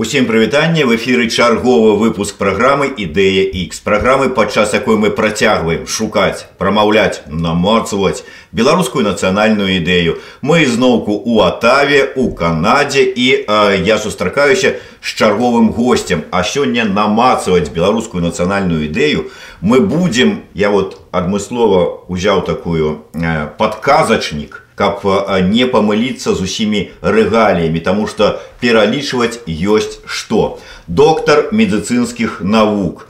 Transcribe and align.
Усім 0.00 0.24
прывітанне 0.24 0.86
в 0.88 0.96
эфіры 0.96 1.28
чарговы 1.28 1.92
выпуск 1.92 2.38
праграмы 2.40 2.86
ідэя 2.88 3.42
X 3.68 3.84
праграмы 3.84 4.30
падчас 4.32 4.72
якой 4.72 4.96
мы 4.96 5.10
працягваем 5.12 5.84
шукаць 5.84 6.48
прамаўляць 6.56 7.20
наморцваць 7.28 8.24
беларускую 8.48 9.04
нацыянальную 9.04 9.76
ідэю 9.76 10.16
мы 10.40 10.64
зноўку 10.64 11.12
у 11.12 11.42
атаве 11.44 12.16
у 12.16 12.32
канадзе 12.32 13.04
і 13.04 13.44
э, 13.44 13.84
я 13.84 13.98
сустракаюся 13.98 14.80
з 15.04 15.14
чарговым 15.20 15.68
гостцем 15.68 16.24
а 16.30 16.40
сёння 16.48 16.88
намацаваць 16.88 17.68
беларускую 17.68 18.24
нацыянальную 18.24 18.88
ідэю 18.88 19.28
мы 19.60 19.84
будзем 19.84 20.48
я 20.54 20.72
вот 20.72 20.96
адмыслова 21.12 22.08
узяў 22.08 22.40
такую 22.48 23.04
э, 23.12 23.52
падказачнік 23.60 24.64
каб 24.79 25.01
не 25.49 25.65
памыліцца 25.71 26.35
з 26.35 26.47
усімі 26.47 26.81
рэгаліямі 27.01 27.79
таму 27.79 28.07
што 28.11 28.39
пералічваць 28.59 29.39
ёсць 29.47 29.99
што 30.05 30.59
доктар 30.87 31.47
медыцынскіх 31.51 32.41
навук 32.41 33.07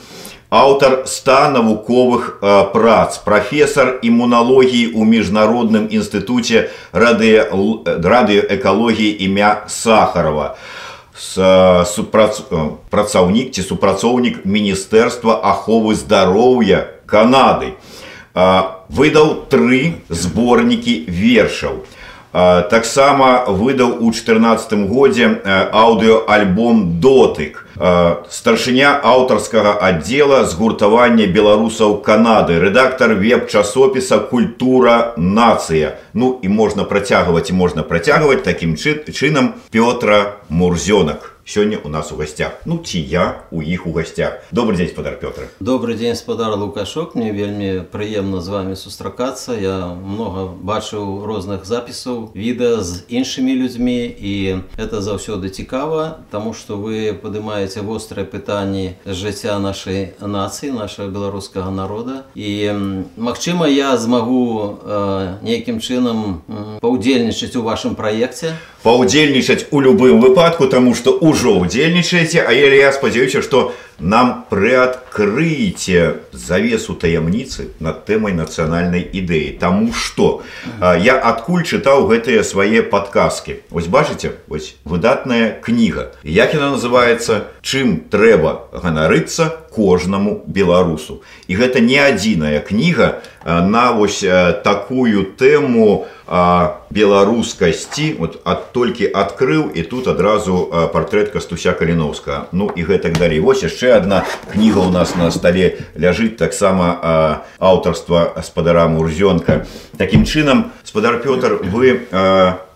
аўтар 0.49 1.05
ста 1.09 1.49
навуковых 1.49 2.39
прац 2.73 3.17
прафесор 3.25 3.99
імуналогіі 4.01 4.93
ў 4.93 5.03
міжнародным 5.03 5.87
інстытуце 5.89 6.69
радыёэкалогіі 6.93 9.25
імя 9.25 9.61
сахарова 9.67 10.55
супрац... 11.17 12.41
працаўнік 12.89 13.51
ці 13.51 13.61
супрацоўнік 13.63 14.45
міністэрства 14.45 15.39
аховы 15.41 15.95
здароўя 15.95 16.87
канады 17.07 17.73
Выдаў 18.34 19.46
тры 19.50 20.02
зборнікі 20.08 21.04
вершаў. 21.08 21.82
Таксама 22.70 23.50
выдаў 23.50 24.06
у 24.06 24.12
14 24.12 24.86
годзе 24.86 25.42
аўдыоальбом 25.74 27.00
дотык. 27.02 27.66
Старшыня 28.30 28.92
аўтарскага 29.02 29.74
аддзела 29.82 30.44
згуртавання 30.46 31.26
беларусаў 31.26 31.98
Канады, 32.06 32.60
рэдактар 32.62 33.18
веб-часопіса 33.18 34.18
культура 34.30 35.14
нацыя. 35.16 35.98
Ну 36.14 36.38
і 36.42 36.48
можна 36.48 36.84
працягваць 36.84 37.50
і 37.50 37.58
можна 37.58 37.82
працягваць 37.82 38.44
такім 38.46 38.78
чынам 38.78 39.58
Пётра 39.74 40.38
Мурзёнак 40.48 41.39
сегодня 41.49 41.79
у 41.83 41.89
нас 41.89 42.11
у 42.11 42.15
гостях. 42.15 42.51
Ну, 42.65 42.77
ці 42.77 42.99
я 42.99 43.43
у 43.51 43.61
іх 43.61 43.87
у 43.87 43.91
гостях. 43.91 44.43
Добрый 44.51 44.77
день, 44.77 44.87
спадар 44.87 45.17
Петр. 45.19 45.47
Добрый 45.59 45.95
день, 45.95 46.15
спадар 46.15 46.55
Лукашок. 46.55 47.15
Мне 47.15 47.31
вельмі 47.31 47.83
прыемна 47.91 48.41
з 48.41 48.47
вами 48.47 48.73
сустракацца. 48.75 49.53
Я 49.53 49.87
много 49.87 50.47
бачыў 50.47 51.25
розных 51.25 51.65
запісаў, 51.65 52.31
відэа 52.33 52.81
з 52.81 53.03
іншымі 53.09 53.53
людзьмі 53.55 54.05
і 54.05 54.33
это 54.77 55.01
заўсёды 55.01 55.49
цікава, 55.49 56.25
таму 56.31 56.53
што 56.53 56.77
вы 56.77 57.13
падымаеце 57.13 57.81
вострыя 57.81 58.25
пытанні 58.25 58.97
жыцця 59.05 59.59
нашай 59.59 60.13
нацыі, 60.19 60.71
нашага 60.71 61.09
беларускага 61.09 61.71
народа. 61.71 62.25
І 62.35 62.73
магчыма, 63.17 63.67
я 63.67 63.97
змагу 63.97 64.79
э, 64.81 65.37
нейкім 65.41 65.79
чынам 65.79 66.41
паўдзельнічаць 66.81 67.55
у 67.55 67.61
вашым 67.61 67.95
праекце. 67.95 68.57
Паўдзельнічаць 68.83 69.69
у 69.71 69.81
любым 69.81 70.21
выпадку, 70.21 70.67
таму 70.67 70.93
што 70.93 71.17
ўжо 71.21 71.38
ўжо 71.39 71.57
удзельнічаеце 71.59 72.43
а 72.45 72.51
я 72.51 72.91
спадзяюся 72.91 73.41
што 73.41 73.71
нам 73.99 74.43
прыадкрыеце 74.51 76.27
завесу 76.31 76.95
таямніцы 76.99 77.71
над 77.79 78.03
тэмай 78.05 78.35
нацыянальнай 78.35 78.99
ідэі 79.01 79.55
Таму 79.59 79.93
што 79.95 80.43
я 80.81 81.15
адкуль 81.15 81.63
чытаў 81.63 82.07
гэтыя 82.11 82.43
свае 82.43 82.83
падказкі 82.83 83.63
Вось 83.71 83.87
бачыце 83.87 84.35
вось 84.47 84.75
выдатная 84.83 85.55
кніга 85.63 86.11
як 86.23 86.53
яна 86.53 86.75
называется 86.75 87.47
чым 87.63 88.03
трэба 88.11 88.67
ганарыцца 88.75 89.58
кожнаму 89.75 90.43
беларусу 90.47 91.21
і 91.47 91.55
гэта 91.55 91.79
не 91.79 91.99
адзіная 91.99 92.59
кніга 92.59 93.21
на 93.45 93.91
вось 93.91 94.23
такую 94.65 95.35
тэму 95.37 95.87
у 95.93 96.03
беларускасці 96.89 98.15
вот 98.17 98.41
ад 98.49 98.73
толькі 98.73 99.05
адкрыў 99.13 99.69
і 99.69 99.81
тут 99.85 100.07
адразу 100.09 100.89
партрэт 100.93 101.29
кастуся 101.29 101.73
каліновска 101.77 102.49
ну 102.51 102.71
і 102.73 102.81
гэтак 102.81 103.19
далей 103.21 103.39
вось 103.39 103.61
яшчэ 103.61 103.93
одна 103.93 104.25
кніга 104.49 104.81
у 104.81 104.89
нас 104.89 105.13
на 105.15 105.29
стале 105.29 105.85
ляжыць 105.93 106.33
таксама 106.41 107.45
аўтарства 107.59 108.41
спадара 108.41 108.87
мурзёнка 108.89 109.67
таким 109.97 110.25
чынам 110.25 110.73
спадар 110.83 111.21
пётр 111.21 111.61
вы 111.61 112.01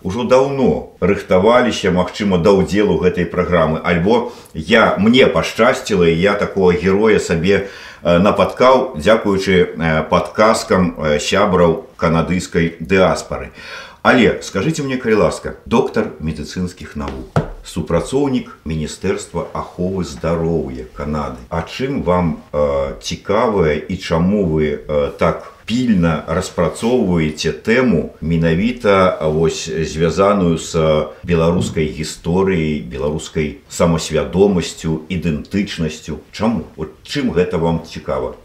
ўжо 0.04 0.24
даўно 0.24 0.96
рыхтаваліся 1.00 1.90
магчыма 1.90 2.38
да 2.38 2.56
ўдзелу 2.56 2.98
гэтай 3.02 3.24
праграмы 3.26 3.80
альбо 3.84 4.32
я 4.54 4.96
мне 4.98 5.26
пашчасціла 5.26 6.04
я 6.08 6.34
такого 6.34 6.72
героя 6.72 7.18
сабе 7.18 7.68
у 7.68 7.90
Э, 8.02 8.16
напаткаў 8.18 8.96
дзякуючы 8.96 9.76
э, 9.76 10.02
падказкам 10.08 10.96
э, 10.96 11.18
сябраў 11.20 11.84
канадыйскай 12.00 12.80
дыаспары. 12.80 13.52
Але 14.00 14.40
скажите 14.40 14.82
мне 14.82 14.96
калі 14.96 15.28
ласка 15.28 15.60
доктар 15.66 16.16
медыцынскіх 16.24 16.96
навук 16.96 17.36
супрацоўнік 17.68 18.56
міністэрства 18.64 19.44
аховы 19.52 20.04
здароўя 20.08 20.88
канады 20.96 21.36
А 21.50 21.60
чым 21.60 22.00
вам 22.02 22.40
э, 22.52 22.96
цікавая 23.02 23.76
і 23.76 23.96
чаму 24.00 24.48
вы 24.48 24.80
э, 24.80 25.12
так 25.18 25.52
пільна 25.65 26.23
распрацоўваеце 26.27 27.51
тэму 27.65 28.15
менавіта 28.21 29.17
вось 29.21 29.65
звязаную 29.65 30.57
з 30.61 31.09
беларускай 31.25 31.89
гісторыяй 31.89 32.85
беларускай 32.85 33.57
самасвядомасцю 33.69 35.01
ідэнтычнасцю. 35.09 36.21
Чаму? 36.31 36.69
От 36.77 36.93
чым 37.03 37.33
гэта 37.33 37.57
вам 37.57 37.81
цікава 37.83 38.37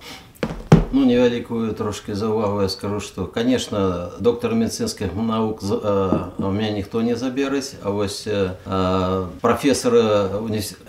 ну, 0.95 1.05
невялікую 1.05 1.73
трошки 1.73 2.15
за 2.15 2.27
увагу 2.27 2.61
я 2.61 2.69
скажу 2.69 2.99
что 2.99 3.25
конечно 3.25 4.09
доктор 4.19 4.55
медицинских 4.55 5.09
наук 5.15 5.59
э, 5.61 6.19
у 6.37 6.51
меня 6.51 6.71
ніхто 6.71 7.01
не 7.01 7.15
заберыць 7.15 7.73
а 7.83 7.89
вось 7.89 8.27
э, 8.27 9.25
профессор 9.41 9.93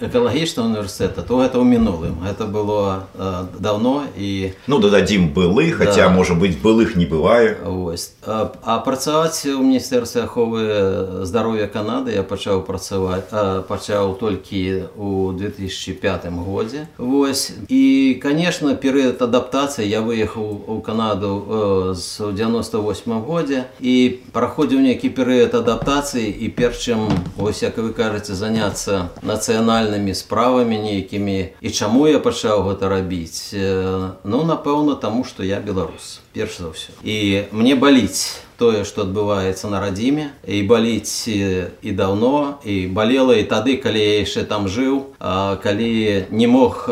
экалагічного 0.00 0.68
университета 0.68 1.22
то 1.22 1.42
это 1.42 1.58
у 1.58 1.64
мінулым 1.64 2.22
это 2.30 2.46
было 2.46 3.06
э, 3.18 3.44
давно 3.58 4.04
і 4.16 4.52
ну 4.66 4.78
дададзім 4.78 5.32
былы 5.34 5.72
хотя 5.72 6.08
да. 6.08 6.10
может 6.10 6.38
быть 6.38 6.62
былых 6.62 6.96
не 6.96 7.06
бывае 7.06 7.56
ось 7.66 8.12
а, 8.26 8.52
а 8.62 8.78
працаваць 8.78 9.46
у 9.46 9.62
міністэрстве 9.62 10.22
аховы 10.22 11.24
здароўя 11.24 11.66
канады 11.66 12.12
я 12.14 12.22
пачаў 12.22 12.62
працаваць 12.62 13.30
пачаў 13.68 14.14
толькі 14.20 14.84
у 14.96 15.32
2005 15.32 16.26
годзе 16.30 16.86
вось 16.98 17.52
і 17.68 18.20
конечно 18.22 18.74
перыяд 18.74 19.22
адаптацыі 19.22 19.49
я 19.82 20.00
выехаў 20.00 20.62
у 20.66 20.80
канаду 20.80 21.30
э, 21.48 21.94
з 21.94 22.32
98 22.32 23.20
годзе 23.22 23.64
і 23.80 24.20
праходзіў 24.32 24.80
нейкі 24.80 25.10
перыяд 25.10 25.54
адаптацыі 25.54 26.26
і 26.30 26.48
перчым 26.48 27.08
ось 27.38 27.62
як 27.62 27.78
вы 27.78 27.92
кажаце 27.92 28.34
заняцца 28.34 29.10
нацыянальнымі 29.22 30.14
справамі 30.14 30.78
нейкімі 30.78 31.38
і 31.60 31.68
чаму 31.70 32.06
я 32.06 32.18
пачаў 32.18 32.70
гэта 32.70 32.88
рабіць 32.88 33.52
э, 33.52 34.10
ну 34.24 34.44
напэўна 34.44 34.96
таму 34.96 35.24
што 35.24 35.42
я 35.42 35.60
беларус 35.60 36.20
перш 36.32 36.58
за 36.58 36.72
ўсё 36.72 36.90
і 37.02 37.46
мне 37.52 37.74
баліць 37.74 38.46
тое 38.60 38.84
што 38.84 39.04
адбываецца 39.04 39.68
на 39.68 39.80
радзіме 39.80 40.30
і 40.48 40.62
баліць 40.68 41.28
і 41.28 41.90
даўно 41.92 42.58
і 42.64 42.88
балела 42.88 43.36
і 43.36 43.44
тады 43.48 43.76
калі 43.76 44.00
я 44.00 44.14
яшчэ 44.24 44.44
там 44.48 44.68
жыў 44.68 45.12
калі 45.20 45.92
не 46.30 46.48
мог 46.48 46.88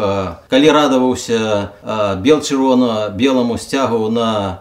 калі 0.53 0.69
радаваўся 0.77 1.72
бел 2.21 2.44
чырвона 2.44 3.09
белому 3.16 3.56
сцягу 3.59 4.09
на 4.12 4.60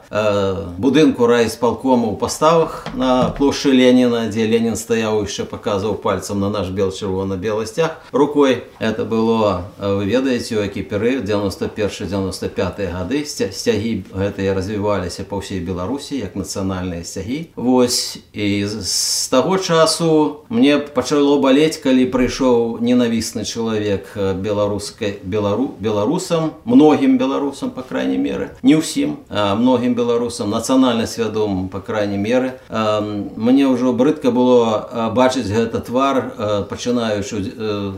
будынку 0.80 1.28
райспалкому 1.28 2.16
ў 2.16 2.18
паставах 2.20 2.88
на 2.96 3.36
плошчы 3.38 3.76
Леніна 3.76 4.28
дзе 4.32 4.48
Ленін 4.48 4.80
стаяў 4.80 5.28
яшчэ 5.28 5.44
паказваў 5.44 6.00
пальцам 6.00 6.40
на 6.40 6.50
наш 6.50 6.72
бел 6.72 6.92
чырвона 6.92 7.36
белы 7.36 7.68
сцяг 7.68 8.00
рукой 8.12 8.64
это 8.80 9.04
было 9.04 9.68
вы 9.80 10.08
ведаеце 10.08 10.56
у 10.56 10.64
які 10.64 10.88
перыяд 10.88 11.28
91 11.28 12.08
95 12.08 12.80
гады 12.96 13.26
сцягі 13.28 14.08
гэтыя 14.16 14.56
развіваліся 14.56 15.28
па 15.28 15.44
ўсей 15.44 15.60
беларусі 15.60 16.20
як 16.20 16.40
нацыянальныя 16.40 16.94
пэўныя 16.94 16.97
сцягі 17.05 17.51
Вось 17.57 18.19
і 18.33 18.67
з 18.67 19.29
таго 19.29 19.59
часу 19.59 20.45
мне 20.49 20.79
пачало 20.79 21.41
балець 21.43 21.77
калі 21.83 22.07
прыйшоў 22.07 22.79
ненавісны 22.81 23.45
чалавек 23.45 24.15
беларускай 24.15 25.19
белару 25.23 25.75
беларусам 25.81 26.53
многім 26.65 27.19
беларусам 27.19 27.71
по 27.71 27.83
крайней 27.83 28.19
меры. 28.19 28.55
Не 28.63 28.79
ўсім 28.79 29.19
многім 29.29 29.95
беларусам 29.99 30.51
нацыянальна 30.51 31.07
свядомым 31.07 31.69
по 31.69 31.81
крайней 31.81 32.17
меры. 32.17 32.57
Мне 32.71 33.67
ўжо 33.69 33.93
брыдка 33.93 34.31
было 34.31 35.11
бачыць 35.15 35.51
гэта 35.51 35.83
твар 35.83 36.67
пачынаючы 36.71 37.37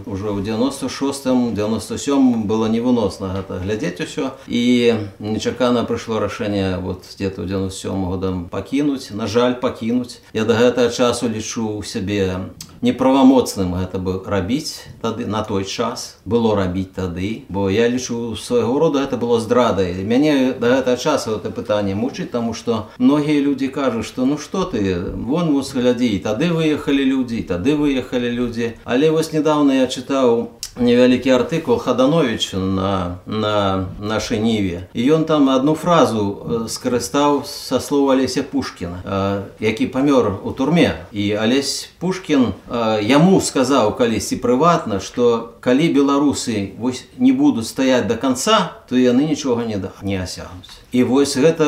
ўжо 0.06 0.26
ў 0.34 0.42
96 0.42 1.54
97 1.54 2.46
было 2.48 2.66
невыносна 2.66 3.36
гэта 3.36 3.60
глядзець 3.62 4.00
усё. 4.00 4.32
І 4.48 4.94
нечакана 5.18 5.84
прыйшло 5.84 6.18
рашэнне 6.18 6.78
вот 6.80 7.04
где-то 7.14 7.44
97 7.44 8.10
годам 8.10 8.48
пакінуць 8.50 8.79
пакінуць 8.79 9.11
на 9.11 9.27
жаль 9.27 9.59
пакінуць 9.59 10.23
я 10.33 10.47
да 10.47 10.55
гэтага 10.55 10.89
часу 10.89 11.27
лічу 11.27 11.83
сябе 11.83 12.23
неправамоцным 12.85 13.75
гэта 13.75 13.99
бы 13.99 14.13
рабіць 14.33 14.87
тады 15.01 15.27
на 15.35 15.41
той 15.43 15.65
час 15.65 16.05
было 16.25 16.55
рабіць 16.55 16.95
тады 16.95 17.29
бо 17.49 17.67
я 17.73 17.87
лічу 17.91 18.35
свайго 18.39 18.79
рода 18.79 19.03
это 19.03 19.17
было 19.17 19.39
здрадай 19.43 20.03
мяне 20.11 20.55
да 20.59 20.71
гэтага 20.75 20.97
часу 20.97 21.35
это 21.35 21.51
пытанне 21.51 21.95
мучыць 21.99 22.31
таму 22.31 22.53
што 22.53 22.87
многія 22.97 23.41
людзі 23.47 23.71
кажуць 23.79 24.07
што 24.11 24.25
ну 24.29 24.37
што 24.37 24.63
ты 24.75 24.83
вон 25.31 25.51
вось 25.55 25.73
глядзі 25.75 26.11
тады 26.27 26.51
выехалі 26.51 27.09
людзі 27.13 27.41
тады 27.53 27.75
выехалі 27.81 28.31
людзі 28.39 28.71
але 28.83 29.11
вось 29.11 29.33
недавно 29.33 29.81
я 29.81 29.87
чытаў 29.87 30.47
невялікі 30.75 31.29
артыкул 31.29 31.77
хаданович 31.79 32.53
на 32.53 33.17
на 33.25 33.87
нашай 33.99 34.39
ніве 34.39 34.87
і 34.93 35.01
ён 35.15 35.23
там 35.23 35.47
одну 35.47 35.75
фразу 35.75 36.67
скарыстаў 36.67 37.45
са 37.47 37.79
слова 37.79 38.13
алеся 38.13 38.43
пушкина 38.43 39.47
які 39.59 39.87
памёр 39.87 40.43
у 40.43 40.51
турме 40.51 41.07
і 41.11 41.31
алесь 41.31 41.89
пушкин 41.99 42.51
яму 43.01 43.39
сказаў 43.39 43.95
калісьці 43.95 44.35
прыватна 44.43 44.99
что 44.99 45.55
калі 45.61 45.87
беларусы 45.95 46.75
вось 46.77 47.07
не 47.17 47.31
будуць 47.31 47.67
стаять 47.71 48.07
до 48.07 48.15
конца 48.15 48.83
то 48.89 48.99
яны 48.99 49.23
нічога 49.31 49.63
не 49.65 49.77
да 49.77 49.95
не 50.03 50.19
асягнуць 50.19 50.83
і 50.91 51.03
вось 51.03 51.35
гэта 51.35 51.65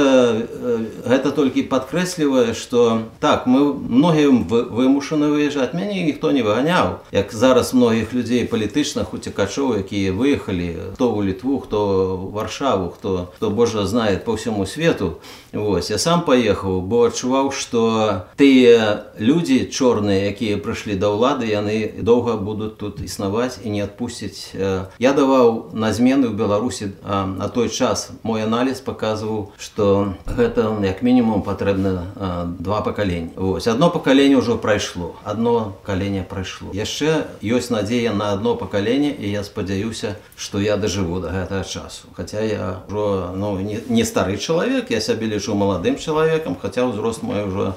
гэта 1.07 1.31
толькі 1.31 1.63
падкрэслівае 1.71 2.53
что 2.53 3.07
так 3.19 3.47
мы 3.47 3.71
многім 3.73 4.43
вымушаны 4.51 5.31
выязджаць 5.31 5.73
мяне 5.73 6.03
ніхто 6.03 6.31
не 6.31 6.43
выганяў 6.43 6.99
як 7.11 7.31
зараз 7.31 7.73
многіх 7.73 8.13
людзей 8.13 8.43
палітычных 8.43 9.00
палітычных 9.01 9.13
уцекачоў 9.13 9.81
якія 9.81 10.13
выехалі 10.13 10.93
хто 10.93 11.09
ў 11.09 11.33
літву 11.33 11.57
хто 11.65 12.29
варшаву 12.29 12.93
хто 12.93 13.33
хто 13.35 13.49
божа 13.49 13.87
знае 13.89 14.17
по 14.21 14.37
ўсяму 14.37 14.65
свету 14.65 15.17
Вось 15.53 15.89
я 15.89 15.97
сам 15.97 16.21
паехаў 16.21 16.85
бо 16.85 17.07
адчуваў 17.09 17.49
што 17.49 18.29
тыя 18.37 19.09
людзі 19.17 19.65
чорныя 19.73 20.29
якія 20.29 20.61
прыйшлі 20.61 20.93
да 20.99 21.09
ўлады 21.09 21.49
яны 21.49 21.97
доўга 21.97 22.37
будуць 22.37 22.77
тут 22.77 23.01
існаваць 23.01 23.57
і 23.63 23.73
не 23.73 23.81
адпусцяць 23.81 24.53
я 24.53 25.11
даваў 25.17 25.73
на 25.73 25.89
змены 25.89 26.29
ў 26.29 26.37
беларусі 26.37 26.93
на 27.01 27.47
той 27.49 27.73
час 27.73 28.13
мой 28.21 28.45
аналіз 28.45 28.83
паказваў 28.85 29.55
што 29.57 30.13
гэта 30.27 30.69
як 30.85 31.01
мінімум 31.01 31.41
патрэбна 31.41 32.13
два 32.61 32.81
пакалення 32.85 33.33
Вось 33.35 33.65
одно 33.65 33.89
пакаленне 33.89 34.37
ўжо 34.37 34.61
прайшло 34.61 35.15
одно 35.25 35.79
каленне 35.81 36.21
прайшло 36.21 36.69
яшчэ 36.77 37.25
ёсць 37.41 37.73
надзея 37.73 38.13
на 38.13 38.35
одно 38.37 38.53
пакаленне 38.53 38.67
пакалення 38.81 39.13
і 39.13 39.31
я 39.31 39.43
спадзяюся 39.43 40.15
што 40.35 40.59
я 40.59 40.77
дажыву 40.77 41.21
до 41.21 41.29
гэтага 41.29 41.63
часу 41.63 42.09
хотя 42.17 42.41
я 42.41 42.81
ўжо 42.89 43.33
ну 43.35 43.57
не, 43.59 43.79
не 43.89 44.03
стары 44.03 44.37
чалавек 44.37 44.91
я 44.91 45.01
сябе 45.01 45.29
лічу 45.31 45.55
маладым 45.55 45.97
чалавекам 45.97 46.57
хаця 46.57 46.85
ўзрост 46.89 47.23
мой 47.23 47.45
ўжо 47.45 47.73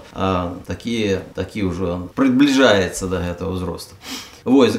такі 0.66 1.20
такі 1.34 1.69
ўжо 1.70 2.10
прыбліжаецца 2.16 3.06
до 3.06 3.20
гэтага 3.20 3.52
ўзросту 3.52 3.94
Вось, 4.44 4.78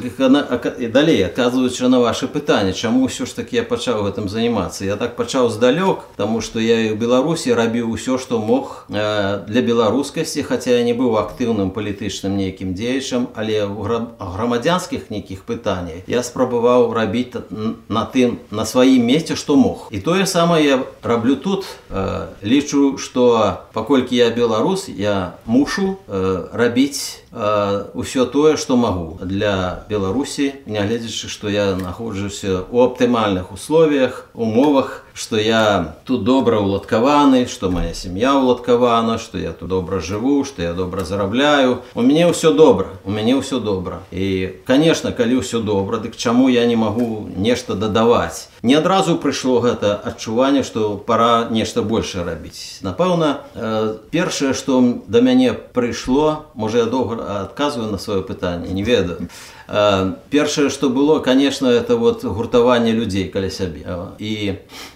і 0.80 0.88
далей 0.88 1.22
аказваючы 1.22 1.88
на 1.88 2.00
ваше 2.00 2.26
пытанне 2.28 2.74
чаму 2.74 3.06
ўсё 3.06 3.30
ж 3.30 3.36
таки 3.38 3.62
я 3.62 3.64
пачаў 3.64 4.10
гэтым 4.10 4.26
занимацца 4.26 4.86
я 4.86 4.98
так 4.98 5.14
пачаў 5.16 5.54
здалёк 5.54 6.10
тому 6.18 6.42
что 6.42 6.58
я 6.58 6.82
і 6.82 6.88
ў 6.92 6.98
беларусі 6.98 7.54
рабіў 7.54 7.94
усё 7.94 8.18
што 8.18 8.42
мог 8.42 8.90
э, 8.90 9.46
для 9.46 9.62
беларускасці 9.62 10.42
хаця 10.42 10.82
я 10.82 10.84
не 10.84 10.98
быў 10.98 11.14
актыўным 11.22 11.70
палітычным 11.70 12.42
нейкім 12.42 12.74
дзеячам 12.74 13.30
але 13.38 13.70
ў 13.70 14.10
грамадзянскіх 14.18 15.14
нейкіх 15.14 15.46
пытаннях 15.46 16.10
я 16.10 16.26
спрабаваў 16.26 16.90
рабіць 16.98 17.46
на 17.88 18.04
тым 18.10 18.42
на 18.50 18.66
сваім 18.66 19.06
месце 19.06 19.38
што 19.38 19.56
мог 19.56 19.94
і 19.94 20.02
тое 20.02 20.26
самае 20.26 20.66
я 20.66 20.78
раблю 21.06 21.38
тут 21.38 21.70
э, 21.94 22.34
лічу 22.42 22.98
что 22.98 23.62
паколькі 23.78 24.18
я 24.18 24.34
беларус 24.34 24.90
я 24.90 25.38
мушу 25.46 26.02
э, 26.10 26.50
рабіць 26.50 27.22
ўсё 27.32 28.26
тое 28.34 28.58
што 28.58 28.76
магу 28.76 29.20
для 29.24 29.86
беларусі 29.90 30.52
нягледзячы 30.66 31.32
што 31.32 31.50
я 31.50 31.72
знаходжуся 31.76 32.68
ў 32.68 32.78
аптымальных 32.88 33.52
условиях 33.56 34.28
умовах 34.34 35.04
что 35.16 35.38
я 35.38 35.96
тут 36.06 36.24
добра 36.24 36.60
уладкаваны 36.60 37.46
что 37.48 37.70
моя 37.70 37.94
сям'я 37.94 38.36
уладкавана 38.36 39.18
что 39.18 39.38
я 39.38 39.52
тут 39.52 39.70
добра 39.70 40.00
жыву 40.00 40.44
что 40.46 40.62
я 40.62 40.74
добра 40.74 41.04
зарабляю 41.04 41.82
у 41.94 42.02
мяне 42.02 42.28
ўсё 42.28 42.54
добра 42.54 42.88
у 43.06 43.12
мяне 43.12 43.36
ўсё 43.36 43.60
добра 43.60 44.00
і 44.12 44.56
конечно 44.66 45.12
калі 45.12 45.42
ўсё 45.42 45.62
добра 45.62 45.98
дык 45.98 46.16
чаму 46.16 46.50
я 46.50 46.66
не 46.66 46.76
магу 46.76 47.30
нешта 47.36 47.76
дадаваць 47.76 48.50
не 48.64 48.76
адразу 48.76 49.18
прыйшло 49.18 49.60
гэта 49.60 49.96
адчуванне 49.96 50.64
что 50.64 50.98
пора 50.98 51.48
нешта 51.50 51.82
больше 51.82 52.24
рабіць 52.24 52.80
напэўна 52.82 53.42
э, 53.56 53.98
першае 54.12 54.54
что 54.54 54.82
да 55.08 55.22
мяне 55.22 55.54
прыйшло 55.54 56.46
можа 56.54 56.80
я 56.80 56.86
доўга 56.86 57.44
адказваю 57.44 57.92
на 57.92 57.98
сваё 57.98 58.22
пытанне 58.22 58.74
не 58.74 58.84
ведаю 58.84 59.28
Э, 59.28 59.55
Э, 59.69 60.13
першае 60.31 60.71
што 60.71 60.91
было 60.91 61.19
конечно 61.19 61.67
это 61.67 61.97
вот 61.97 62.25
гуртаванне 62.25 62.93
людзей 62.93 63.29
каля 63.29 63.51
сябе. 63.51 63.83
Э, 63.85 64.07
І 64.19 64.55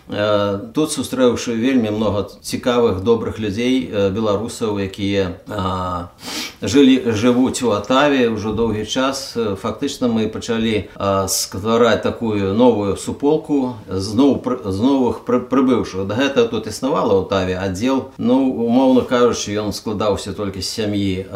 э, 0.09 0.59
тут 0.75 0.93
сустрэўшы 0.93 1.55
вельмі 1.55 1.91
много 1.91 2.31
цікавых 2.43 3.03
добрых 3.03 3.39
людзей 3.39 3.91
беларусаў 3.91 4.79
якія 4.79 5.39
жылі 6.63 7.13
жывуць 7.15 7.63
у 7.63 7.71
атаве 7.73 8.31
ўжо 8.31 8.53
доўгі 8.53 8.87
час 8.87 9.35
фактычна 9.35 10.09
мы 10.09 10.29
пачалі 10.29 10.91
сквараць 11.27 12.03
такую 12.03 12.55
новую 12.55 12.97
суполку 12.97 13.77
зноў 13.89 14.43
з 14.65 14.79
новых 14.81 15.25
прыбыўшых. 15.27 16.07
Да 16.07 16.15
гэта 16.15 16.47
тут 16.49 16.67
існавала 16.67 17.23
ў 17.23 17.29
таве 17.31 17.59
аддзел. 17.59 18.11
Ну 18.19 18.51
умоўна 18.67 19.03
кажучы 19.03 19.55
ён 19.55 19.73
складаўся 19.73 20.33
толькі 20.33 20.63
з 20.63 20.69
сям'і 20.69 21.27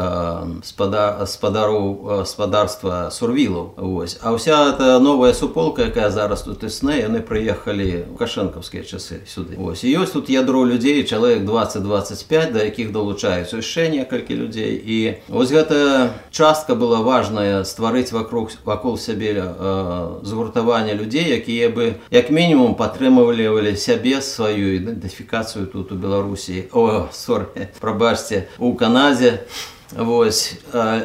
спада 0.63 1.27
спадароў 1.27 2.25
спадарства 2.27 3.11
40 3.11 3.24
Сурвілов. 3.25 3.73
Ось. 3.77 4.19
А 4.23 4.35
вся 4.35 4.69
эта 4.69 4.99
новая 5.01 5.33
суполка, 5.33 5.83
яка 5.83 6.11
зараз 6.11 6.43
тут 6.43 6.63
існе, 6.63 7.03
вони 7.03 7.21
приїхали 7.21 8.05
в 8.15 8.19
Кашенковські 8.19 8.81
часи 8.81 9.17
сюди. 9.27 9.59
Ось. 9.65 9.85
І 9.85 9.97
ось 9.97 10.11
тут 10.11 10.31
ядро 10.31 10.67
людей, 10.67 11.05
чоловік 11.05 11.43
20-25, 11.45 12.53
до 12.53 12.59
яких 12.59 12.93
долучаються 12.93 13.63
ще 13.63 13.89
некілька 13.89 14.35
людей. 14.35 14.83
І 14.87 15.15
ось 15.33 15.49
ця 15.49 16.11
частка 16.31 16.75
была 16.75 17.03
важная, 17.03 17.65
створити 17.65 18.17
вокруг, 18.17 18.51
вокруг 18.65 18.99
себе 18.99 19.45
згуртування 20.23 20.95
людей, 20.95 21.29
які 21.29 21.69
би 21.69 21.95
як 22.11 22.31
мінімум 22.31 22.75
підтримували 22.75 23.77
себе, 23.77 24.23
свою 24.23 24.75
ідентифікацію 24.75 25.67
тут 25.67 25.93
у 25.93 25.95
Білорусі. 25.95 26.65
О, 26.73 27.05
сор, 27.13 27.47
пробачте, 27.81 28.45
у 28.59 28.75
Канаді. 28.75 29.33
Вось. 29.93 30.57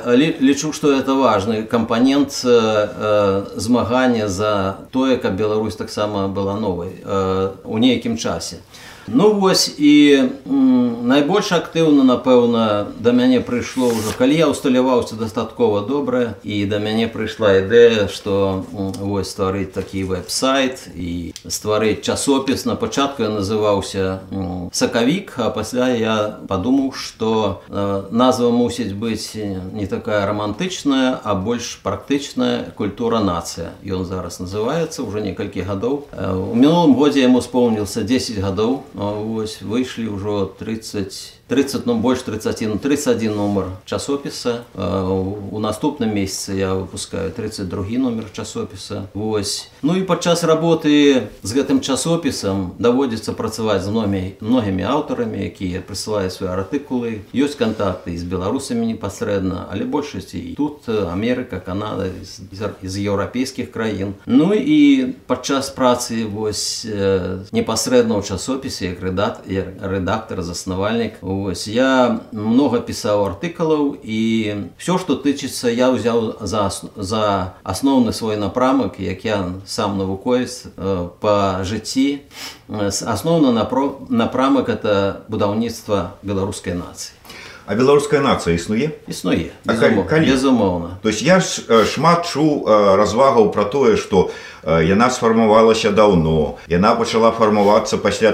лічу 0.07 0.71
што 0.73 0.91
это 0.95 1.13
важны 1.13 1.63
кампанент 1.63 2.31
змагання 3.55 4.27
за 4.29 4.77
тое 4.91 5.17
каб 5.17 5.35
Беларусь 5.35 5.75
таксама 5.75 6.27
была 6.27 6.55
новай 6.59 6.89
у 7.65 7.77
нейкім 7.77 8.17
часе 8.17 8.57
Ну 9.08 9.32
вось 9.34 9.74
і 9.78 10.30
найбольш 11.04 11.52
актыўна 11.52 12.04
напэўна 12.08 12.88
да 13.04 13.12
мяне 13.12 13.40
прыйшло 13.44 13.92
ўжо 13.92 14.16
калі 14.16 14.32
я 14.32 14.48
усталяваўся 14.48 15.16
дастаткова 15.20 15.84
добра 15.84 16.40
і 16.40 16.64
да 16.64 16.80
мяне 16.80 17.04
прыйшла 17.12 17.60
ідэя 17.60 18.08
што 18.08 18.64
вось 18.72 19.28
стварыць 19.28 19.76
такі 19.76 20.08
веб-сайт 20.08 20.88
і 20.96 21.36
стварыць 21.44 22.00
часопіс 22.00 22.64
на 22.64 22.76
пачатку 22.80 23.28
я 23.28 23.28
называўся 23.28 24.24
сакавік 24.72 25.36
а 25.36 25.50
пасля 25.52 25.92
я 25.92 26.40
падумаў 26.48 26.96
што 26.96 27.60
назва 27.68 28.48
мусіць 28.56 28.96
быць 28.96 29.36
не 29.36 29.84
такая 29.84 30.24
романтычная 30.24 31.20
а 31.20 31.36
больш 31.36 31.76
практычная 31.84 32.72
культура 32.72 33.20
нацыя 33.20 33.76
ён 33.84 34.08
зараз 34.08 34.40
называецца 34.40 35.04
уже 35.04 35.20
некалькі 35.20 35.60
гадоў 35.60 36.08
у 36.16 36.56
мінулым 36.56 36.96
годзе 36.96 37.28
яму 37.28 37.44
спомніился 37.44 38.00
10 38.00 38.40
гадоў 38.40 38.80
вось 38.99 39.61
выйшлі 39.63 40.11
ўжо 40.11 40.51
30 40.59 41.38
30 41.48 41.86
ну 41.86 41.94
больш 41.94 42.22
31 42.22 42.78
31 42.78 43.36
номер 43.36 43.64
часопіса 43.84 44.64
у 44.74 45.58
наступным 45.60 46.14
месяцы 46.14 46.52
я 46.56 46.74
выпускаю 46.74 47.30
32 47.30 47.98
номер 47.98 48.24
часопіса 48.32 49.02
Вось 49.14 49.68
Ну 49.82 49.96
і 49.96 50.02
падчас 50.02 50.44
работы 50.44 51.28
з 51.42 51.52
гэтым 51.52 51.80
часопісам 51.80 52.72
даводзіцца 52.78 53.32
працаваць 53.32 53.82
з 53.84 53.88
многімі 53.88 54.32
многімі 54.40 54.82
аўтарамі 54.88 55.44
якія 55.44 55.84
прысылаюць 55.84 56.32
свае 56.32 56.56
артыкулы 56.56 57.20
ёсць 57.36 57.60
контакты 57.60 58.16
з 58.16 58.24
беларусамі 58.24 58.86
непасрэдна 58.86 59.68
але 59.70 59.84
большасці 59.84 60.40
і 60.40 60.54
тут 60.56 60.88
Амерыка 60.88 61.60
Канада 61.60 62.08
з 62.82 62.96
еўрапейскіх 63.04 63.70
краін 63.70 64.14
Ну 64.26 64.54
і 64.56 65.12
падчас 65.28 65.68
працы 65.68 66.24
вось 66.24 66.88
непасрэдна 67.52 68.16
ў 68.16 68.22
часопісе 68.24 68.96
як 68.96 69.04
рэдат 69.04 69.44
рэдактор 69.84 70.40
заснавальнік 70.40 71.20
у 71.20 71.34
Вось, 71.38 71.66
я 71.68 72.20
много 72.32 72.80
пісаў 72.80 73.24
артыкулаў 73.34 73.96
і 74.02 74.20
все 74.78 74.98
што 74.98 75.14
тычыцца 75.16 75.68
я 75.70 75.90
ўзяў 75.90 76.38
за 76.42 76.70
за 76.96 77.54
асноўны 77.64 78.12
свой 78.12 78.36
напрамак 78.36 79.00
як 79.00 79.24
я 79.24 79.54
сам 79.66 79.98
навуковец 79.98 80.64
э, 80.76 81.08
по 81.20 81.60
жыцці 81.62 82.20
асноўна 83.06 83.52
напро 83.52 83.98
напрамак 84.08 84.68
это 84.68 85.24
будаўніцтва 85.28 86.14
беларускай 86.22 86.74
нацыі 86.74 87.12
А 87.66 87.72
беларуская 87.74 88.20
нацыя 88.20 88.52
існуе 88.60 88.92
існуе 89.08 89.48
А 89.64 89.72
калі- 89.72 90.04
калі? 90.04 90.26
безумоўна 90.28 91.00
То 91.02 91.08
есть 91.08 91.22
я 91.22 91.40
ж 91.40 91.64
э, 91.68 91.84
шмат 91.88 92.28
чуў 92.28 92.68
э, 92.68 92.96
развагаў 92.96 93.48
пра 93.56 93.64
тое 93.64 93.96
што 93.96 94.28
э, 94.62 94.84
яна 94.84 95.08
сфармавалася 95.08 95.88
даўно 95.90 96.60
яна 96.68 96.94
пачала 96.94 97.32
фармавацца 97.32 97.96
пасля 97.96 98.32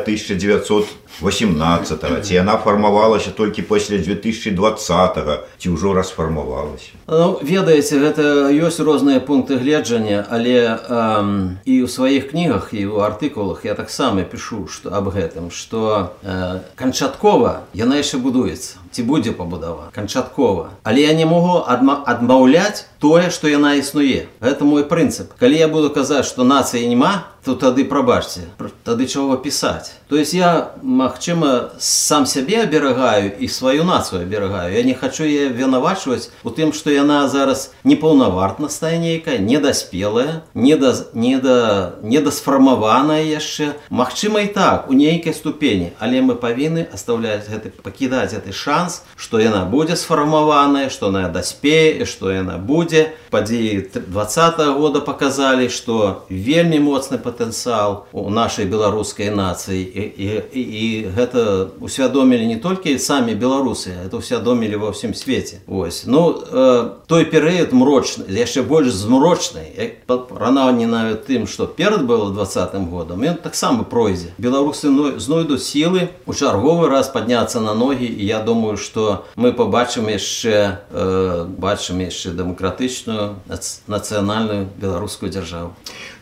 1918 1.20 2.24
ці 2.24 2.34
яна 2.34 2.56
фармавалася 2.56 3.30
толькі 3.36 3.62
пасля 3.62 3.98
2020 3.98 5.28
ці 5.58 5.68
ўжо 5.68 5.92
расфармавалася 5.92 6.96
Ну, 7.06 7.38
ведаеце 7.42 8.00
гэта 8.00 8.48
ёсць 8.48 8.80
розныя 8.80 9.20
пункты 9.20 9.60
гледжання 9.60 10.24
але 10.30 10.80
эм, 10.88 11.60
і 11.68 11.84
ў 11.84 11.88
сваіх 11.88 12.32
кнігах 12.32 12.72
і 12.72 12.88
ў 12.88 13.04
артыкулах 13.04 13.64
я 13.68 13.74
таксама 13.74 14.24
пішу 14.24 14.64
што 14.66 14.96
аб 14.96 15.12
гэтым 15.12 15.52
што 15.52 16.14
э, 16.24 16.64
канчаткова 16.74 17.68
яна 17.76 18.00
яшчэ 18.00 18.16
будуецца 18.16 18.80
ці 18.90 19.02
будзе 19.04 19.36
пабудавана 19.36 19.92
канчаткова 19.92 20.72
але 20.82 21.04
я 21.04 21.12
не 21.12 21.28
могу 21.28 21.60
адма 21.66 22.00
адмаўляць 22.06 22.88
тое 22.98 23.28
што 23.28 23.52
яна 23.52 23.76
існуе 23.76 24.30
гэта 24.40 24.64
мой 24.64 24.88
прынцып 24.88 25.36
калі 25.36 25.56
я 25.58 25.68
буду 25.68 25.92
казаць 25.92 26.24
што 26.26 26.48
нацыі 26.48 26.88
няма 26.88 27.28
то 27.44 27.54
тады 27.54 27.84
прабачце 27.84 28.40
пр- 28.58 28.72
тады 28.84 29.06
чого 29.06 29.36
пісаць 29.36 29.92
то 30.08 30.16
есть 30.16 30.34
я 30.34 30.72
магчыма 30.82 31.70
сам 31.78 32.26
сябе 32.26 32.62
аберагаю 32.62 33.32
і 33.38 33.48
сваю 33.48 33.84
нацыю 33.84 34.22
аберагаю 34.22 34.74
я 34.74 34.82
не 34.82 34.94
хочу 34.94 35.24
яе 35.24 35.48
вінавачваць 35.48 36.28
у 36.44 36.50
тым 36.50 36.72
што 36.72 36.90
яна 36.90 37.28
зараз 37.28 37.72
непаўнавартнасная 37.84 38.98
нейкая 38.98 39.38
недаспелая 39.38 40.42
не 40.54 40.76
да 40.76 40.94
не 41.14 41.38
да 41.38 41.94
недасфармаваная 42.02 43.22
яшчэ 43.24 43.72
Магчыма 43.90 44.40
і 44.40 44.52
так 44.52 44.90
у 44.90 44.92
нейкай 44.92 45.32
ступені 45.34 45.92
але 45.98 46.20
мы 46.20 46.34
павінны 46.34 46.86
оставляць 46.92 47.48
гэты 47.48 47.70
пакідаць 47.70 48.34
гэты 48.34 48.52
шанс 48.52 49.02
што 49.16 49.40
яна 49.40 49.64
будзе 49.64 49.96
сфармаваная 49.96 50.90
што 50.90 51.06
яна 51.08 51.28
даспее 51.28 52.04
што 52.04 52.30
яна 52.32 52.58
будзе 52.58 53.12
падзеі 53.30 53.88
двадца 54.08 54.50
года 54.50 55.00
показалі 55.00 55.68
што 55.68 56.26
вельмі 56.28 56.80
моцны 56.80 57.18
патэнцыял 57.34 58.06
у 58.12 58.30
нашай 58.30 58.66
беларускай 58.66 59.30
нацыі 59.30 59.82
і, 59.82 60.02
і, 60.16 60.28
і, 60.52 60.62
і 60.62 60.86
гэта 61.16 61.68
усвядомілі 61.80 62.46
не 62.46 62.56
толькі 62.56 62.98
самі 62.98 63.34
беларусы 63.34 63.90
это 64.06 64.20
усвядомілі 64.20 64.76
ва 64.76 64.90
ўсім 64.94 65.14
свеце 65.14 65.62
ось 65.66 66.04
ну 66.06 66.36
э, 66.36 66.90
той 67.06 67.24
перыяд 67.24 67.72
мрочны 67.72 68.28
яшчэ 68.28 68.62
больш 68.62 68.92
змрочны 68.92 69.66
ранаўні 70.06 70.86
нават 70.86 71.26
тым 71.26 71.46
што 71.46 71.66
перад 71.66 72.06
было 72.06 72.30
двадцатым 72.32 72.90
годам 72.90 73.22
ён 73.22 73.36
таксама 73.36 73.84
пройдзе 73.84 74.34
беларусы 74.38 74.90
но- 74.90 75.18
знойдуць 75.18 75.64
сілы 75.64 76.10
у 76.26 76.34
чарговы 76.34 76.88
раз 76.88 77.08
падняцца 77.08 77.60
на 77.60 77.74
ногі 77.74 78.06
і 78.06 78.26
я 78.26 78.40
думаю 78.40 78.76
што 78.76 79.24
мы 79.36 79.52
побачым 79.52 80.08
яшчэ 80.08 80.78
э, 80.90 81.46
бачым 81.58 82.00
яшчэ 82.00 82.32
дэмакратычную 82.34 83.40
нац- 83.48 83.80
нацыянальную 83.86 84.68
беларускую 84.76 85.30
дзяржаву 85.30 85.74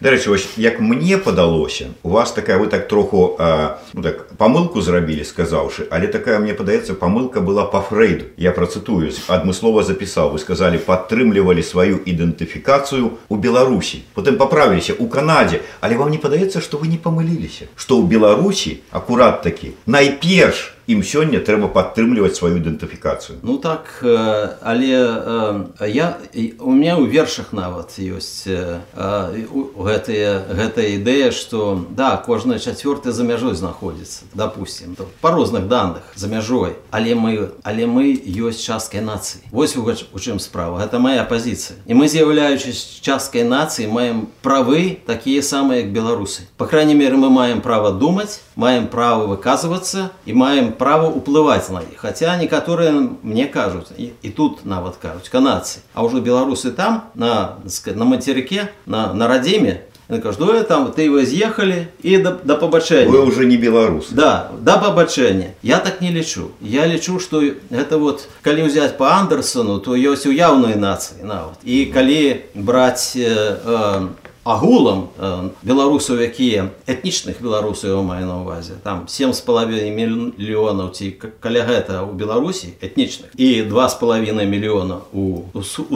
Дарэчы 0.04 0.34
вось 0.34 0.48
як 0.60 0.82
мне 0.84 1.18
падалося 1.18 1.94
у 2.04 2.10
вас 2.10 2.34
такая 2.36 2.58
вы 2.60 2.68
так 2.68 2.90
троху 2.90 3.38
а, 3.40 3.80
ну, 3.94 4.04
так 4.04 4.28
памылку 4.39 4.81
зрабілі 4.81 5.25
сказаўшы 5.25 5.87
але 5.91 6.07
такая 6.07 6.39
мне 6.39 6.55
падаецца 6.55 6.95
памылка 6.95 7.41
была 7.41 7.65
по 7.65 7.81
фрейду 7.81 8.25
я 8.37 8.53
працытую 8.53 9.11
адмыслова 9.29 9.83
запісаў 9.83 10.33
вы 10.33 10.39
сказалі 10.39 10.79
падтрымлівалі 10.79 11.63
сваю 11.63 11.99
ідэнтыфікацыю 12.05 13.11
у 13.29 13.37
беларусі 13.37 14.03
потым 14.15 14.37
паправіліся 14.39 14.95
у 14.99 15.07
канадзе 15.09 15.61
але 15.81 15.97
вам 15.97 16.11
не 16.11 16.19
падаецца 16.19 16.61
што 16.61 16.79
вы 16.79 16.89
не 16.89 16.99
памыліліся 16.99 17.67
што 17.77 17.99
ў 18.01 18.07
беларусі 18.09 18.81
акурат 18.91 19.43
такі 19.43 19.75
найперш 19.87 20.75
ім 20.89 21.03
сёння 21.05 21.37
трэба 21.45 21.69
падтрымліваць 21.69 22.37
сваю 22.41 22.57
ідэнтыфікацыю 22.65 23.37
Ну 23.43 23.59
так 23.59 24.01
э, 24.03 24.49
але 24.63 24.89
э, 24.97 25.89
я 25.89 26.17
і- 26.33 26.55
у 26.61 26.73
меня 26.73 26.97
ў 26.97 27.05
вершах 27.13 27.53
нават 27.53 27.99
ёсць 28.01 28.49
э, 28.49 28.81
э, 28.97 29.45
у- 29.53 29.69
гэтыя 29.85 30.49
гэтая 30.49 30.97
ідэя 30.97 31.29
што 31.31 31.85
да 31.93 32.17
кожная 32.17 32.57
чацвёртая 32.59 33.13
за 33.13 33.25
мяжой 33.25 33.53
знаходзіцца 33.55 34.22
допустим 34.35 34.95
то 34.95 35.07
па 35.21 35.31
розных 35.31 35.69
данных 35.69 36.03
за 36.15 36.29
мяжой 36.29 36.77
але 36.91 37.15
мы 37.15 37.51
але 37.63 37.87
мы 37.87 38.15
ёсць 38.15 38.63
часткай 38.63 39.01
нацыі 39.01 39.43
вось 39.51 39.77
у, 39.77 39.83
гач- 39.83 40.07
у 40.13 40.19
чым 40.19 40.39
справа 40.39 40.79
гэта 40.79 40.99
моя 40.99 41.25
пазіцыя 41.25 41.79
і 41.87 41.95
мы 41.95 42.09
з'яўляючись 42.09 43.01
часткай 43.01 43.43
нацыі 43.45 43.89
маем 43.89 44.29
правы 44.43 44.99
такія 45.07 45.43
самыя 45.43 45.83
як 45.83 45.93
беларусы 45.93 46.49
по 46.57 46.67
крайней 46.67 46.95
мере 46.95 47.17
мы 47.17 47.31
маем 47.31 47.61
права 47.61 47.93
думаць 47.93 48.41
маем 48.57 48.89
права 48.89 49.27
выказвацца 49.27 50.11
і 50.27 50.33
маем 50.33 50.73
права 50.73 51.09
ўплываць 51.09 51.71
на 51.71 51.81
іх 51.83 51.99
хаця 52.03 52.37
некаторыя 52.37 52.93
мне 53.23 53.47
кажуць 53.47 53.91
і, 53.97 54.13
і 54.23 54.29
тут 54.31 54.65
нават 54.65 54.97
кажуць 54.97 55.29
канадцы 55.29 55.81
а 55.95 56.03
ўжо 56.05 56.21
беларусы 56.21 56.71
там 56.71 57.11
на 57.15 57.59
так 57.63 57.73
сказать, 57.73 57.99
на 57.99 58.05
мацерыке 58.05 58.71
на, 58.87 59.13
на 59.13 59.27
радзіме 59.29 59.83
кажу 60.23 60.39
«Ну, 60.41 60.65
там 60.65 60.93
ты 60.93 61.11
вы 61.11 61.27
з'ехалі 61.27 61.87
і 62.03 62.19
да, 62.19 62.39
да 62.45 62.57
пабачэння 62.57 63.11
вы 63.11 63.27
уже 63.27 63.45
не 63.47 63.57
беларус 63.57 64.09
Да, 64.11 64.51
да 64.61 64.79
пабачэння. 64.79 65.55
Я 65.63 65.79
так 65.79 66.01
не 66.01 66.11
лічу. 66.11 66.51
Я 66.61 66.87
лічу, 66.87 67.21
што 67.21 67.43
гэта 67.71 67.99
вот 67.99 68.29
калі 68.43 68.69
ўзяць 68.69 68.97
па 68.97 69.21
Андерсону, 69.21 69.79
то 69.81 69.97
ёсць 69.97 70.27
у 70.27 70.33
яўнай 70.33 70.77
нацыі 70.77 71.23
нават. 71.23 71.61
І 71.65 71.93
калі 71.93 72.41
браць 72.55 73.13
э, 73.17 73.29
э, 73.29 74.09
агулам 74.44 75.10
э, 75.18 75.50
беларусаў, 75.64 76.20
якія 76.20 76.70
этнічных 76.88 77.40
беларусаў 77.42 77.90
я 77.98 78.02
маю 78.04 78.26
на 78.28 78.44
ўвазе, 78.44 78.76
там 78.84 79.08
7,5 79.08 79.88
мільёнаў 79.96 80.92
ці 80.92 81.12
каля 81.40 81.64
гэта 81.64 82.04
ў 82.04 82.12
Беларусі 82.14 82.76
этнічных. 82.84 83.32
І 83.40 83.64
2,5 83.64 84.46
мільёна 84.46 85.00
у, 85.14 85.48
у, 85.54 85.64
су- 85.64 85.88
у 85.90 85.96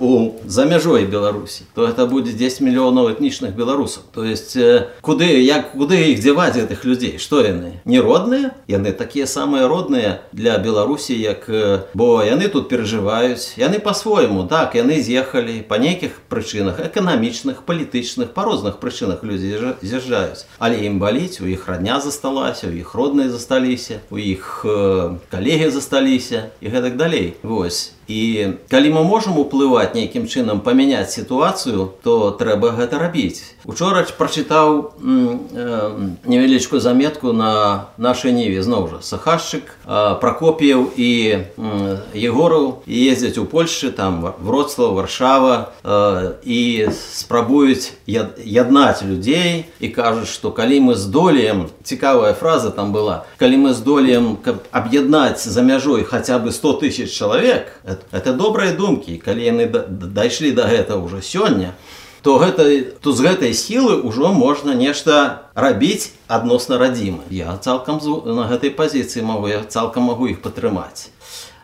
у 0.00 0.32
за 0.46 0.64
мяжой 0.64 1.04
Беларусі, 1.04 1.64
то 1.74 1.86
гэта 1.86 2.06
будзе 2.06 2.32
10 2.32 2.60
мільёнаў 2.60 3.10
этнічных 3.10 3.54
беларусаў. 3.54 4.02
То 4.14 4.24
есть 4.24 4.56
э, 4.56 4.86
куды 5.00 5.42
як 5.42 5.72
куды 5.72 6.12
іх 6.12 6.20
дзяваць 6.20 6.54
гэтых 6.56 6.84
людзей? 6.84 7.18
Што 7.18 7.42
яны? 7.42 7.82
Не 7.84 8.00
родныя 8.00 8.54
яны 8.68 8.92
такія 8.92 9.26
самыя 9.26 9.66
родныя 9.68 10.22
для 10.32 10.58
беларусі 10.58 11.18
як 11.18 11.48
э, 11.48 11.90
бо 11.94 12.22
яны 12.22 12.48
тут 12.48 12.68
перажываюць. 12.68 13.58
Яны 13.58 13.80
по-свойму 13.80 14.46
так 14.46 14.74
яны 14.74 15.02
з'ехалі 15.02 15.66
па 15.66 15.78
нейкіх 15.78 16.22
прычынах 16.28 16.78
эканамічных 16.78 17.31
палітычных 17.65 18.33
па 18.35 18.43
розных 18.43 18.79
прычынах 18.83 19.23
людзі 19.23 19.47
з'язджа- 19.47 19.75
з'язджаюць 19.81 20.45
але 20.59 20.75
ім 20.85 20.99
баліць 20.99 21.39
у 21.41 21.47
іх 21.47 21.67
радня 21.67 21.99
засталася 22.03 22.67
у 22.67 22.75
іх 22.75 22.93
родныя 22.95 23.29
засталіся 23.29 23.99
у 24.11 24.17
іх 24.17 24.65
э, 24.67 25.15
калегі 25.31 25.69
засталіся 25.71 26.49
і 26.61 26.67
гэтак 26.67 26.97
далей 26.97 27.35
вось 27.43 27.93
і 28.08 28.48
калі 28.68 28.90
мы 28.92 29.04
можам 29.04 29.38
уплываць 29.38 29.94
нейкім 29.94 30.26
чынам 30.26 30.60
памяняць 30.60 31.12
сітуацыю 31.14 31.92
то 32.02 32.30
трэба 32.30 32.72
гэта 32.76 32.98
рабіць. 32.98 33.42
Учора 33.64 34.04
прачытаў 34.18 34.92
э, 34.98 36.08
невялічкую 36.24 36.80
заметку 36.80 37.32
на 37.32 37.84
нашай 37.96 38.32
ніве. 38.32 38.62
Зноў 38.62 38.88
жа 38.90 38.98
сахашчык 39.02 39.62
э, 39.86 40.18
пракоп'яў 40.20 40.90
і 40.96 41.10
м, 41.58 41.98
егораў 42.14 42.82
ездзяць 42.86 43.38
у 43.38 43.44
польльшы 43.44 43.90
там 43.92 44.34
вроцлав 44.42 44.94
варшава 44.94 45.72
э, 45.84 46.32
і 46.44 46.88
спрабуюць 46.90 47.92
яд- 48.06 48.38
яднаць 48.44 49.02
людзей 49.02 49.66
і 49.80 49.88
кажуць 49.88 50.28
што 50.28 50.50
калі 50.50 50.80
мы 50.80 50.94
здолеем 50.94 51.68
цікавая 51.84 52.34
фраза 52.34 52.70
там 52.70 52.92
была 52.92 53.24
калі 53.38 53.56
мы 53.56 53.74
здолеем 53.74 54.36
каб 54.36 54.62
аб'яднаць 54.70 55.44
за 55.44 55.62
мяжой 55.62 56.04
хаця 56.04 56.38
бы 56.38 56.50
100 56.52 56.72
тысяч 56.82 57.10
чалавек 57.12 57.70
это, 57.92 58.04
это 58.12 58.32
добрыя 58.32 58.72
думкі 58.76 59.18
калі 59.18 59.42
яны 59.44 59.70
да- 59.70 59.86
да- 59.88 60.06
дайшлі 60.06 60.52
до 60.52 60.64
гэта 60.64 60.96
ўжо 60.96 61.20
сёння 61.20 61.76
то 62.22 62.38
гэта 62.38 62.84
то 63.02 63.12
з 63.12 63.20
гэтай 63.20 63.52
сілы 63.52 64.00
ўжо 64.02 64.32
можна 64.32 64.74
нешта 64.74 65.46
рабіць 65.54 66.12
адносна 66.28 66.78
радзімы 66.78 67.26
я 67.30 67.56
цалкам 67.58 68.00
на 68.24 68.46
гэтай 68.48 68.70
пазіцыі 68.70 69.22
магу 69.22 69.48
я 69.48 69.62
цалкам 69.66 70.08
магу 70.10 70.26
іх 70.30 70.42
падтрымаць 70.42 71.10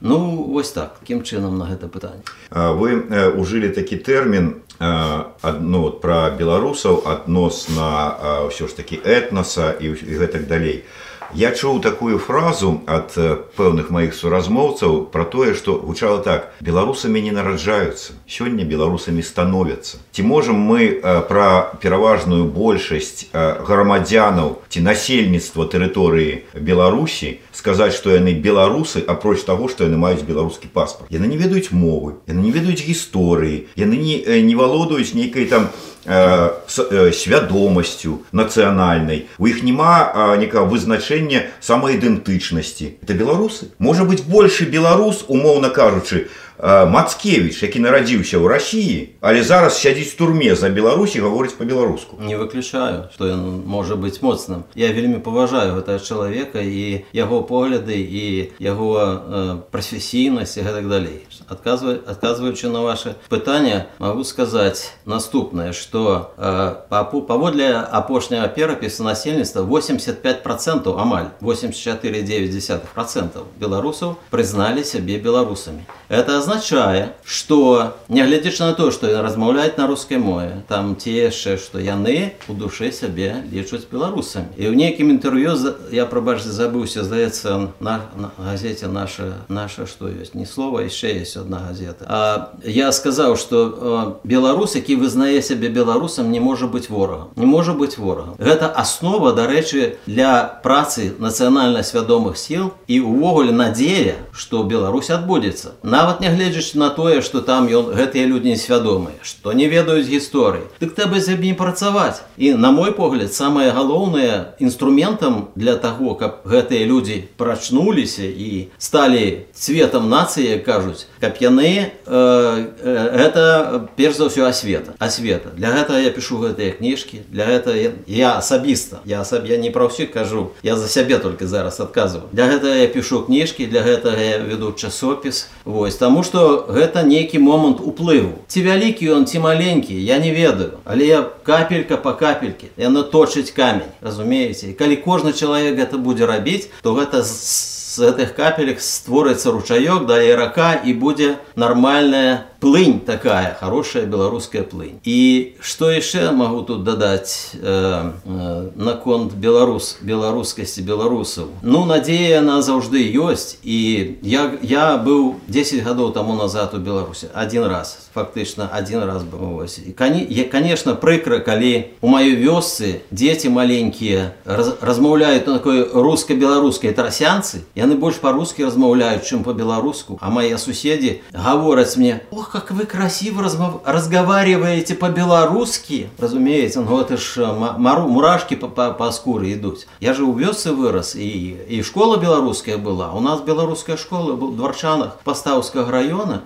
ну 0.00 0.46
вось 0.54 0.70
так. 0.70 0.98
Такім 1.00 1.22
чынам 1.22 1.58
на 1.58 1.66
гэта 1.66 1.88
пытанне 1.88 2.22
А 2.50 2.72
вы 2.72 3.02
э, 3.02 3.34
ужылі 3.34 3.68
такі 3.74 3.96
тэрмін 3.96 4.62
э, 4.78 5.24
адно 5.42 5.78
вот, 5.82 6.00
пра 6.00 6.30
беларусаў 6.30 7.02
адносна 7.06 8.14
э, 8.14 8.46
ўсё 8.46 8.68
ж 8.70 8.78
такі 8.78 9.02
этнаса 9.02 9.74
і, 9.74 9.94
гэтак 9.94 10.46
далей. 10.46 10.84
Я 11.33 11.49
чуў 11.51 11.81
такую 11.81 12.19
фразу 12.19 12.81
ад 12.85 13.13
э, 13.17 13.37
пэўных 13.57 13.89
маіх 13.89 14.13
суразмоўцаў 14.13 15.09
пра 15.09 15.23
тое, 15.25 15.53
што 15.57 15.79
гучала 15.81 16.19
так: 16.21 16.53
беларусамі 16.61 17.21
не 17.21 17.31
нараджаюцца. 17.31 18.13
Сёння 18.29 18.63
беларусамі 18.65 19.23
становяцца. 19.23 19.97
Ці 20.11 20.21
можам 20.23 20.61
мы 20.61 21.01
э, 21.01 21.21
пра 21.27 21.73
пераважную 21.81 22.45
большасць 22.45 23.25
э, 23.33 23.65
грамадзянаў 23.65 24.61
ці 24.69 24.79
насельніцтва 24.81 25.65
тэрыторыі 25.73 26.43
Беларусі 26.53 27.39
сказаць, 27.51 27.93
што 27.93 28.11
яны 28.13 28.33
беларусы, 28.33 29.01
апроч 29.07 29.41
таго, 29.45 29.69
што 29.69 29.85
яны 29.85 29.97
маюць 29.97 30.21
беларускі 30.21 30.67
паспарт. 30.73 31.09
Яны 31.09 31.25
не 31.27 31.37
ведаюць 31.37 31.71
мовы, 31.71 32.17
яны 32.27 32.41
не 32.45 32.51
ведаюць 32.51 32.81
гісторыі, 32.83 33.67
яны 33.75 33.97
не, 33.97 34.21
э, 34.21 34.41
не 34.41 34.53
валодаюць 34.55 35.13
нейкай 35.13 35.45
там 35.45 35.63
э, 35.65 35.69
с- 35.69 35.73
э, 35.96 35.96
свядомасцю 36.07 38.27
нацыянальнай. 38.31 39.27
У 39.39 39.47
іх 39.47 39.63
няма 39.63 39.95
э, 40.03 40.37
некага 40.43 40.67
вызначэння 40.67 41.13
вырашэння 41.13 41.47
самаідэнтычнасці 41.61 42.97
это 43.01 43.13
беларусы 43.13 43.71
можа 43.77 44.03
быть 44.03 44.25
больше 44.25 44.65
беларус 44.65 45.25
умоўна 45.27 45.69
кажучы 45.69 46.27
Мацкевич, 46.63 47.63
які 47.63 47.79
нарадзіўся 47.79 48.37
ў 48.37 48.47
рассіі 48.47 49.13
але 49.23 49.43
зараз 49.43 49.79
сядзіць 49.79 50.13
в 50.13 50.17
турме 50.17 50.55
за 50.55 50.69
беларусі 50.69 51.23
гаворыць 51.23 51.55
по-беларуску 51.55 52.17
не 52.19 52.35
выключаю 52.35 53.09
что 53.13 53.27
ён 53.27 53.63
можа 53.65 53.95
быть 53.95 54.21
моцным 54.21 54.63
я 54.75 54.91
вельмі 54.91 55.19
паважаю 55.23 55.79
гэтага 55.79 55.99
чалавека 56.03 56.59
і 56.59 57.05
яго 57.13 57.41
погляды 57.41 57.97
і 57.97 58.51
яго 58.59 58.91
э, 58.99 59.57
прафесійнасць 59.71 60.57
і 60.57 60.65
гэтак 60.67 60.89
далей 60.89 61.23
адказваю 61.47 62.03
адказваючы 62.05 62.69
на 62.69 62.83
ваше 62.83 63.15
пытанне 63.29 63.87
могу 63.99 64.23
сказаць 64.23 64.91
наступнае 65.05 65.73
что 65.73 66.35
э, 66.37 66.75
паводле 66.89 67.71
апошняга 67.79 68.47
перапісу 68.47 69.03
насельніцтва 69.03 69.63
85 69.63 70.43
процентов 70.43 70.99
амаль 70.99 71.31
84,9 71.41 72.79
процентов 72.93 73.47
беларусаў 73.59 74.17
прызналі 74.29 74.83
сябе 74.83 75.17
беларусамі 75.17 75.87
это 76.09 76.43
означае 76.47 77.13
что 77.25 77.95
нягледзячы 78.09 78.63
на 78.63 78.73
то 78.73 78.91
что 78.91 79.21
размаўляюць 79.21 79.77
на 79.77 79.87
рускай 79.87 80.17
мове 80.17 80.63
там 80.67 80.95
ці 80.95 81.11
яшчэ 81.11 81.57
што 81.57 81.79
яны 81.79 82.33
у 82.47 82.53
душе 82.53 82.91
сябе 82.91 83.43
лічуць 83.51 83.87
беларусамі 83.91 84.53
і 84.57 84.69
ў 84.69 84.75
нейкім 84.75 85.11
інтэрв'ю 85.17 85.55
я 85.91 86.05
прабачце 86.05 86.51
забыўся 86.51 87.03
здаецца 87.03 87.73
на, 87.79 88.09
на 88.15 88.31
газете 88.37 88.87
наша 88.87 89.45
наша 89.47 89.85
што 89.85 90.09
ёсць 90.09 90.33
не 90.33 90.45
слова 90.45 90.83
яшчэ 90.83 91.23
есть 91.23 91.37
одна 91.37 91.59
газета 91.67 92.05
А 92.07 92.53
я 92.63 92.91
сказаў 92.91 93.37
что 93.37 94.21
беларус 94.23 94.75
які 94.75 94.95
вызнае 94.95 95.41
сябе 95.41 95.69
беларусам 95.69 96.31
не 96.31 96.39
можа 96.39 96.67
быць 96.67 96.89
ворагам 96.89 97.29
не 97.35 97.45
можа 97.45 97.73
быць 97.73 97.97
ворагам 97.97 98.35
гэта 98.37 98.67
аснова 98.69 99.33
дарэчы 99.33 99.97
для 100.05 100.43
працы 100.63 101.13
нацыянальна 101.19 101.83
свядомых 101.83 102.37
сіл 102.37 102.73
і 102.87 102.99
увогуле 102.99 103.51
надзея 103.51 104.15
что 104.31 104.63
Беларусь 104.63 105.09
адбудзецца 105.09 105.75
нават 105.83 106.19
не 106.21 106.29
нягледзячы 106.37 106.77
на 106.77 106.89
тое 106.89 107.21
что 107.21 107.41
там 107.41 107.67
ён 107.67 107.93
гэтыя 107.93 108.25
людзі 108.27 108.53
несвядомыя 108.53 109.15
што 109.21 109.53
не 109.53 109.67
ведаюць 109.67 110.07
гісторыі 110.07 110.67
дык 110.81 110.93
трэба 110.93 111.19
за 111.19 111.37
не 111.37 111.53
працаваць 111.53 112.21
і 112.37 112.53
на 112.53 112.71
мой 112.71 112.91
погляд 112.91 113.33
самае 113.33 113.71
галоўнае 113.71 114.55
інструментам 114.59 115.49
для 115.55 115.75
таго 115.75 116.15
каб 116.15 116.43
гэтыя 116.45 116.85
людзі 116.85 117.23
прачнуліся 117.37 118.25
і 118.25 118.67
сталі 118.77 119.45
цветам 119.53 120.09
нацыі 120.09 120.59
кажуць 120.65 121.05
каб 121.19 121.37
яны 121.39 121.89
э, 121.89 121.89
э, 122.05 122.93
гэта 123.17 123.89
перш 123.95 124.17
за 124.17 124.27
ўсё 124.29 124.45
асвета 124.49 124.93
асвета 124.99 125.49
для 125.55 125.71
гэтага 125.71 125.99
я 125.99 126.11
пишу 126.11 126.39
гэтыя 126.43 126.77
кніжкі 126.77 127.23
для 127.29 127.45
гэта 127.45 127.75
я 128.07 128.37
асабіста 128.37 129.01
я 129.05 129.21
асаб 129.21 129.45
я 129.45 129.57
не 129.57 129.69
пра 129.69 129.87
ўсіх 129.87 130.11
кажу 130.11 130.51
я 130.63 130.75
за 130.75 130.87
сябе 130.87 131.17
только 131.17 131.47
зараз 131.47 131.79
адказваю 131.79 132.27
для 132.31 132.47
гэтага 132.47 132.75
я 132.75 132.87
пишу 132.87 133.23
кніжкі 133.23 133.67
для 133.67 133.81
гэтага 133.81 134.19
я 134.19 134.37
веду 134.39 134.71
часопіс 134.71 135.47
вось 135.65 135.95
таму 135.95 136.23
што 136.27 136.65
гэта 136.69 137.03
нейкі 137.03 137.39
момант 137.39 137.79
уплыву 137.79 138.33
ці 138.47 138.63
вялікі 138.65 139.11
ён 139.17 139.25
ці 139.25 139.39
маленькі 139.39 139.93
я 139.93 140.19
не 140.19 140.31
ведаю 140.31 140.79
але 140.85 141.07
я 141.07 141.21
капелька 141.43 141.97
по 141.97 142.13
капельке 142.13 142.71
яно 142.77 143.03
точыць 143.03 143.51
камень 143.51 143.93
разумееце 144.01 144.73
калі 144.73 144.99
кожны 145.05 145.33
чалавек 145.33 145.77
гэта 145.79 145.97
будзе 145.97 146.25
рабіць 146.25 146.67
то 146.81 146.93
гэта 146.97 147.23
з 147.23 147.76
гэтых 147.97 148.35
капелек 148.35 148.81
створыцца 148.81 149.51
ручаёк 149.51 150.05
да 150.05 150.17
рака 150.35 150.73
і 150.73 150.93
будзе 150.93 151.37
нармальная 151.55 152.45
плынь 152.63 153.01
такая 153.01 153.57
хорошая 153.59 154.05
беларуская 154.05 154.63
плынь 154.63 154.99
і 155.03 155.55
что 155.59 155.91
яшчэ 155.91 156.31
могу 156.31 156.61
тут 156.61 156.85
дадаць 156.85 157.51
э, 157.59 157.59
э, 157.59 158.69
наконт 158.75 159.33
беларус 159.33 159.97
беларускасці 160.01 160.81
беларусаў 160.81 161.51
ну 161.61 161.83
надзея 161.83 162.39
на 162.39 162.61
заўжды 162.61 163.03
ёсць 163.19 163.59
і 163.63 164.15
я 164.23 164.55
я 164.61 164.95
быў 164.95 165.43
10 165.47 165.83
гадоў 165.83 166.13
тому 166.13 166.35
назад 166.39 166.73
у 166.73 166.77
беларусе 166.77 167.27
один 167.33 167.65
раз 167.65 168.07
фактычна 168.13 168.69
один 168.71 169.03
раз 169.03 169.27
быў 169.27 169.59
вось 169.59 169.83
і 169.83 169.91
кані 169.91 170.25
я 170.29 170.45
конечно 170.45 170.95
прыкра 170.95 171.43
калі 171.43 171.91
у 171.99 172.07
маёй 172.07 172.39
вёсцы 172.39 173.03
дзеці 173.11 173.49
маленькія 173.49 174.39
раз, 174.45 174.79
размаўляюць 174.79 175.43
на 175.45 175.59
такой 175.59 175.83
руска-беларускай 175.83 176.95
трасянцы 176.95 177.67
яны 177.75 177.86
больш 177.87 178.17
па-рускі 178.17 178.65
размаўляюць 178.65 179.25
чым 179.25 179.43
по-беларуску 179.43 180.17
а 180.21 180.29
мае 180.29 180.57
суседзі 180.57 181.21
гавораць 181.33 181.97
мне 181.97 182.21
ох 182.31 182.51
как 182.51 182.71
вы 182.71 182.85
красиво 182.85 183.43
размов... 183.43 183.81
разговариваете 183.85 184.95
по-белорусски. 184.95 186.09
Разумеется, 186.17 186.81
ну 186.81 186.99
это 186.99 187.17
ж 187.17 187.53
мару... 187.77 188.07
мурашки 188.07 188.55
по, 188.55 188.67
по, 188.67 188.91
по 188.91 189.11
скуре 189.11 189.53
идут. 189.53 189.87
Я 189.99 190.13
же 190.13 190.23
у 190.23 190.33
вёсы 190.33 190.71
вырос, 190.71 191.15
и, 191.15 191.57
и 191.67 191.81
школа 191.81 192.17
белорусская 192.17 192.77
была. 192.77 193.11
У 193.13 193.19
нас 193.19 193.41
белорусская 193.41 193.97
школа 193.97 194.33
в 194.33 194.55
Дворчанах 194.55 195.19
Поставского 195.23 195.91
района. 195.91 196.43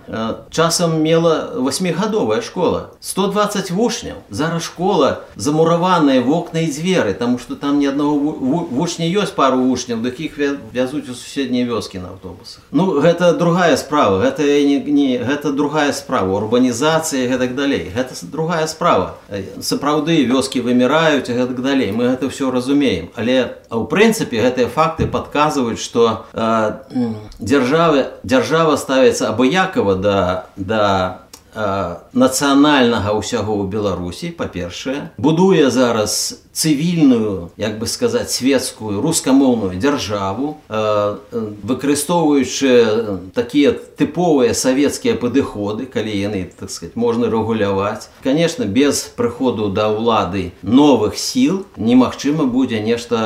Часом 0.49 1.03
мела 1.03 1.51
восьмигодовая 1.55 2.41
школа. 2.41 2.91
120 3.01 3.71
вучняў. 3.71 4.15
Зараз 4.29 4.63
школа 4.63 5.21
замураваная 5.35 6.21
в 6.21 6.31
окна 6.31 6.59
и 6.59 6.71
двери, 6.71 7.13
потому 7.13 7.39
что 7.39 7.55
там 7.55 7.79
ни 7.79 7.85
одного 7.85 8.17
вучня 8.17 9.07
есть 9.07 9.35
пару 9.35 9.57
вучняў, 9.57 10.03
таких 10.03 10.37
вязуть 10.37 11.09
у 11.09 11.13
соседние 11.31 11.65
вёски 11.65 11.97
на 11.97 12.09
автобусах. 12.09 12.63
Ну, 12.71 12.99
это 12.99 13.33
другая 13.33 13.77
справа. 13.77 14.23
Это 14.23 14.43
не, 14.43 14.79
не, 14.79 15.15
это 15.15 15.51
другая 15.51 15.93
справа 15.93 16.37
урбанізацыі 16.37 17.27
гэтак 17.27 17.55
далей 17.55 17.91
гэта 17.93 18.15
другая 18.31 18.67
справа 18.67 19.17
сапраўды 19.61 20.23
вёскі 20.29 20.63
выміраюць 20.65 21.29
і 21.29 21.37
гэтак 21.37 21.61
далей 21.61 21.91
мы 21.91 22.13
гэта 22.13 22.29
все 22.29 22.51
разумеем 22.51 23.09
але 23.15 23.57
ў 23.69 23.83
прынцыпе 23.91 24.41
гэтыя 24.41 24.67
факты 24.71 25.07
падказваюць 25.07 25.81
што 25.81 26.25
э, 26.33 27.05
дзяржавы 27.39 28.07
дзяржава 28.23 28.77
ставіцца 28.77 29.33
абыякова 29.33 29.95
да 29.95 30.19
да 30.55 30.83
э, 31.20 31.20
нацыянальнага 31.54 33.12
ўсяго 33.12 33.52
ў 33.60 33.68
беларусі 33.68 34.32
па-першае 34.32 35.12
будуе 35.18 35.68
зараз 35.68 36.40
цывільную 36.52 37.50
як 37.56 37.78
бы 37.78 37.86
сказаць 37.86 38.32
светскую 38.32 39.00
рускамоўную 39.00 39.76
дзяржаву 39.80 40.60
э, 40.68 41.16
выкарыстоўваючы 41.64 43.32
такія 43.32 43.72
тыповыя 43.72 44.52
савецкія 44.52 45.16
падыходы 45.16 45.88
калі 45.88 46.12
яны 46.12 46.52
так 46.52 46.70
сказать 46.70 46.96
можна 46.96 47.28
рэгуляваць. 47.32 48.08
Конечно 48.22 48.64
без 48.64 49.08
прыходу 49.16 49.68
да 49.68 49.88
ўлады 49.88 50.52
новых 50.62 51.16
сіл 51.16 51.64
немагчыма 51.76 52.44
будзе 52.44 52.80
нешта 52.80 53.16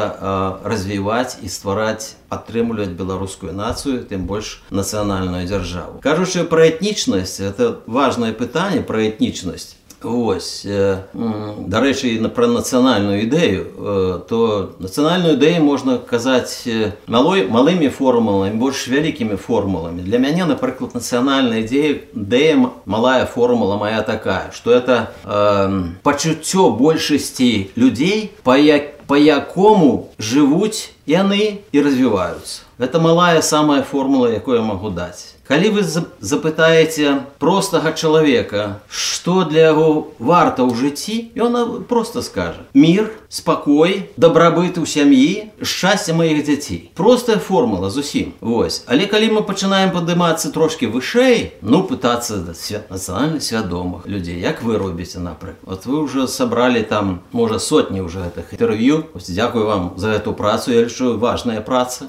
э, 0.63 0.69
развіваць 0.69 1.39
і 1.43 1.49
ствараць 1.51 2.15
падтрымліваць 2.30 2.96
беларускую 2.96 3.54
нацыю 3.54 4.04
тым 4.06 4.26
больш 4.30 4.62
нацыянальную 4.70 5.46
дзяржаву 5.46 6.02
кажучы 6.06 6.44
пра 6.44 6.70
этнічнасць 6.72 7.40
это 7.40 7.82
важное 7.86 8.34
пытанне 8.34 8.82
пра 8.82 9.08
этнічнасць 9.10 9.76
Вось 10.02 10.66
дарэчы 10.66 12.18
на 12.22 12.30
пра 12.34 12.48
нацыянальную 12.50 13.22
ідэю 13.22 14.26
то 14.26 14.74
нацыянальную 14.82 15.38
ідэю 15.38 15.62
можна 15.62 15.98
казаць 16.02 16.66
малой 17.06 17.46
малымі 17.46 17.90
формуламі 17.94 18.58
больш 18.58 18.88
вялікімі 18.90 19.38
формуламі 19.38 20.02
для 20.02 20.18
мяне 20.18 20.50
напрыклад 20.50 20.98
нацыянальная 20.98 21.62
ідзея 21.62 22.02
дэем 22.18 22.82
малая 22.86 23.30
формула 23.30 23.78
моя 23.78 24.02
такая 24.02 24.50
что 24.58 24.74
это 24.74 25.14
э, 25.24 25.70
пачуццё 26.02 26.72
большасці 26.74 27.70
людзей 27.78 28.34
па 28.42 28.58
як 28.58 28.95
па 29.07 29.19
якому 29.19 30.11
жывуць 30.19 30.91
яны 31.07 31.63
і 31.73 31.79
развіваюцца. 31.83 32.67
Гэта 32.79 32.99
малая 33.01 33.43
самая 33.43 33.83
формула 33.83 34.35
якую 34.35 34.59
я 34.59 34.67
магу 34.67 34.91
даць 34.91 35.36
Калі 35.52 35.70
вы 35.76 35.82
запытаеце 35.84 37.28
простага 37.36 37.92
чалавека, 37.92 38.80
што 38.88 39.44
для 39.44 39.76
яго 39.76 40.16
варта 40.16 40.64
ў 40.64 40.72
жыцці, 40.72 41.36
ён 41.36 41.84
просто 41.92 42.22
скажа: 42.24 42.64
мир, 42.72 43.12
спакой, 43.28 44.08
дабрабыт 44.16 44.80
у 44.80 44.86
сям'і, 44.88 45.52
шчасце 45.60 46.16
маіх 46.16 46.46
дзяцей. 46.48 46.92
Простая 46.96 47.36
формула 47.36 47.90
зусім. 47.92 48.32
Вось. 48.40 48.88
Але 48.88 49.12
калі 49.12 49.36
мы 49.36 49.44
пачынаем 49.44 49.92
падымацца 49.92 50.56
трошки 50.56 50.88
вышэй, 50.88 51.60
ну 51.60 51.84
пытацца 51.84 52.40
нацыянальна 52.40 53.44
свядомых 53.44 54.08
людзей, 54.08 54.40
як 54.40 54.64
вы 54.64 54.80
робіце 54.80 55.20
напрыклад. 55.20 55.68
Вот 55.68 55.86
вы 55.86 56.00
уже 56.00 56.32
сабралі 56.32 56.80
там 56.88 57.28
можа 57.36 57.60
сотні 57.60 58.00
ўжо 58.08 58.24
гэтых 58.24 58.56
інтэрв'ю. 58.56 59.12
Дзякую 59.20 59.68
вам 59.68 59.94
за 59.98 60.16
эту 60.16 60.32
працу, 60.32 60.72
я 60.72 60.88
лічу 60.88 61.20
важная 61.20 61.60
праца. 61.60 62.08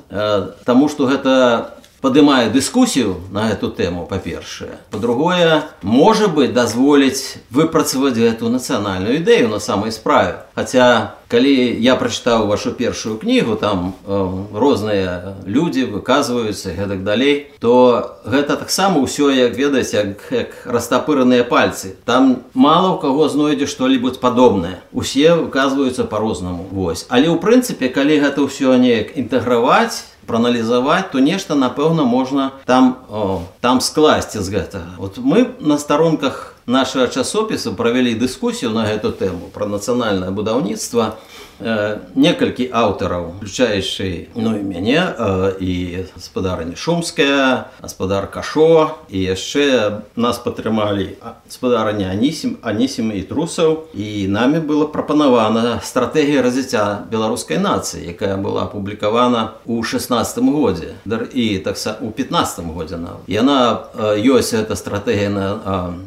Таму 0.63 0.87
што 0.87 1.11
гэта 1.11 1.75
падымае 2.07 2.51
дыскусію 2.51 3.17
на 3.31 3.49
эту 3.55 3.71
тэму 3.71 4.07
па-першае 4.11 4.83
па-другое 4.91 5.63
можа 5.83 6.27
быть 6.27 6.53
дазволіць 6.53 7.39
выпрацаваць 7.51 8.19
эту 8.19 8.51
нацыянальную 8.51 9.23
ідэю 9.23 9.49
на 9.49 9.63
самай 9.63 9.95
справе 9.95 10.43
хаця 10.59 11.15
калі 11.31 11.55
я 11.81 11.95
прачытаў 11.97 12.51
вашу 12.51 12.75
першую 12.77 13.17
кнігу 13.23 13.55
там 13.57 13.95
э, 14.05 14.19
розныя 14.53 15.39
людзі 15.47 15.87
выказваюцца 15.95 16.75
гэтак 16.75 17.07
далей 17.07 17.55
то 17.63 18.19
гэта 18.27 18.59
таксама 18.59 18.99
ўсё 18.99 19.31
як 19.31 19.57
ведаць 19.57 19.95
як, 19.95 20.27
як 20.35 20.67
растапыраныя 20.67 21.47
пальцы 21.47 21.95
там 22.05 22.43
мало 22.53 22.95
у 22.95 22.99
каго 22.99 23.31
знойдзе 23.31 23.71
што-нибудь 23.71 24.19
падобнае 24.19 24.83
усе 24.93 25.39
выказваюцца 25.39 26.05
по-рознаму 26.05 26.67
вось 26.75 27.07
але 27.09 27.31
ў 27.31 27.39
прынцыпе 27.39 27.95
калі 27.95 28.19
гэта 28.27 28.43
ўсё 28.43 28.75
неяк 28.75 29.15
інтэграваць 29.15 30.11
проаналізаваць 30.27 31.11
то 31.13 31.19
нешта 31.19 31.55
напэўна 31.55 32.05
можна 32.05 32.53
там 32.65 32.97
о, 33.11 33.43
там 33.61 33.81
скласці 33.81 34.39
з 34.39 34.49
гэтага 34.49 34.97
вот 34.99 35.19
мы 35.19 35.49
на 35.61 35.79
старонках 35.79 36.55
нашага 36.67 37.09
часопісу 37.09 37.75
правялі 37.75 38.15
дыскусію 38.15 38.71
на 38.71 38.87
гэту 38.87 39.13
тэму 39.13 39.51
пра 39.53 39.67
нацыянальнае 39.67 40.31
будаўніцтва 40.31 41.15
Э, 41.15 41.36
некалькі 41.60 42.70
аўтараў 42.70 43.38
включаючы 43.38 44.30
ну 44.36 44.54
і 44.54 44.62
мяне 44.62 45.02
э, 45.02 45.58
і 45.60 46.06
гаспадарня 46.14 46.76
шумская 46.76 47.74
гаспадар 47.82 48.28
кашо 48.30 48.98
і 49.10 49.18
яшчэ 49.18 50.02
нас 50.16 50.38
падтрымалі 50.38 51.18
гаспадарня 51.46 52.14
анісім 52.14 52.58
анісім 52.62 53.12
і 53.12 53.22
трусаў. 53.26 53.90
І 53.94 54.28
намі 54.28 54.60
было 54.60 54.86
прапанавана 54.86 55.80
стратэгія 55.82 56.42
развіцця 56.42 57.10
беларускай 57.10 57.58
нацыі 57.58 58.06
якая 58.06 58.38
была 58.38 58.70
апублікавана 58.70 59.58
у 59.66 59.82
16 59.84 60.38
годзе 60.46 60.94
і 61.34 61.60
такса 61.60 61.98
у 62.02 62.12
15 62.12 62.66
годзе 62.66 62.98
на 62.98 63.18
яна 63.28 63.90
ёсць 63.98 64.54
эта 64.54 64.76
стратэгія 64.76 65.30
на 65.30 65.48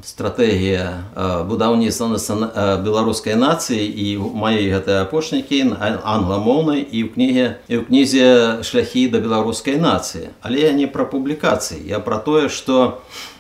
стратэгія 0.05 1.11
будаўніцтва 1.49 2.07
на 2.07 2.79
беларускай 2.79 3.35
нацыі 3.35 3.83
і 3.83 4.19
маёй 4.19 4.71
гэтай 4.71 5.03
апошняй 5.03 5.40
Кейн 5.40 5.76
англамоўнай 5.80 6.82
і 6.84 7.04
ў 7.06 7.14
кніге 7.14 7.46
і 7.68 7.76
ў 7.80 7.82
кнізе 7.88 8.28
шляхі 8.68 9.08
да 9.14 9.22
беларускай 9.24 9.80
нацыі 9.80 10.32
але 10.42 10.68
я 10.68 10.72
не 10.76 10.88
пра 10.88 11.06
публікацыі 11.06 11.80
я 11.88 12.00
пра 12.00 12.18
тое 12.20 12.50
што 12.50 13.00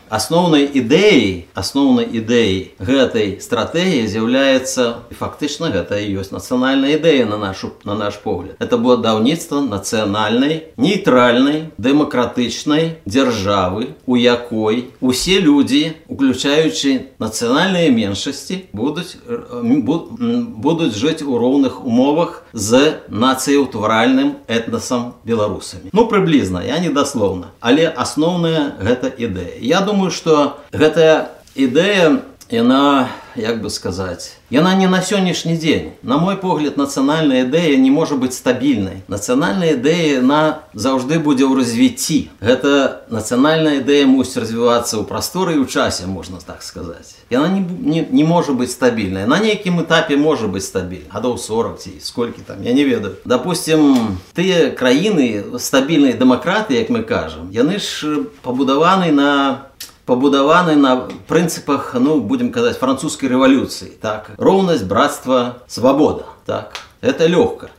асноўнай 0.09 0.69
ідэяй 0.69 1.49
асноўнай 1.57 2.05
ідэяй 2.05 2.77
гэтай 2.77 3.41
стратэгіі 3.41 4.05
з'яўляецца 4.05 5.09
фактычна 5.17 5.73
гэта 5.73 5.97
і 5.97 6.21
ёсць 6.21 6.29
нацыянальная 6.29 6.95
ідэя 6.97 7.25
на 7.25 7.37
нашу 7.41 7.73
на 7.83 7.97
наш 7.97 8.21
погляд 8.21 8.55
это 8.61 8.77
было 8.77 8.97
даўніцтва 9.01 9.65
нацыянальнай 9.65 10.69
нейтральнай 10.77 11.73
дэмакратычнай 11.77 13.01
дзяржавы 13.05 13.97
у 14.05 14.15
якой 14.15 14.93
усе 15.01 15.41
людзі 15.41 15.97
уключаючы 16.07 17.17
нацыянальныя 17.17 17.89
меншасці 17.89 18.61
будуць 18.73 19.17
будуць 19.25 20.93
жыць 20.93 21.25
у 21.25 21.37
роўных 21.41 21.81
умовах 21.81 22.45
з 22.53 23.01
нацыяўтваральным 23.09 24.39
этнасам 24.47 25.13
беларусамі 25.25 25.89
ну 25.91 26.07
прыблізна 26.07 26.63
я 26.63 26.79
недаслоўна 26.79 27.51
але 27.59 27.89
асноўная 27.89 28.77
гэта 28.79 29.11
ідэя 29.11 29.59
я 29.59 29.81
думаю 29.81 29.95
думаю 29.95 30.11
что 30.11 30.57
гэтая 30.71 31.27
ідэя 31.55 32.19
яна 32.49 33.09
як 33.35 33.61
бы 33.61 33.69
сказаць 33.69 34.37
яна 34.53 34.75
не 34.75 34.87
на 34.87 35.01
сённяшні 35.01 35.57
дзень 35.57 35.97
на 36.03 36.17
мой 36.17 36.37
погляд 36.37 36.77
нацыянальная 36.77 37.41
ідэя 37.49 37.75
не 37.81 37.89
можа 37.89 38.15
быць 38.15 38.37
стабільнай 38.37 39.01
нацыянальная 39.09 39.73
ідэя 39.73 40.21
на 40.21 40.61
заўжды 40.77 41.17
будзе 41.17 41.49
ў 41.49 41.57
развіцці 41.57 42.29
гэта 42.39 43.01
нацыянальная 43.09 43.81
ідэя 43.81 44.05
мусіць 44.05 44.45
развівацца 44.45 45.01
ў 45.01 45.09
прасторы 45.09 45.57
і 45.57 45.65
ў 45.65 45.67
часе 45.67 46.05
можна 46.05 46.37
так 46.37 46.61
сказаць 46.61 47.17
яна 47.33 47.49
не, 47.49 47.65
не, 47.65 48.05
не 48.05 48.23
можа 48.23 48.53
быць 48.53 48.77
стабільная 48.77 49.25
на 49.25 49.41
нейкім 49.41 49.81
этапе 49.81 50.13
можа 50.13 50.45
быць 50.45 50.69
стабіль 50.69 51.09
гадоў 51.09 51.41
40 51.41 51.81
ці 51.81 51.97
сколькі 51.97 52.45
там 52.45 52.61
я 52.61 52.77
не 52.77 52.85
ведаю 52.85 53.17
допустим 53.25 54.21
тыя 54.37 54.69
краіны 54.69 55.57
стабільнай 55.57 56.13
дэмакраты 56.13 56.77
як 56.77 56.93
мы 56.93 57.01
кажам 57.01 57.49
яны 57.49 57.81
ж 57.81 58.29
пабудаваны 58.45 59.09
на 59.09 59.65
пабудаваны 60.10 60.74
на 60.74 61.06
прынцыпах 61.30 61.94
ну 61.94 62.18
будем 62.20 62.50
казаць 62.50 62.78
французскай 62.82 63.30
рэвалюцыі 63.30 63.94
так? 64.02 64.32
Роўнасць 64.42 64.82
братства 64.82 65.62
свабода 65.68 66.26
так? 66.46 66.74
Это 67.00 67.30
лёгка 67.30 67.70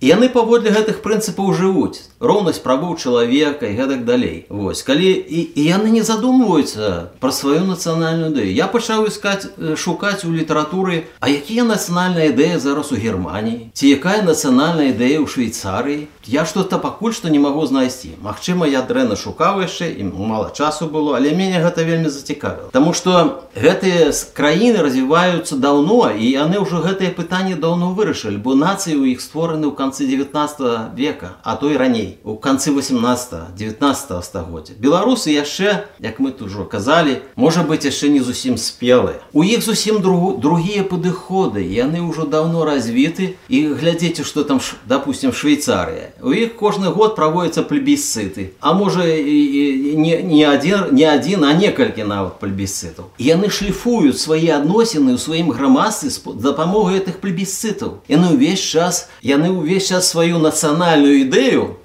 і 0.00 0.08
яны 0.12 0.28
паводле 0.28 0.70
гэтых 0.70 1.00
прынцыпаў 1.00 1.54
жывуць 1.56 2.04
роўнасць 2.20 2.60
правоў 2.60 2.96
чалавека 3.00 3.68
і 3.68 3.76
гэтак 3.76 4.04
далей 4.04 4.44
Вось 4.48 4.82
калі 4.82 5.08
і, 5.08 5.40
і 5.56 5.62
яны 5.64 5.88
не 5.88 6.02
задумваюцца 6.04 7.16
пра 7.20 7.32
сваю 7.32 7.64
нацыянальную 7.64 8.32
ідэю 8.32 8.52
я 8.52 8.68
пачаў 8.68 9.08
искать 9.08 9.48
шукаць 9.76 10.24
у 10.24 10.32
літаратуры 10.32 11.08
А 11.20 11.28
якія 11.32 11.64
нацыянальная 11.64 12.28
ідэя 12.28 12.58
зараз 12.60 12.92
у 12.92 12.96
германії 13.00 13.72
ці 13.72 13.88
якая 13.88 14.20
нацыянальная 14.20 14.92
ідэя 14.92 15.24
ў 15.24 15.28
швейцарыі 15.28 16.08
я 16.28 16.44
что-то 16.44 16.78
пакуль 16.78 17.16
што 17.16 17.32
не 17.32 17.40
магу 17.40 17.64
знайсці 17.64 18.20
Мачыма 18.20 18.68
я 18.68 18.84
дрэнна 18.84 19.16
шукаў 19.16 19.64
яшчэ 19.64 19.96
і 19.96 20.12
мала 20.12 20.52
часу 20.52 20.92
было 20.92 21.16
але 21.16 21.32
мяне 21.32 21.64
гэта 21.64 21.88
вельмі 21.88 22.12
зацікавіла 22.12 22.68
Таму 22.72 22.92
что 22.92 23.48
гэтыя 23.56 24.12
краіны 24.36 24.84
развіваюцца 24.84 25.56
даўно 25.56 26.12
і 26.12 26.24
яны 26.28 26.60
ўжо 26.60 26.84
гэтыя 26.84 27.16
пытанні 27.16 27.56
даўно 27.56 27.96
вырашылі 27.96 28.36
бо 28.36 28.52
нацыі 28.52 29.00
у 29.00 29.08
іх 29.08 29.24
створаны 29.24 29.72
ў 29.72 29.86
канцы 29.90 30.06
19 30.06 30.94
века 30.96 31.36
а 31.42 31.56
то 31.56 31.70
і 31.70 31.76
раней 31.76 32.18
у 32.24 32.36
канцы 32.36 32.72
18 32.72 33.56
19 33.56 34.24
стагоддзя 34.24 34.74
беларусы 34.78 35.30
яшчэ 35.30 35.86
як 36.00 36.18
мы 36.18 36.32
тут 36.32 36.48
ужо 36.48 36.64
казалі 36.64 37.22
можа 37.36 37.62
быть 37.62 37.84
яшчэ 37.84 38.08
не 38.08 38.20
зусім 38.20 38.58
спелыя 38.58 39.20
у 39.32 39.44
іх 39.44 39.62
зусім 39.62 40.02
другу 40.02 40.36
другія 40.36 40.82
падыходы 40.82 41.62
яны 41.62 42.02
ўжо 42.02 42.26
давно 42.26 42.64
развіты 42.64 43.36
і 43.48 43.66
глядзеце 43.78 44.24
что 44.24 44.44
там 44.44 44.60
допустим 44.84 45.32
швейцарыя 45.32 46.12
у 46.20 46.32
іх 46.32 46.56
кожны 46.56 46.90
год 46.90 47.16
праводзяцца 47.16 47.62
плебісцыты 47.62 48.52
а 48.60 48.74
можа 48.74 49.06
не, 49.06 50.22
не 50.22 50.44
один 50.44 50.92
не 50.92 51.04
один 51.04 51.44
а 51.44 51.52
некалькі 51.52 52.04
нават 52.04 52.38
плебісцытаў 52.40 53.14
яны 53.18 53.50
шліфуюць 53.50 54.18
свае 54.18 54.58
адносіны 54.58 55.14
ў 55.14 55.18
сваім 55.18 55.50
грамадстве 55.50 56.10
з 56.10 56.20
дапамогай 56.42 56.98
гэтых 56.98 57.20
плебісцытаў 57.20 58.02
яны 58.08 58.34
ўвесь 58.34 58.60
час 58.60 59.08
яны 59.22 59.52
ўвесь 59.52 59.79
увесь 59.81 59.89
час 59.89 60.09
сваю 60.09 60.39
нацыянальную 60.39 61.25
ідэю 61.25 61.81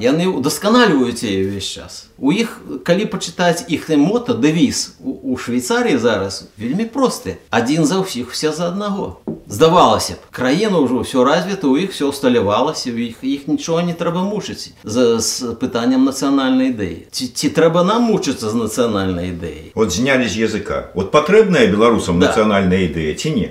яны 0.00 0.24
удасканальваюць 0.26 1.20
яе 1.20 1.44
ўвесь 1.44 1.68
час 1.68 2.08
у 2.17 2.31
іх 2.31 2.61
калі 2.85 3.05
пачытаць 3.11 3.65
іх 3.67 3.89
мото 3.89 4.33
дэвіз 4.37 5.01
у 5.01 5.37
швейцарыі 5.37 5.97
зараз 5.97 6.47
вельмі 6.57 6.85
просты 6.85 7.37
адзін 7.49 7.85
за 7.85 8.01
ўсіх 8.05 8.31
вся 8.31 8.51
за 8.55 8.69
аднаго 8.69 9.19
здавалася 9.51 10.15
б 10.15 10.31
краіна 10.31 10.79
ўжо 10.85 11.03
ўсё 11.03 11.25
развіта 11.27 11.67
у 11.67 11.75
іх 11.75 11.91
все 11.91 12.07
усталявалася 12.07 12.93
у 12.93 12.99
іх 13.01 13.23
іх 13.25 13.47
нічога 13.51 13.83
не 13.83 13.97
трэба 13.97 14.23
мучыць 14.23 14.71
за 14.83 15.19
з 15.19 15.53
пытанням 15.59 16.07
нацыянальнай 16.07 16.71
ідэі 16.71 16.97
ці, 17.11 17.27
ці 17.27 17.47
трэба 17.51 17.83
нам 17.83 18.07
мучыцца 18.07 18.47
з 18.47 18.55
нацыянальнай 18.55 19.35
ідэі 19.35 19.75
вот 19.75 19.91
знялі 19.91 20.29
з 20.29 20.47
языка 20.47 20.91
вот 20.95 21.11
патрэбная 21.11 21.67
беларусам 21.67 22.19
да. 22.19 22.29
нацыянальная 22.29 22.87
ідэя 22.87 23.17
ці 23.17 23.35
не 23.35 23.49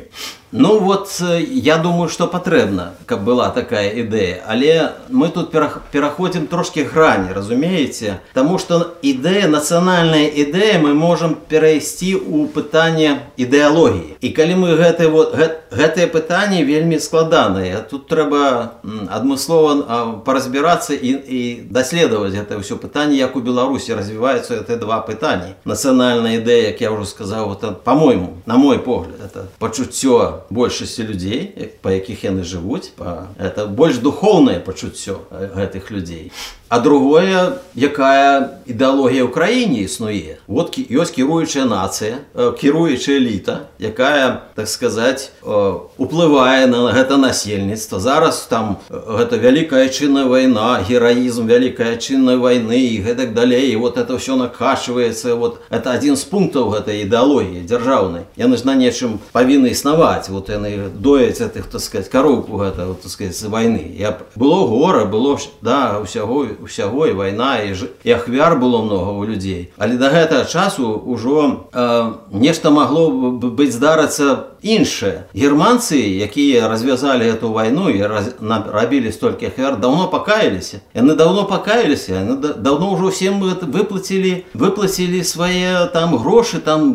Ну 0.52 0.80
вот 0.80 1.22
я 1.46 1.78
думаю, 1.78 2.08
што 2.08 2.26
патрэбна, 2.26 2.94
каб 3.06 3.22
была 3.22 3.50
такая 3.54 3.86
ідэя, 3.94 4.42
але 4.46 4.98
мы 5.08 5.28
тут 5.28 5.52
пераходзім 5.52 6.48
трошкі 6.50 6.82
грані, 6.90 7.30
разумееце, 7.32 8.18
Таму 8.34 8.53
што 8.58 8.98
ідэя 9.02 9.48
нацыянальная 9.48 10.28
ідэя 10.28 10.80
мы 10.82 10.94
можам 10.94 11.36
перайсці 11.48 12.18
ў 12.20 12.50
пытанне 12.52 13.30
ідэалогіі. 13.36 14.18
І 14.20 14.28
калі 14.36 14.54
мы 14.60 14.76
гэты, 14.76 15.08
вот, 15.08 15.34
гэт, 15.34 15.70
гэтыя 15.70 16.06
пытанні 16.06 16.64
вельмі 16.64 16.98
складаныя, 16.98 17.80
тут 17.86 18.06
трэба 18.06 18.82
адмыслова 19.08 20.20
паразбірацца 20.26 20.94
і, 20.94 21.10
і 21.26 21.40
даследаваць 21.70 22.34
гэта 22.34 22.60
ўсё 22.60 22.76
пытанне, 22.76 23.16
як 23.16 23.36
у 23.36 23.40
Беларусі 23.40 23.94
развіваюцца 23.94 24.60
гэтыя 24.60 24.76
два 24.76 25.00
пытанні. 25.00 25.54
Нацыянальная 25.64 26.42
ідэя, 26.42 26.74
як 26.74 26.80
я 26.80 26.90
ўжо 26.90 27.06
сказаў, 27.06 27.56
па-мойму, 27.84 28.42
на 28.46 28.56
мой 28.56 28.78
погляд, 28.78 29.20
это 29.20 29.46
пачуццё 29.58 30.46
большасці 30.50 31.02
людзей 31.02 31.52
па 31.82 31.92
якіх 31.92 32.24
яны 32.24 32.44
жывуць 32.44 32.90
па 32.96 33.28
это 33.38 33.66
больш 33.66 33.98
духоўнае 34.02 34.60
пачуццё 34.60 35.20
гэтых 35.30 35.90
людзей 35.90 36.32
А 36.70 36.78
другое, 36.78 37.58
якая 37.74 38.62
ідэалогія 38.62 39.26
ў 39.26 39.30
краіне 39.34 39.90
існуе. 39.90 40.38
Вот 40.46 40.78
ёсць 40.78 41.10
кіруючая 41.10 41.66
нацыя, 41.66 42.22
кіруючая 42.30 43.18
эліта, 43.18 43.66
якая 43.82 44.46
так 44.54 44.70
сказаць 44.70 45.34
уплывае 45.42 46.70
на 46.70 46.94
гэта 46.94 47.18
насельніцтва. 47.18 47.98
Зараз 47.98 48.46
там 48.46 48.78
гэта 48.86 49.42
вялікая 49.42 49.90
чынная 49.90 50.30
вайна, 50.30 50.78
гераізм 50.86 51.50
вялікая 51.50 51.98
чыннай 51.98 52.38
вайны 52.38 52.78
і 52.94 53.02
гэтак 53.02 53.34
далей. 53.34 53.74
І 53.74 53.82
вот 53.82 53.98
это 53.98 54.14
ўсё 54.14 54.38
накачваецца. 54.38 55.34
Вот 55.34 55.66
это 55.74 55.90
адзін 55.90 56.14
з 56.14 56.22
пунктаў 56.30 56.70
гэтай 56.70 57.02
ідэалогіі 57.02 57.66
дзяржаўнай. 57.66 58.30
Яны 58.38 58.54
ж 58.54 58.62
на 58.62 58.78
нечым 58.78 59.18
павінны 59.34 59.74
існаваць. 59.74 60.30
Вот 60.30 60.46
яны 60.46 60.86
дояць 60.94 61.42
гэтых 61.42 61.66
так 61.66 61.82
сказать 61.82 62.06
кароўку 62.06 62.62
гэта 62.62 62.86
вот, 62.94 63.02
так 63.02 63.10
сказать, 63.10 63.34
вайны. 63.50 63.90
Я... 63.98 64.22
было 64.38 64.70
гора, 64.70 65.10
было 65.10 65.34
да, 65.62 65.98
усяго 65.98 66.53
усяго 66.62 67.06
і 67.06 67.12
вайна 67.12 67.58
і, 67.62 67.74
ж... 67.74 67.86
і 68.04 68.10
ахвяр 68.12 68.58
было 68.58 68.82
много 68.82 69.18
у 69.18 69.24
людзей 69.24 69.72
але 69.76 69.96
да 69.96 70.10
гэтага 70.10 70.44
часу 70.44 70.86
ўжо 71.06 71.66
э, 71.72 72.12
нешта 72.32 72.70
магло 72.70 73.10
быць 73.36 73.74
здарыцца 73.74 74.54
іншае 74.62 75.26
германцы 75.34 75.96
якія 75.98 76.68
развязалі 76.68 77.24
эту 77.24 77.52
вайну 77.52 77.90
і 77.90 78.02
раз... 78.06 78.34
рабілі 78.40 79.12
столькі 79.12 79.46
ахвяр 79.50 79.80
давно 79.80 80.08
пакаяліся 80.08 80.80
яны 80.94 81.14
давно 81.14 81.44
пакаяліся 81.44 82.22
яны 82.22 82.36
да... 82.36 82.54
давно 82.54 82.94
ўжо 82.94 83.10
всем 83.10 83.40
выплацілі 83.40 84.44
выплацілі 84.54 85.24
свае 85.24 85.88
там 85.92 86.16
грошы 86.16 86.60
там 86.60 86.94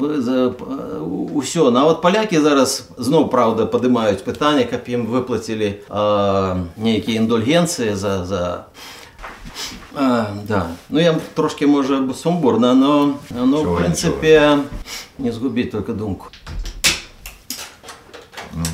ўсё 1.35 1.71
нават 1.71 2.01
палякі 2.01 2.39
зараз 2.39 2.87
зноў 2.97 3.27
праўда 3.33 3.65
падымаюць 3.65 4.23
пытанне 4.23 4.63
каб 4.69 4.87
ім 4.87 5.05
выплацілі 5.09 5.83
э, 5.89 6.65
нейкія 6.77 7.19
індульгенцыі 7.21 7.95
за 7.95 8.25
за 8.25 8.65
а, 9.95 10.25
да. 10.47 10.67
Ну 10.89 10.99
я 10.99 11.15
трошки 11.33 11.67
може 11.67 12.13
сумбурно, 12.13 12.75
но, 12.75 13.13
но 13.45 13.63
в 13.63 13.77
принципі 13.77 14.41
не 15.19 15.31
згубіть 15.31 15.71
тільки 15.71 15.93
думку. 15.93 16.27
Mm. 18.57 18.65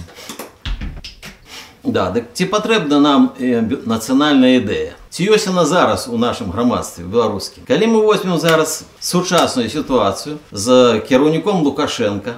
Да, 1.84 2.12
так 2.12 2.24
ці 2.34 2.46
патрэбна 2.46 3.00
нам 3.02 3.32
э, 3.42 3.58
нацыянальная 3.90 4.62
ідэя 4.62 4.94
ці 5.10 5.26
ёсць 5.34 5.50
яна 5.50 5.66
зараз 5.66 6.06
у 6.08 6.18
нашым 6.22 6.54
грамадстве 6.54 7.04
беларускім 7.10 7.66
калі 7.66 7.90
мы 7.90 8.06
возьмем 8.06 8.38
зараз 8.38 8.86
сучасную 9.02 9.66
сітуацыю 9.70 10.38
з 10.52 11.02
кіраўніком 11.10 11.66
лукашенко 11.66 12.38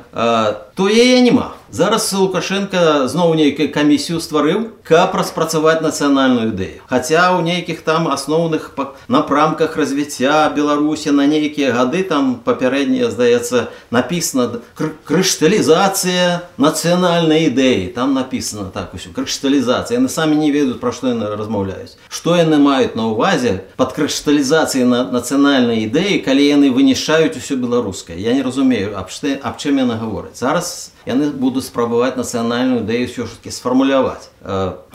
то 0.74 0.88
яе 0.88 1.20
няма 1.20 1.52
зараз 1.74 2.06
лукашенко 2.14 3.08
зноў 3.10 3.34
нейкую 3.34 3.72
камісію 3.74 4.22
стварыў 4.22 4.70
каб 4.86 5.16
распрацаваць 5.18 5.82
нацыянальную 5.82 6.54
ідэю 6.54 6.86
хаця 6.86 7.34
ў 7.34 7.42
нейкіх 7.42 7.82
там 7.82 8.06
асноўных 8.14 8.78
напрамках 9.10 9.74
развіцця 9.80 10.54
беларусі 10.54 11.16
на 11.18 11.26
нейкія 11.26 11.74
гады 11.74 12.04
там 12.06 12.38
папярэднія 12.46 13.10
здаецца 13.10 13.74
написано 13.90 14.62
крышталізацыя 14.78 16.46
нацыянальнай 16.62 17.50
ідэі 17.50 17.90
там 17.98 18.14
написано 18.14 18.70
так 18.70 18.94
усё 18.94 19.10
крышталізацыя 19.10 19.98
яны 19.98 20.14
самі 20.14 20.38
не 20.38 20.54
ведаюць 20.54 20.78
пра 20.78 20.94
што 20.94 21.10
яны 21.10 21.34
размаўляюць 21.34 21.98
што 22.06 22.38
яны 22.38 22.62
маюць 22.62 22.94
на 22.94 23.10
ўвазе 23.10 23.66
пад 23.82 23.98
крышталізацыяй 23.98 24.86
на 24.86 25.10
нацыянальнай 25.10 25.90
ідэі 25.90 26.22
калі 26.22 26.46
яны 26.46 26.70
вынішаюць 26.70 27.34
усё 27.34 27.58
беларускае 27.58 28.22
я 28.22 28.38
не 28.38 28.46
разумею 28.46 28.94
аб 28.94 29.10
што 29.10 29.34
аб 29.42 29.58
чым 29.58 29.82
яна 29.82 29.98
гаворыць 29.98 30.38
зараз 30.38 30.94
яны 31.06 31.32
будуць 31.32 31.57
спрабаваць 31.65 32.17
нацыянальную 32.17 32.81
ідэю 32.85 33.07
ўсё 33.09 33.27
ж 33.27 33.39
таки 33.39 33.51
сфармуляваць 33.55 34.31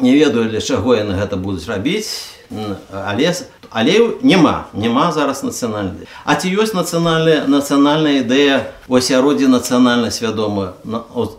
не 0.00 0.12
ведаю 0.16 0.48
для 0.50 0.60
чаго 0.60 0.94
яны 0.94 1.14
гэта 1.18 1.36
будуць 1.36 1.66
рабіць 1.68 2.38
але 2.92 3.34
але 3.70 4.16
няма 4.22 4.64
няма 4.72 5.12
зараз 5.12 5.42
нацыянальнай 5.42 6.08
а 6.24 6.34
ці 6.34 6.48
ёсць 6.48 6.72
нацыянальная 6.72 7.44
нацыянальная 7.44 8.24
ідэя 8.24 8.72
у 8.88 8.96
асяроддзе 8.96 9.48
нацыянальна 9.52 10.10
свядома 10.10 10.72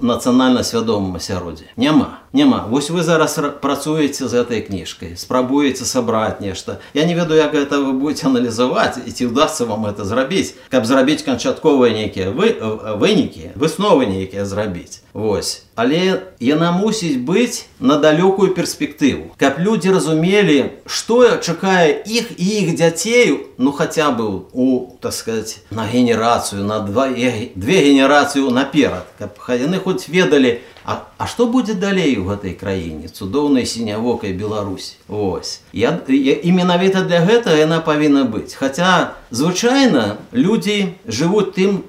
нацыянальна 0.01 0.61
свядомым 0.61 1.17
асяроддзе 1.17 1.65
няма 1.75 2.21
няма 2.33 2.69
вось 2.69 2.93
вы 2.93 3.01
зараз 3.01 3.39
працуеце 3.61 4.29
з 4.29 4.33
гэтай 4.37 4.61
кніжкай 4.61 5.17
спрабуеце 5.17 5.89
сабраць 5.89 6.37
нешта 6.39 6.77
я 6.93 7.05
не 7.09 7.17
ведаю 7.17 7.41
як 7.41 7.57
гэта 7.57 7.81
вы 7.81 7.97
будете 7.97 8.29
аналізаваць 8.29 9.01
і 9.01 9.09
ці 9.09 9.33
ўдасся 9.33 9.65
вам 9.65 9.89
это 9.89 10.05
зрабіць 10.05 10.53
каб 10.69 10.85
зрабіць 10.85 11.25
канчатковыя 11.25 11.89
нейкія 11.97 12.29
вы 12.29 12.53
вынікі 13.01 13.57
высновы 13.57 14.05
нейкія 14.05 14.45
зрабіць 14.45 15.01
Вось 15.13 15.63
але 15.75 16.01
яна 16.43 16.71
мусіць 16.75 17.17
быць 17.29 17.65
на 17.79 17.97
далёкую 18.05 18.49
перспектыву 18.57 19.31
каб 19.43 19.59
людзі 19.65 19.93
разумелі 19.95 20.57
што 20.85 21.19
чакае 21.37 22.03
іх 22.05 22.33
і 22.37 22.47
іх 22.63 22.73
дзяцей 22.75 23.37
ну 23.57 23.71
хаця 23.71 24.09
бы 24.11 24.27
у 24.53 24.97
так 24.99 25.13
сказать 25.13 25.59
на 25.71 25.87
генерацыю 25.87 26.63
на 26.63 26.79
два 26.79 27.07
две 27.07 27.77
генерацыю 27.85 28.51
наперад 28.51 29.07
каб 29.19 29.39
яны 29.59 29.79
хоць 29.79 30.09
ведалі 30.09 30.59
А, 30.89 31.05
а 31.17 31.27
што 31.27 31.45
будзе 31.45 31.75
далей 31.77 32.15
у 32.17 32.23
гэтай 32.25 32.55
краіне 32.57 33.09
цудоўнай 33.13 33.65
сінявокай 33.69 34.33
Беларусь 34.33 34.97
Вось 35.07 35.61
я, 35.71 35.99
я 36.07 36.33
і 36.33 36.51
менавіта 36.51 37.03
для 37.03 37.19
гэтага 37.21 37.61
яна 37.61 37.77
павінна 37.77 38.23
быць 38.23 38.57
Хаця 38.57 39.13
звычайна 39.29 40.17
людзі 40.33 40.95
жывуць 41.05 41.51
тым 41.53 41.83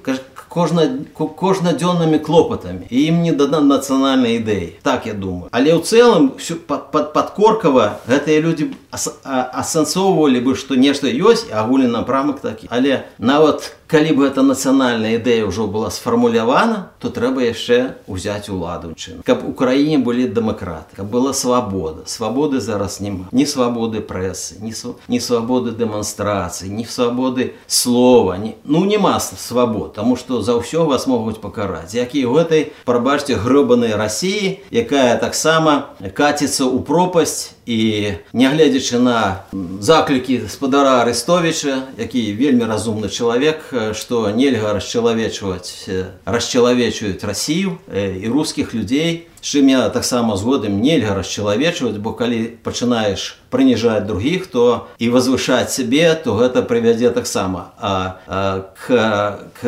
кожна 0.55 0.87
кожнадзённымі 1.15 2.19
клопатамі 2.19 2.85
і 2.89 2.97
ім 3.11 3.21
не 3.23 3.31
дана 3.31 3.61
нацыянальнай 3.61 4.39
ідэі 4.39 4.67
так 4.81 5.05
я 5.05 5.13
думаю 5.13 5.49
але 5.51 5.75
ў 5.75 5.81
цэлым 5.81 6.31
пад, 6.67 6.91
пад, 6.91 7.13
падкоркава 7.13 8.01
гэтыя 8.07 8.41
людзі 8.41 8.71
асэнсоўвалі 8.95 10.39
бы 10.43 10.55
што 10.55 10.75
нешта 10.75 11.07
ёсць 11.07 11.47
агульны 11.51 11.87
напрамак 11.87 12.41
такі 12.43 12.67
але 12.69 13.05
нават 13.17 13.71
калі 13.91 14.15
бы 14.15 14.23
эта 14.23 14.39
нацыянальная 14.39 15.19
ідэя 15.19 15.43
ўжо 15.47 15.67
была 15.67 15.91
сфармулявана 15.91 16.95
то 17.03 17.11
трэба 17.11 17.43
яшчэ 17.43 17.99
ўзяць 18.07 18.47
уладу 18.47 18.95
чын 18.95 19.19
каб 19.27 19.43
у 19.43 19.51
краіне 19.51 19.99
былі 19.99 20.31
дэмакраты 20.31 20.95
каб 20.95 21.11
была 21.11 21.35
свабода 21.35 22.07
свабоды 22.07 22.63
зараз 22.63 22.99
няма 23.03 23.27
ні 23.35 23.43
свабоды 23.43 23.99
прэсы 23.99 24.63
ні 24.63 24.71
не 25.11 25.19
свабоды 25.19 25.75
дэманстрацыі 25.75 26.71
ні 26.71 26.87
свабоды 26.87 27.51
слова 27.67 28.39
не 28.39 28.55
ну 28.63 28.85
няма 28.87 29.19
свабод 29.19 29.93
тому 29.99 30.15
что 30.15 30.41
за 30.41 30.55
ўсё 30.55 30.87
вас 30.87 31.07
могуць 31.07 31.43
пакараць 31.43 31.91
які 31.91 32.23
ў 32.23 32.43
гэтай 32.43 32.61
прабачце 32.87 33.35
грыбанай 33.35 33.95
рассіі 33.99 34.63
якая 34.71 35.19
таксама 35.19 35.95
каціцца 35.99 36.63
ў 36.63 36.79
пропасць 36.79 37.54
і 37.65 38.13
нягледзячы 38.33 38.99
на 38.99 39.43
заклікі 39.79 40.41
спадара 40.49 41.01
арестовича 41.01 41.87
які 41.97 42.21
вельмі 42.35 42.69
разумны 42.69 43.09
чалавек 43.09 43.65
што 43.97 44.29
нельга 44.35 44.73
расчалавечваць 44.77 45.89
расчалавечваюць 46.25 47.23
рассію 47.23 47.77
і 47.91 48.27
рускіх 48.27 48.73
людзей 48.73 49.27
чым 49.40 49.66
я 49.66 49.88
таксама 49.88 50.36
згодам 50.36 50.80
нельга 50.80 51.14
расчалавечваць 51.14 51.96
бо 51.98 52.12
калі 52.12 52.58
пачынаеш 52.62 53.38
прыніжаць 53.50 54.06
другіх 54.06 54.46
то 54.46 54.86
і 54.98 55.08
возвышаць 55.08 55.72
сябе 55.72 56.14
то 56.14 56.36
гэта 56.36 56.62
прывядзе 56.62 57.10
таксама. 57.10 57.72
А, 57.78 58.20
а 58.26 58.66
к, 58.74 59.38
к 59.60 59.62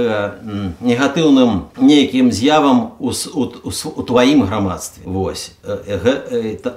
негатыўным 0.80 1.68
нейкім 1.76 2.32
з'явам 2.32 2.94
у, 2.98 3.10
у, 3.10 3.44
у, 3.44 3.70
у 3.72 4.02
тваім 4.02 4.44
грамадстве. 4.44 5.02
Вось. 5.04 5.52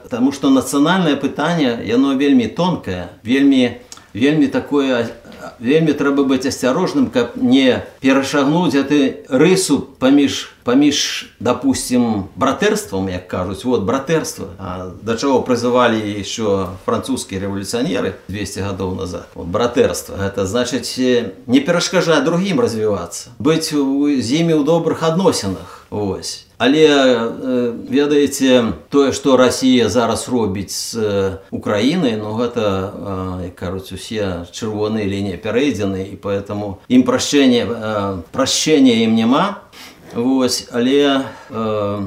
Таму 0.10 0.32
што 0.32 0.50
нацыянальнае 0.50 1.16
пытанне 1.16 1.80
яно 1.86 2.16
вельмі 2.16 2.48
тонкае 2.48 3.10
вельмі 3.24 3.82
вельмі 4.14 4.48
такое 4.48 5.08
вельмі 5.60 5.94
трэба 5.94 6.24
быць 6.28 6.46
асцярожным 6.50 7.10
каб 7.14 7.36
не 7.36 7.82
перашагнуць 8.04 8.76
гэты 8.76 9.26
рысу 9.30 9.80
паміж 10.00 10.52
паміж 10.65 11.27
допустим 11.41 12.29
братэрствам 12.37 13.09
як 13.13 13.29
кажуць 13.29 13.65
вот 13.65 13.83
братэрства 13.83 14.49
да 15.03 15.17
чаго 15.17 15.43
прызывалі 15.43 16.01
еще 16.01 16.75
французскія 16.85 17.41
рэвалюцыянеры 17.47 18.17
200 18.29 18.61
гадоў 18.61 18.95
назад 18.95 19.27
вот, 19.35 19.47
братэрства 19.47 20.17
это 20.19 20.47
значыць 20.47 20.99
не 21.47 21.61
перашкажаць 21.61 22.25
другім 22.25 22.61
развівацца 22.61 23.31
быць 23.39 23.71
з 23.71 24.29
імі 24.41 24.55
ў 24.59 24.65
добрых 24.65 25.03
адносінах 25.03 25.87
ось 25.91 26.47
Але 26.59 26.89
э, 26.89 27.73
ведаеце 27.89 28.73
тое, 28.89 29.13
што 29.13 29.37
Расія 29.37 29.89
зараз 29.89 30.29
робіць 30.29 30.73
з 30.73 30.97
э, 30.97 31.37
Украінай, 31.51 32.17
ну 32.17 32.33
гэта 32.33 32.65
э, 32.65 33.51
кажуць 33.53 33.93
усе 33.93 34.49
чырвоныя 34.57 35.05
лініі 35.05 35.37
пярэдзены 35.37 36.09
і 36.09 36.17
поэтому 36.17 36.81
ім 36.89 37.05
прашчэнне 37.05 37.69
прашчэння 38.33 39.05
ім 39.05 39.13
няма. 39.13 39.69
Вось, 40.15 40.69
але 40.73 41.29
э, 41.51 42.01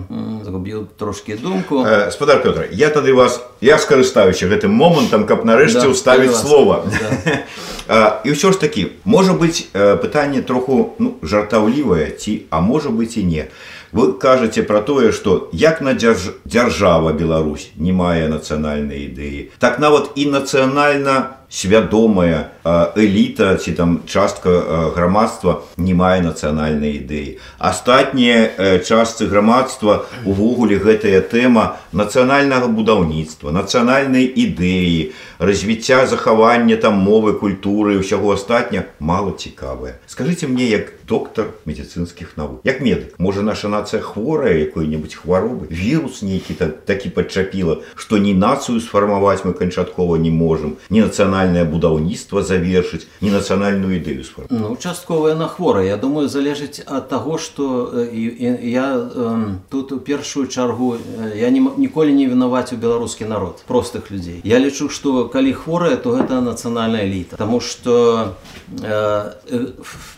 згубіў 0.46 0.88
трошки 0.98 1.36
думку 1.36 1.84
э, 1.86 2.12
спадар 2.12 2.42
Пётр 2.42 2.68
я 2.72 2.90
тады 2.90 3.14
вас 3.14 3.44
я 3.62 3.78
скарыстаюся 3.78 4.48
гэтым 4.48 4.72
момантам 4.72 5.28
каб 5.28 5.46
нарэшце 5.46 5.86
ўставіць 5.92 6.32
да, 6.32 6.40
слова 6.40 6.86
да. 6.88 8.22
і 8.24 8.34
ўсё 8.34 8.50
ж 8.50 8.58
такі 8.58 8.98
можа 9.04 9.36
быць 9.38 9.68
пытанне 9.74 10.42
троху 10.42 10.96
ну, 10.98 11.20
жартаўлівае 11.22 12.16
ці 12.16 12.50
а 12.50 12.62
можа 12.62 12.90
быць 12.90 13.20
і 13.20 13.24
не 13.28 13.46
вы 13.92 14.14
кажаце 14.18 14.64
пра 14.64 14.82
тое 14.82 15.12
што 15.12 15.50
як 15.52 15.82
на 15.82 15.94
дзярж... 15.94 16.40
дзяржава 16.46 17.14
Беларусь 17.14 17.70
не 17.76 17.92
мае 17.92 18.26
нацыянальнай 18.32 19.12
ідэі 19.12 19.52
так 19.60 19.78
нават 19.78 20.16
і 20.16 20.34
нацыянальна 20.34 21.38
свядомая 21.54 22.54
эліта 22.96 23.56
ці 23.58 23.72
там 23.74 24.00
частка 24.06 24.94
грамадства 24.96 25.66
не 25.78 25.98
мае 25.98 26.22
нацыянальнай 26.22 27.02
ідэі 27.02 27.42
астатнія 27.58 28.80
частцы 28.86 29.26
грамадства 29.26 30.06
увогуле 30.26 30.78
гэтая 30.78 31.26
тэма 31.26 31.82
нацыянальнага 31.92 32.70
будаўніцтва 32.70 33.50
нацыянальнай 33.50 34.30
ідэі 34.30 35.18
развіцця 35.40 36.06
захавання 36.06 36.78
там 36.78 37.02
мовы 37.02 37.34
культуры 37.34 37.98
ўсяго 37.98 38.38
астатня 38.38 38.86
мало 39.00 39.34
цікавая 39.34 39.98
скажите 40.06 40.46
мне 40.46 40.70
як 40.70 40.94
доктор 41.10 41.58
медицинскіх 41.66 42.38
навук 42.38 42.62
як 42.64 42.82
медык 42.86 43.18
можа 43.18 43.42
наша 43.42 43.74
нацыя 43.74 44.06
хворая 44.06 44.54
якой-небудзь 44.70 45.18
хваробы 45.18 45.66
вірус 45.74 46.22
нейкі 46.22 46.54
так 46.54 46.86
такі 46.86 47.10
падчапіла 47.10 47.82
што 47.98 48.22
не 48.22 48.38
нацыю 48.38 48.78
сфармаваць 48.78 49.42
мы 49.42 49.58
канчаткова 49.58 50.22
не 50.22 50.30
можем 50.30 50.78
не 50.94 51.02
нацыянальна 51.02 51.40
нацыянальнае 51.44 51.66
будаўніцтва 51.66 52.44
завершыць 52.44 53.08
не 53.22 53.32
нацыянальную 53.32 54.00
ідэю 54.00 54.24
сфар 54.24 54.46
ну 54.50 54.76
частковая 54.80 55.36
на 55.36 55.48
хвора 55.48 55.84
я 55.84 55.98
думаю 55.98 56.30
залежыць 56.30 56.80
ад 56.88 57.10
таго 57.10 57.38
што 57.38 57.92
я 58.14 58.88
тут 59.70 59.92
у 59.92 60.00
першую 60.00 60.48
чаргу 60.48 60.96
я 61.36 61.50
не 61.50 61.60
ніколі 61.60 62.14
не 62.14 62.26
вінаваць 62.26 62.72
у 62.74 62.78
беларускі 62.78 63.26
народ 63.26 63.64
простых 63.68 64.12
людзей 64.12 64.42
я 64.44 64.60
лічу 64.60 64.90
што 64.90 65.28
калі 65.28 65.54
хворая 65.54 65.98
то 65.98 66.16
гэта 66.16 66.40
нацыянальная 66.42 67.04
эліта 67.04 67.36
Таму 67.36 67.60
што 67.60 68.36
э, 68.82 69.34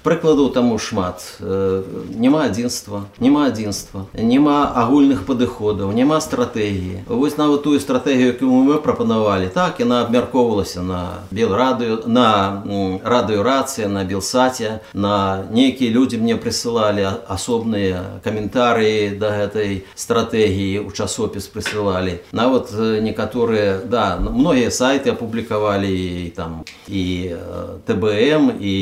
прыкладу 0.04 0.50
таму 0.50 0.78
шмат 0.78 1.24
э, 1.40 1.84
няма 2.14 2.46
адзінства 2.46 3.06
няма 3.20 3.48
адзінства 3.48 4.06
няма 4.14 4.70
агульных 4.76 5.26
падыходаў 5.26 5.92
няма 5.92 6.22
стратэгіі 6.22 7.06
вось 7.08 7.38
нават 7.38 7.64
тую 7.64 7.80
стратэгію 7.80 8.34
якую 8.38 8.52
мы 8.52 8.78
прапанавалі 8.78 9.50
так 9.50 9.80
яна 9.80 10.02
абмяркоўвалася 10.06 10.82
на 10.86 11.02
белрадыю 11.32 12.02
на 12.06 12.64
радыёрацыя 13.04 13.88
на 13.88 14.04
белсаце 14.04 14.82
на 14.94 15.46
нейкія 15.52 15.92
людзі 15.92 16.18
мне 16.18 16.36
прысылалі 16.36 17.08
асобныя 17.28 18.22
каментарыі 18.24 19.18
да 19.22 19.32
гэтай 19.42 19.84
стратэгіі 19.96 20.86
у 20.86 20.92
часопіс 20.92 21.48
прысылалі 21.48 22.20
нават 22.32 22.74
некаторыя 22.78 23.80
да 23.86 24.18
многія 24.18 24.72
сайты 24.72 25.12
апублікавалі 25.12 26.34
там 26.36 26.64
і 26.88 27.36
тбм 27.88 28.52
і 28.60 28.76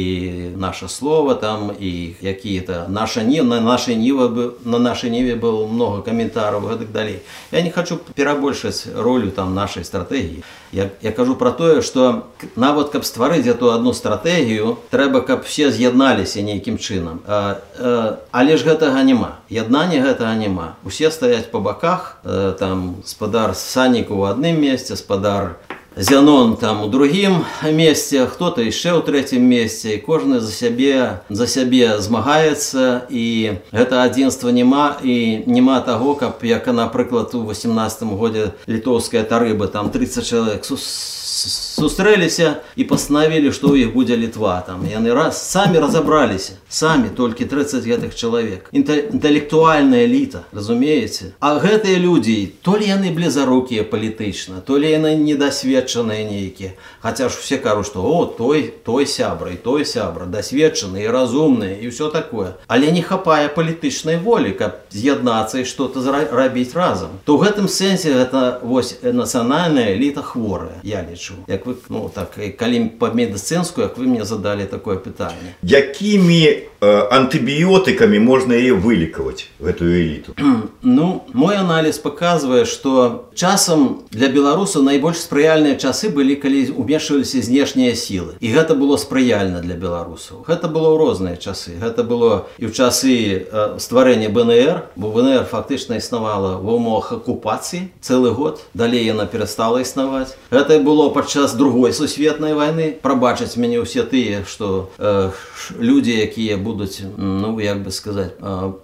наше 0.56 0.88
слово 0.88 1.36
там 1.36 1.72
і 1.80 2.16
какие-то 2.22 2.86
наша 2.90 3.24
не 3.24 3.44
на 3.44 3.60
нашай 3.62 3.96
нівы 3.96 4.54
на 4.66 4.80
нашай 4.80 5.10
ніве 5.10 5.36
было 5.36 5.68
много 5.68 6.02
каментараў 6.02 6.68
гэтак 6.70 6.92
далей 6.92 7.20
я 7.52 7.62
не 7.62 7.72
хочу 7.72 7.98
перабольшаць 7.98 8.88
ролю 8.96 9.32
там 9.32 9.56
нашай 9.56 9.84
стратэгіі 9.84 10.44
я, 10.74 10.90
я 11.02 11.12
кажу 11.12 11.36
про 11.36 11.52
тое 11.52 11.82
что 11.82 12.28
нават 12.56 12.90
каб 12.90 13.04
стварыць 13.04 13.48
эту 13.48 13.72
одну 13.74 13.94
стратэгію 13.94 14.78
трэба 14.92 15.22
каб 15.22 15.46
все 15.46 15.72
з'ядналіся 15.72 16.42
нейкім 16.42 16.78
чынам 16.78 17.22
а, 17.26 17.62
а, 17.80 18.20
але 18.32 18.58
ж 18.58 18.66
гэтага 18.66 19.04
няма 19.04 19.42
яднання 19.50 20.02
гэтага 20.06 20.36
няма 20.36 20.76
усе 20.86 21.12
стаяць 21.12 21.50
по 21.50 21.60
баках 21.60 22.22
там 22.60 23.02
спадар 23.06 23.56
санік 23.56 24.12
у 24.12 24.24
адным 24.24 24.62
месцы 24.62 24.96
спадар 24.96 25.58
Зянон 25.96 26.56
там 26.56 26.84
у 26.84 26.88
другім 26.88 27.46
месце, 27.64 28.26
хто-то 28.28 28.64
яшчэ 28.64 28.96
ў 28.96 29.04
трэцім 29.04 29.44
месцы, 29.44 30.00
кожны 30.00 30.40
за 30.40 30.48
сябе 30.48 31.20
за 31.28 31.44
сябе 31.44 32.00
змагаецца 32.00 33.04
і 33.12 33.60
гэта 33.76 34.08
адзінства 34.08 34.56
няма 34.56 34.96
і 35.04 35.44
няма 35.44 35.84
таго, 35.84 36.16
каб 36.16 36.40
як 36.48 36.72
напрыклад 36.72 37.36
у 37.36 37.44
18 37.44 38.16
годзе 38.16 38.56
літоўская 38.64 39.28
тарыба 39.28 39.68
там 39.68 39.92
30 39.92 40.24
чалавек 40.24 40.64
сустрэліся 40.64 42.64
і 42.76 42.84
пастанавілі 42.84 43.52
што 43.52 43.72
ў 43.72 43.88
іх 43.88 43.92
будзе 43.92 44.16
літва 44.20 44.60
там 44.68 44.84
яны 44.88 45.16
раз 45.16 45.40
самі 45.40 45.84
разабраліся 45.84 46.60
самі 46.74 47.10
толькі 47.10 47.46
30 47.46 47.84
гэтых 47.84 48.16
чалавек 48.16 48.70
інтэлектуальная 48.72 50.06
эліта 50.06 50.44
разумееце 50.52 51.34
а 51.40 51.58
гэтыя 51.60 51.98
людзі 51.98 52.54
то 52.62 52.78
ли 52.78 52.86
яны 52.90 53.12
блізарукія 53.14 53.84
палітычна 53.84 54.62
то 54.66 54.78
ли 54.78 54.92
яны 54.92 55.16
недасведчаныя 55.18 56.26
нейкія 56.30 56.74
хаця 57.02 57.30
ж 57.30 57.38
все 57.42 57.58
кажу 57.58 57.84
што 57.84 58.04
о 58.04 58.26
той 58.26 58.74
той 58.86 59.06
сябра 59.06 59.52
і 59.52 59.58
той 59.58 59.86
сябра 59.86 60.26
дасведчаны 60.26 61.04
і 61.04 61.08
разумныя 61.08 61.80
і 61.82 61.90
ўсё 61.90 62.12
такое 62.14 62.54
але 62.68 62.92
не 62.92 63.02
хапае 63.02 63.50
палітычнай 63.50 64.18
волі 64.18 64.54
каб 64.54 64.86
з'яднацца 64.92 65.60
і 65.60 65.66
что-то 65.66 66.06
рабіць 66.32 66.74
разам 66.74 67.18
то 67.26 67.38
ў 67.38 67.50
гэтым 67.50 67.68
сэнсе 67.68 68.14
гэта 68.14 68.60
вось 68.64 68.98
нацыянальная 69.02 69.96
эліта 69.98 70.22
хворая 70.22 70.80
я 70.84 71.02
лічу 71.02 71.34
як 71.48 71.66
вы 71.66 71.76
ну 71.90 72.10
так 72.14 72.38
калі 72.58 72.86
па 73.00 73.12
медыцынскую 73.14 73.90
як 73.90 73.98
вы 73.98 74.08
мне 74.08 74.26
задалі 74.26 74.66
такое 74.66 74.98
пытанне 74.98 75.56
якімі 75.62 76.63
антыбіётыкамі 76.80 78.20
можна 78.24 78.56
яе 78.56 78.72
вылікаваць 78.72 79.52
гэтую 79.60 79.92
эліту 80.00 80.32
ну 80.82 81.08
мой 81.36 81.60
аналіз 81.60 82.00
паказвае 82.00 82.64
што 82.64 83.28
часам 83.36 84.08
для 84.16 84.32
беларусаў 84.32 84.88
найбольш 84.88 85.20
спрыяльныя 85.20 85.76
часы 85.76 86.08
былі 86.08 86.40
калі 86.40 86.72
умешваліся 86.80 87.44
знешнія 87.44 88.00
сілы 88.00 88.40
і 88.40 88.48
гэта 88.56 88.80
было 88.80 88.96
спрыяльна 88.96 89.60
для 89.60 89.76
беларусаў 89.76 90.48
гэта 90.48 90.72
было 90.72 90.96
ў 90.96 90.98
розныя 91.04 91.36
часы 91.36 91.76
гэта 91.76 92.08
было 92.08 92.48
і 92.56 92.68
ў 92.68 92.72
часы 92.72 93.44
стварэння 93.76 94.32
бнр 94.32 94.88
бо 94.96 95.12
бнр 95.12 95.44
фактычна 95.52 96.00
існавала 96.00 96.64
ва 96.64 96.80
умовах 96.80 97.12
акупацыі 97.12 97.92
цэлы 98.00 98.32
год 98.32 98.64
далей 98.72 99.04
яна 99.04 99.28
перастала 99.28 99.84
існаваць 99.84 100.32
гэта 100.48 100.80
было 100.80 101.12
падчас 101.12 101.60
другой 101.60 101.92
сусветнай 101.92 102.56
войны 102.56 102.96
прабачаць 103.04 103.60
мяне 103.60 103.84
ўсе 103.84 104.08
тыя 104.08 104.48
што 104.48 104.88
э, 104.96 105.36
людзі 105.76 106.16
якія 106.24 106.53
будуць 106.54 106.80
будуць 106.80 107.02
ну 107.18 107.60
як 107.60 107.84
бы 107.84 107.92
сказаць 107.92 108.32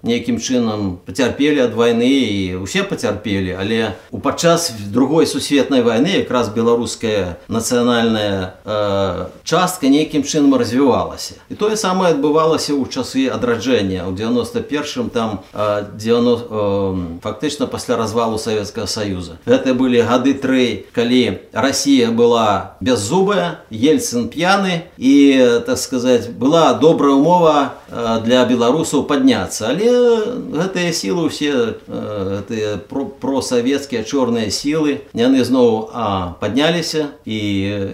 нейкім 0.04 0.40
чынам 0.40 0.98
пацярпелі 1.06 1.66
ад 1.66 1.74
вайны 1.76 2.10
і 2.10 2.56
усе 2.64 2.84
пацярпелі 2.84 3.56
але 3.60 3.96
у 4.12 4.20
падчас 4.20 4.72
другой 4.92 5.28
сусветнай 5.28 5.82
вайны 5.82 6.22
якраз 6.22 6.50
беларуская 6.50 7.38
нацыянальная 7.48 8.56
э, 8.66 9.26
частка 9.44 9.88
нейкім 9.88 10.24
чынам 10.24 10.56
развівалася 10.56 11.36
і 11.50 11.56
тое 11.56 11.76
самае 11.78 12.14
адбывалася 12.14 12.74
ў 12.74 12.90
часы 12.90 13.28
адраджэння 13.32 14.06
ў 14.06 14.16
91 14.16 15.10
там 15.10 15.40
90 15.54 16.50
э, 16.50 17.20
фактычна 17.24 17.68
пасля 17.68 17.98
развалу 17.98 18.38
Савецкага 18.38 18.88
Саюза 18.88 19.40
гэта 19.46 19.74
былі 19.74 20.04
гады 20.04 20.34
тры 20.34 20.86
калі 20.92 21.40
Росія 21.54 22.12
была 22.12 22.78
беззубая 22.82 23.64
ельцын 23.72 24.28
п'яны 24.30 24.92
і 24.98 25.16
так 25.66 25.78
сказаць 25.78 26.28
была 26.28 26.74
добрая 26.74 27.16
умова 27.16 27.59
Э, 27.96 28.20
для 28.26 28.44
беларусаў 28.50 29.06
падняцца 29.06 29.70
але 29.70 29.88
гэтыя 30.58 30.90
сілы 30.90 31.30
ўсе 31.30 31.78
гэтыя 31.86 32.76
э, 32.76 33.06
просавецкія 33.22 34.02
чорныя 34.02 34.50
сілы 34.50 35.06
яны 35.14 35.46
зноў 35.46 35.94
а 35.94 36.34
падняліся 36.42 37.14
і 37.30 37.40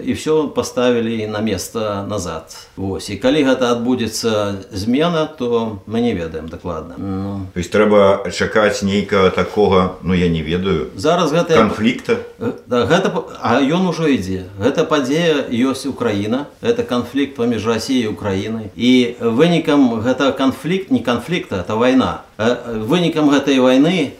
і 0.02 0.12
все 0.16 0.48
паставілі 0.48 1.28
на 1.28 1.44
место 1.44 2.02
назад 2.08 2.56
Вось 2.76 3.12
і 3.12 3.20
калі 3.20 3.44
гэта 3.44 3.76
адбудзецца 3.76 4.64
змена 4.72 5.28
то 5.28 5.78
мы 5.86 6.00
не 6.00 6.16
ведаем 6.16 6.48
дакладна 6.48 6.96
ну. 6.96 7.46
то 7.52 7.60
есть 7.60 7.70
трэба 7.70 8.32
чакаць 8.32 8.82
нейкага 8.82 9.28
такога 9.30 10.00
ну 10.02 10.16
я 10.16 10.32
не 10.32 10.40
ведаю 10.40 10.88
зараз 10.96 11.36
гэта 11.36 11.52
канфлікта 11.52 12.16
э, 12.16 12.18
да, 12.35 12.35
гэта 12.38 13.12
а 13.40 13.60
ён 13.60 13.88
ужо 13.92 14.08
ідзе 14.08 14.48
гэта 14.58 14.84
падзея 14.84 15.46
ёсць 15.50 15.86
Украіна 15.86 16.46
это 16.62 16.82
канфлікт 16.82 17.36
паміж 17.36 17.66
Росіяй 17.66 18.10
Украінай 18.10 18.70
і 18.76 19.16
вынікам 19.20 20.00
гэта 20.02 20.32
канфлікт 20.32 20.90
не 20.90 21.00
канфлікта 21.00 21.62
это 21.62 21.76
вайна 21.76 22.22
вынікам 22.38 23.30
гэтай 23.30 23.58
вайны 23.62 24.12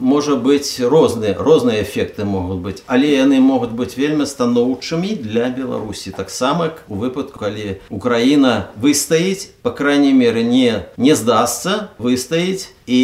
можа 0.00 0.36
быць 0.36 0.80
розныя 0.80 1.34
розныя 1.38 1.82
эфекты 1.82 2.24
могуць 2.28 2.60
быць 2.60 2.80
але 2.86 3.12
яны 3.14 3.40
могуць 3.40 3.72
быць 3.72 3.96
вельмі 3.96 4.26
станоўчымі 4.26 5.14
для 5.22 5.48
беларусі 5.48 6.10
таксама 6.10 6.72
у 6.88 7.00
выпадку 7.00 7.40
калі 7.40 7.80
украіна 7.90 8.68
выстаіць 8.76 9.50
по 9.62 9.70
крайней 9.70 10.12
меры 10.12 10.44
не 10.44 10.84
не 10.96 11.14
здасца 11.14 11.90
выстаіць 11.98 12.68
і 12.86 13.00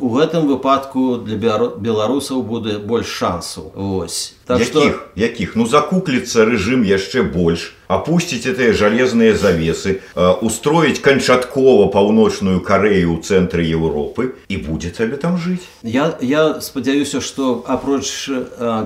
у 0.00 0.08
гэтым 0.16 0.48
выпадку 0.48 1.20
для 1.20 1.36
беларусаў 1.76 2.42
будзе 2.42 2.78
больш 2.78 3.06
шансаў 3.06 3.72
Вось 3.74 4.32
так 4.46 4.60
якіх, 4.60 4.72
что 4.72 5.20
якіх 5.20 5.56
ну 5.56 5.66
закукліцца 5.66 6.44
рэжым 6.48 6.86
яшчэ 6.88 7.22
больш 7.22 7.73
Опусціць 7.87 8.45
этыя 8.49 8.73
жалезныя 8.73 9.35
завесы 9.35 10.01
устроіць 10.15 10.99
канчаткова 10.99 11.87
паўночную 11.93 12.61
карею 12.61 13.15
ў 13.15 13.21
цэнтры 13.21 13.65
Еўропы 13.65 14.35
і 14.49 14.55
будзе 14.65 14.91
табе 14.95 15.17
там 15.17 15.37
жыць 15.37 15.63
я 15.83 16.15
я 16.21 16.61
спадзяюся 16.61 17.21
што 17.21 17.63
апроч 17.67 18.29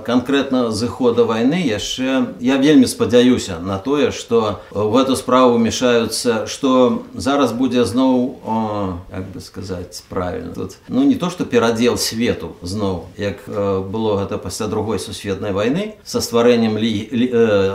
канкрэтна 0.06 0.72
зыхода 0.72 1.24
вайны 1.24 1.62
яшчэ 1.64 2.36
я 2.40 2.58
вельмі 2.58 2.88
спадзяюся 2.88 3.60
на 3.60 3.78
тое 3.80 4.12
што 4.12 4.62
в 4.72 4.96
эту 4.98 5.16
справу 5.16 5.58
мешаюцца 5.58 6.46
што 6.48 7.04
зараз 7.14 7.54
будзе 7.54 7.86
зноў 7.86 8.42
як 9.12 9.26
бы 9.32 9.40
сказаць 9.40 10.04
правильно 10.10 10.54
тут 10.54 10.78
ну 10.88 11.04
не 11.04 11.16
то 11.16 11.30
что 11.30 11.46
перадзел 11.46 11.98
свету 11.98 12.56
зноў 12.62 13.08
як 13.18 13.48
было 13.48 14.18
гэта 14.20 14.38
пасля 14.38 14.68
другой 14.68 15.00
сусветнай 15.00 15.52
войны 15.52 15.96
со 16.04 16.22
стварэннем 16.22 16.78
лі, 16.78 17.10
лі, 17.12 17.28
э, 17.32 17.72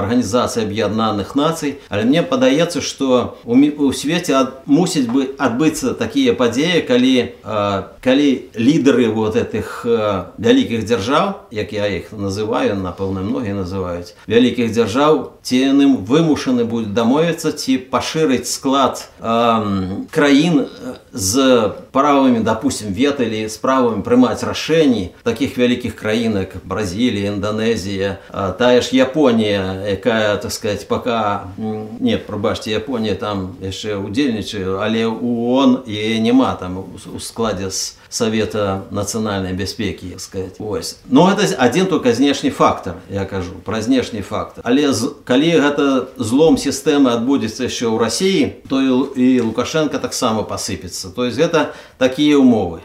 арганізацыя 0.00 0.64
аб'яднаных 0.68 1.34
нацый 1.34 1.80
але 1.88 2.04
мне 2.04 2.22
падаецца 2.22 2.84
что 2.84 3.38
у, 3.44 3.92
свеце 3.92 4.36
ад, 4.36 4.68
мусіць 4.68 5.08
бы 5.08 5.32
адбыцца 5.38 5.96
такія 5.96 6.36
падзеі 6.36 6.84
калі 6.84 7.32
э, 7.42 7.82
калі 8.04 8.28
лідары 8.54 9.08
вот 9.08 9.36
этих 9.36 9.82
э, 9.88 10.28
вялікіх 10.38 10.84
дзяржаў 10.84 11.48
як 11.50 11.72
я 11.72 11.88
іх 11.88 12.12
называю 12.12 12.76
напэўна 12.76 13.24
многія 13.24 13.56
называюць 13.56 14.12
вялікіх 14.28 14.70
дзяржаў 14.72 15.40
ці 15.42 15.56
яным 15.56 16.04
вымушаны 16.04 16.68
будуць 16.68 16.92
дамовіцца 16.92 17.52
ці 17.56 17.78
пашырыць 17.88 18.48
склад 18.50 19.08
э, 19.20 20.04
краін 20.12 20.68
з 21.12 21.72
правамі 21.92 22.44
допустим 22.44 22.92
веталі 22.92 23.48
справамі 23.48 24.04
прымаць 24.04 24.44
рашэнні 24.44 25.10
таких 25.24 25.56
вялікіх 25.58 25.96
краінак 25.96 26.60
бразілія 26.64 27.32
Індонезія 27.32 28.18
тая 28.58 28.80
ж 28.80 28.92
Японія 28.92 29.84
якая 29.88 30.36
так 30.36 30.52
сказать 30.58 30.88
пока 30.88 31.46
не 31.56 32.18
прабачце 32.18 32.70
Японія 32.74 33.14
там 33.14 33.54
яшчэ 33.62 33.94
удзельнічаю 33.94 34.82
але 34.82 35.06
ООН 35.06 35.86
яе 35.86 36.18
няма 36.18 36.58
там 36.58 36.82
у 37.14 37.20
складзе 37.22 37.70
з 37.70 37.94
Совета 38.10 38.84
национальной 38.90 39.52
безпеки, 39.52 40.16
сказать. 40.18 40.54
Ось. 40.58 40.96
Но 41.06 41.30
это 41.30 41.54
один 41.58 41.86
только 41.86 42.10
внешний 42.10 42.50
фактор, 42.50 42.94
я 43.10 43.26
кажу, 43.26 43.52
про 43.64 43.80
внешний 43.80 44.22
фактор. 44.22 44.64
Але 44.66 44.92
коли 45.26 45.50
это 45.50 46.08
злом 46.16 46.56
системы 46.56 47.10
отбудется 47.10 47.64
еще 47.64 47.88
у 47.88 47.98
России, 47.98 48.56
то 48.68 48.80
и 49.14 49.40
Лукашенко 49.40 49.98
так 49.98 50.14
само 50.14 50.42
посыпется. 50.42 51.10
То 51.10 51.26
есть 51.26 51.38
это 51.38 51.74
такие 51.98 52.38
умовы. 52.38 52.80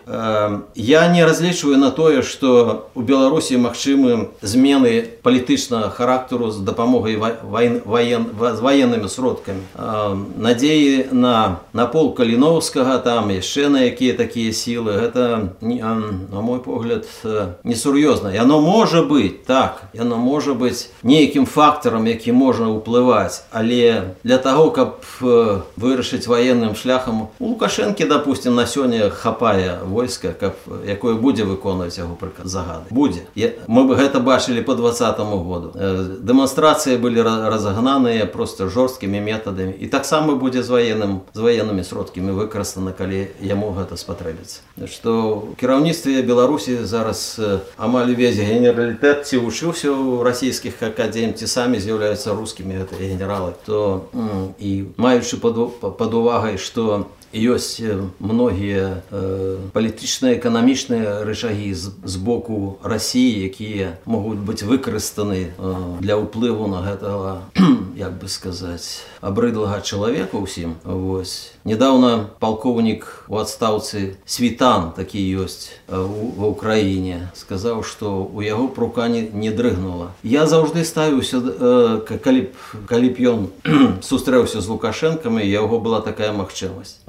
Я 0.75 1.07
не 1.07 1.23
различиваю 1.23 1.77
на 1.77 1.91
то, 1.91 2.21
что 2.21 2.89
у 2.93 3.01
Беларуси 3.01 3.53
магчымы 3.53 4.29
змены 4.41 5.07
политичного 5.21 5.89
характеру 5.89 6.51
с 6.51 6.57
допомогой 6.57 7.15
воен, 7.69 7.81
воен, 7.85 8.55
военными 8.55 9.07
сродками. 9.07 9.61
Надеи 10.37 11.07
на, 11.11 11.59
на 11.73 11.85
пол 11.85 12.13
Калиновского, 12.13 12.97
там 12.99 13.29
еще 13.29 13.69
на 13.69 13.79
какие 13.79 14.13
такие 14.13 14.53
силы, 14.53 14.93
гэта 14.93 15.53
на 15.61 16.41
мой 16.41 16.59
погляд 16.59 17.05
несур'ёзна. 17.63 18.29
Яно 18.29 18.61
можа 18.61 19.03
быть 19.03 19.45
так 19.45 19.83
яно 19.93 20.17
можа 20.17 20.53
быть 20.53 20.89
нейкім 21.03 21.45
фактарам 21.45 22.05
які 22.07 22.31
можна 22.31 22.69
ўплываць. 22.69 23.43
Але 23.51 24.15
для 24.23 24.37
того 24.37 24.71
каб 24.71 25.01
вырашыць 25.21 26.27
военным 26.27 26.75
шляхам 26.75 27.29
у 27.39 27.45
лукашэнкі 27.53 28.05
допустим 28.05 28.55
на 28.55 28.65
сёння 28.65 29.09
хапае 29.09 29.79
войска 29.83 30.33
каб 30.33 30.53
якое 30.85 31.15
будзе 31.15 31.43
выконваць 31.43 31.97
яго 31.97 32.15
прыказ 32.15 32.47
загады. 32.47 32.89
Будзе. 32.89 33.25
Мы 33.67 33.83
бы 33.85 33.95
гэта 33.95 34.19
бачылі 34.19 34.61
по 34.61 34.75
двадцатому 34.75 35.43
году. 35.43 35.71
Дэманстрацыі 36.19 36.97
былі 36.97 37.21
разагнаныя 37.52 38.26
просто 38.26 38.68
жорсткімі 38.68 39.20
метадамі 39.20 39.74
і 39.78 39.86
таксама 39.86 40.34
будзе 40.34 40.62
з 40.62 40.70
военным 40.70 41.12
з 41.34 41.40
военнымі 41.40 41.84
сродкамі 41.84 42.32
выкарыстана 42.32 42.92
калі 42.96 43.28
яму 43.40 43.72
гэта 43.76 43.96
спатрэбіцца 44.00 44.64
что 44.86 45.12
у 45.50 45.54
кіраўніцтве 45.60 46.22
беларусі 46.22 46.84
зараз 46.84 47.40
амаль 47.76 48.14
увесь 48.16 48.40
генералітэт 48.40 49.28
ці 49.28 49.42
вучыўся 49.44 49.92
ў 49.92 50.24
расійскіх 50.24 50.82
академ 50.82 51.34
ці 51.34 51.46
самі 51.46 51.78
з'яўляюцца 51.78 52.34
рускімі 52.34 52.80
гэтыя 52.82 53.12
генералы 53.14 53.54
то 53.66 54.08
і 54.58 54.72
маючы 54.96 55.38
пад 55.38 56.10
увагай 56.14 56.58
што 56.58 57.06
ёсць 57.32 57.80
многія 58.20 59.04
э, 59.12 59.58
палітычныя 59.72 60.40
эканамічныя 60.40 61.24
рычагі 61.28 61.74
з, 61.74 61.92
з 62.04 62.16
боку 62.16 62.80
рассіі 62.82 63.44
якія 63.52 64.00
могуць 64.08 64.40
быць 64.40 64.64
выкарыстаны 64.64 65.52
э, 65.52 65.74
для 66.00 66.16
ўплыву 66.16 66.68
на 66.72 66.80
гэтага 66.80 67.52
як 67.96 68.16
бы 68.16 68.32
сказаць 68.32 69.04
абрыдлага 69.20 69.84
чалавека 69.84 70.40
ўсім 70.40 70.80
вось 70.84 71.51
недавно 71.68 72.30
полковнік 72.38 73.24
у 73.28 73.36
адстаўцы 73.36 74.16
світан 74.24 74.92
такі 74.96 75.20
ёсць 75.36 75.68
ва 75.88 76.48
ўкраіне 76.48 77.28
сказаў 77.36 77.84
што 77.84 78.24
у 78.24 78.40
яго 78.40 78.68
прука 78.72 79.08
не, 79.12 79.28
не 79.28 79.52
дрыгнула 79.52 80.16
я 80.24 80.46
заўжды 80.48 80.84
ставіўся 80.84 81.38
э, 81.44 82.18
калі 82.24 82.40
б 82.48 82.50
калі 82.88 83.08
б 83.12 83.16
ён 83.20 83.40
сустрэўся 84.00 84.64
з 84.64 84.66
лукашэнкамі 84.72 85.44
яго 85.44 85.76
была 85.78 86.00
такая 86.00 86.32
магчымасць 86.32 87.04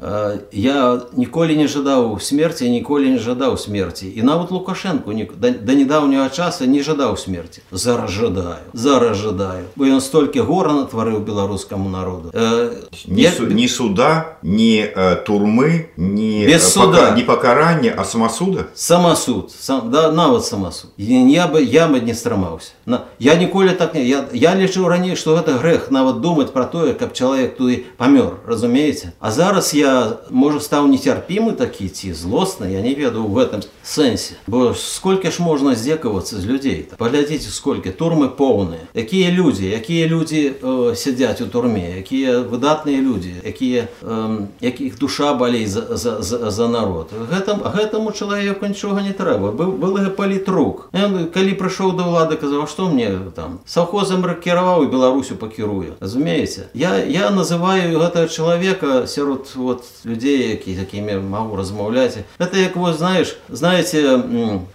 я 0.52 0.80
ніколі 1.16 1.56
не 1.56 1.68
жадаў 1.72 2.20
смерці 2.20 2.70
ніколі 2.70 3.16
не 3.16 3.22
жадаў 3.24 3.56
смерці 3.56 4.12
і 4.12 4.22
нават 4.28 4.52
лукашенко 4.52 5.16
да, 5.40 5.56
да 5.56 5.74
недаўняга 5.74 6.30
часа 6.30 6.68
не 6.68 6.84
жадаў 6.84 7.16
смерці 7.16 7.64
зараз 7.72 8.12
жадаю 8.12 8.68
зараз 8.74 9.18
жадаю 9.18 9.72
бо 9.76 9.88
ён 9.88 10.04
столькі 10.04 10.44
гора 10.44 10.74
натварыў 10.74 11.24
беларускаму 11.24 11.88
народу 11.90 12.32
э, 12.34 12.76
не, 13.08 13.24
я... 13.24 13.32
су, 13.32 13.48
не 13.48 13.68
суда 13.68 14.36
не 14.44 14.86
э, 14.96 15.16
турмы 15.26 15.90
не 15.98 16.46
без 16.46 16.74
суда 16.74 17.06
пока, 17.06 17.16
не 17.16 17.24
пакарання 17.24 17.94
а 17.98 18.04
самасуда 18.04 18.68
самасуд 18.76 19.52
сам 19.52 19.92
да 19.92 20.12
нават 20.12 20.46
самасуд 20.46 20.92
я 20.98 21.48
бы 21.48 21.62
я 21.62 21.88
бы 21.88 22.00
не 22.00 22.14
страмаўся 22.14 22.72
на 22.86 23.04
я 23.20 23.36
ніколі 23.36 23.72
так 23.72 23.94
не 23.94 24.06
я, 24.06 24.26
я 24.34 24.56
лічыў 24.56 24.88
раней 24.88 25.16
што 25.16 25.36
гэта 25.36 25.58
грэх 25.60 25.92
нават 25.92 26.22
думаць 26.22 26.52
пра 26.52 26.66
тое 26.66 26.94
каб 26.94 27.14
чалавек 27.14 27.58
туды 27.58 27.86
памёр 27.98 28.40
разумееце 28.48 29.14
а 29.20 29.32
зараз 29.32 29.74
я 29.74 30.20
можа 30.30 30.60
стаў 30.60 30.88
нецярпімы 30.88 31.54
такі 31.54 31.90
ці 31.90 32.14
злосны 32.14 32.72
я 32.72 32.82
не 32.82 32.94
ведаю 32.94 33.28
в 33.28 33.34
гэтым 33.34 33.62
сэнсе 33.84 34.36
бо 34.48 34.74
сколькі 34.74 35.32
ж 35.32 35.42
можна 35.42 35.76
здзекавацца 35.76 36.38
з 36.38 36.46
людзей 36.46 36.88
паглядзіце 36.98 37.50
сколькі 37.50 37.92
турмы 37.92 38.30
поўныя 38.30 38.86
якія 38.94 39.32
людзі 39.32 39.70
якія 39.70 40.08
людзі 40.08 40.54
э, 40.62 40.96
сядзяць 40.96 41.42
у 41.42 41.48
турме 41.48 42.00
якія 42.00 42.40
выдатныя 42.46 43.02
людзі 43.02 43.34
якія 43.44 43.88
э, 44.02 44.48
якіх 44.62 45.00
душа 45.00 45.34
балей 45.34 45.66
за, 45.66 45.98
за, 45.98 46.22
за, 46.22 46.52
за 46.52 46.68
народ 46.68 47.10
гэтым 47.12 47.66
гэтаму 47.66 48.12
чалавеку 48.12 48.70
нічога 48.70 49.02
не 49.02 49.14
трэба 49.14 49.52
быў 49.52 49.74
был 49.82 49.98
палітрук 50.14 50.90
калі 51.34 51.54
прыйшоў 51.58 51.98
да 51.98 52.06
ўлады 52.06 52.38
казаў 52.38 52.68
што 52.68 52.90
мне 52.90 53.10
там 53.36 53.60
саўхозам 53.66 54.24
кіраваў 54.44 54.86
беларусю 54.92 55.36
пакірую 55.36 55.98
разумееце 56.00 56.70
я 56.74 56.96
я 57.04 57.30
называю 57.30 57.98
гэтага 57.98 58.28
чалавека 58.28 59.08
сярод 59.08 59.50
вот 59.56 59.84
людей 60.06 60.50
які 60.50 60.78
якімі 60.78 61.20
магу 61.30 61.56
размаўляць 61.56 62.22
это 62.38 62.58
як 62.58 62.76
вы 62.76 62.94
знаешь 62.94 63.36
знаете 63.74 64.24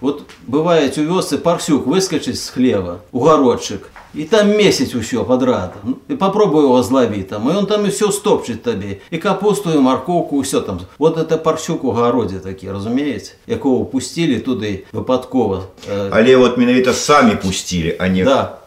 вот 0.01 0.23
бывает 0.47 0.97
у 0.97 1.01
вёсы 1.01 1.37
парсюк 1.37 1.87
выскочыць 1.87 2.35
з 2.35 2.49
хлева 2.49 2.99
угародчык 3.11 3.89
і 4.13 4.23
там 4.23 4.57
месяц 4.57 4.95
усё 4.95 5.23
подрад 5.23 5.73
і 6.09 6.15
попробую 6.15 6.65
его 6.65 6.83
злавіць 6.83 7.27
там 7.29 7.49
і 7.49 7.55
он 7.55 7.65
там 7.65 7.85
і 7.85 7.89
все 7.89 8.11
стопчыць 8.11 8.61
табе 8.63 8.99
і 9.11 9.17
капустую 9.17 9.81
маркоўку 9.81 10.41
ўсё 10.41 10.61
там 10.61 10.79
вот 10.97 11.17
это 11.17 11.37
парсюк 11.37 11.83
у 11.83 11.91
гародзе 11.91 12.39
такі 12.39 12.71
разумееце 12.71 13.33
якого 13.47 13.85
пусцілі 13.85 14.39
туды 14.39 14.85
выпадкова 14.91 15.63
але 16.11 16.35
вот 16.35 16.57
менавіта 16.57 16.93
самі 16.93 17.35
пусцілі 17.35 17.95
а 17.99 18.07
не 18.07 18.23
да 18.23 18.59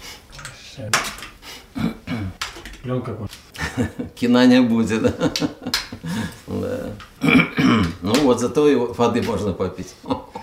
кіна 4.14 4.46
не 4.46 4.60
будзе 4.60 4.98
да? 4.98 5.12
да. 6.46 6.78
ну 8.02 8.14
вот 8.22 8.40
зато 8.40 8.68
і 8.68 8.74
воды 8.76 9.22
можна 9.26 9.52
попіць 9.52 9.94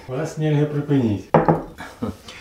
вас 0.07 0.37
нельга 0.37 0.65
прыпыніць 0.65 1.31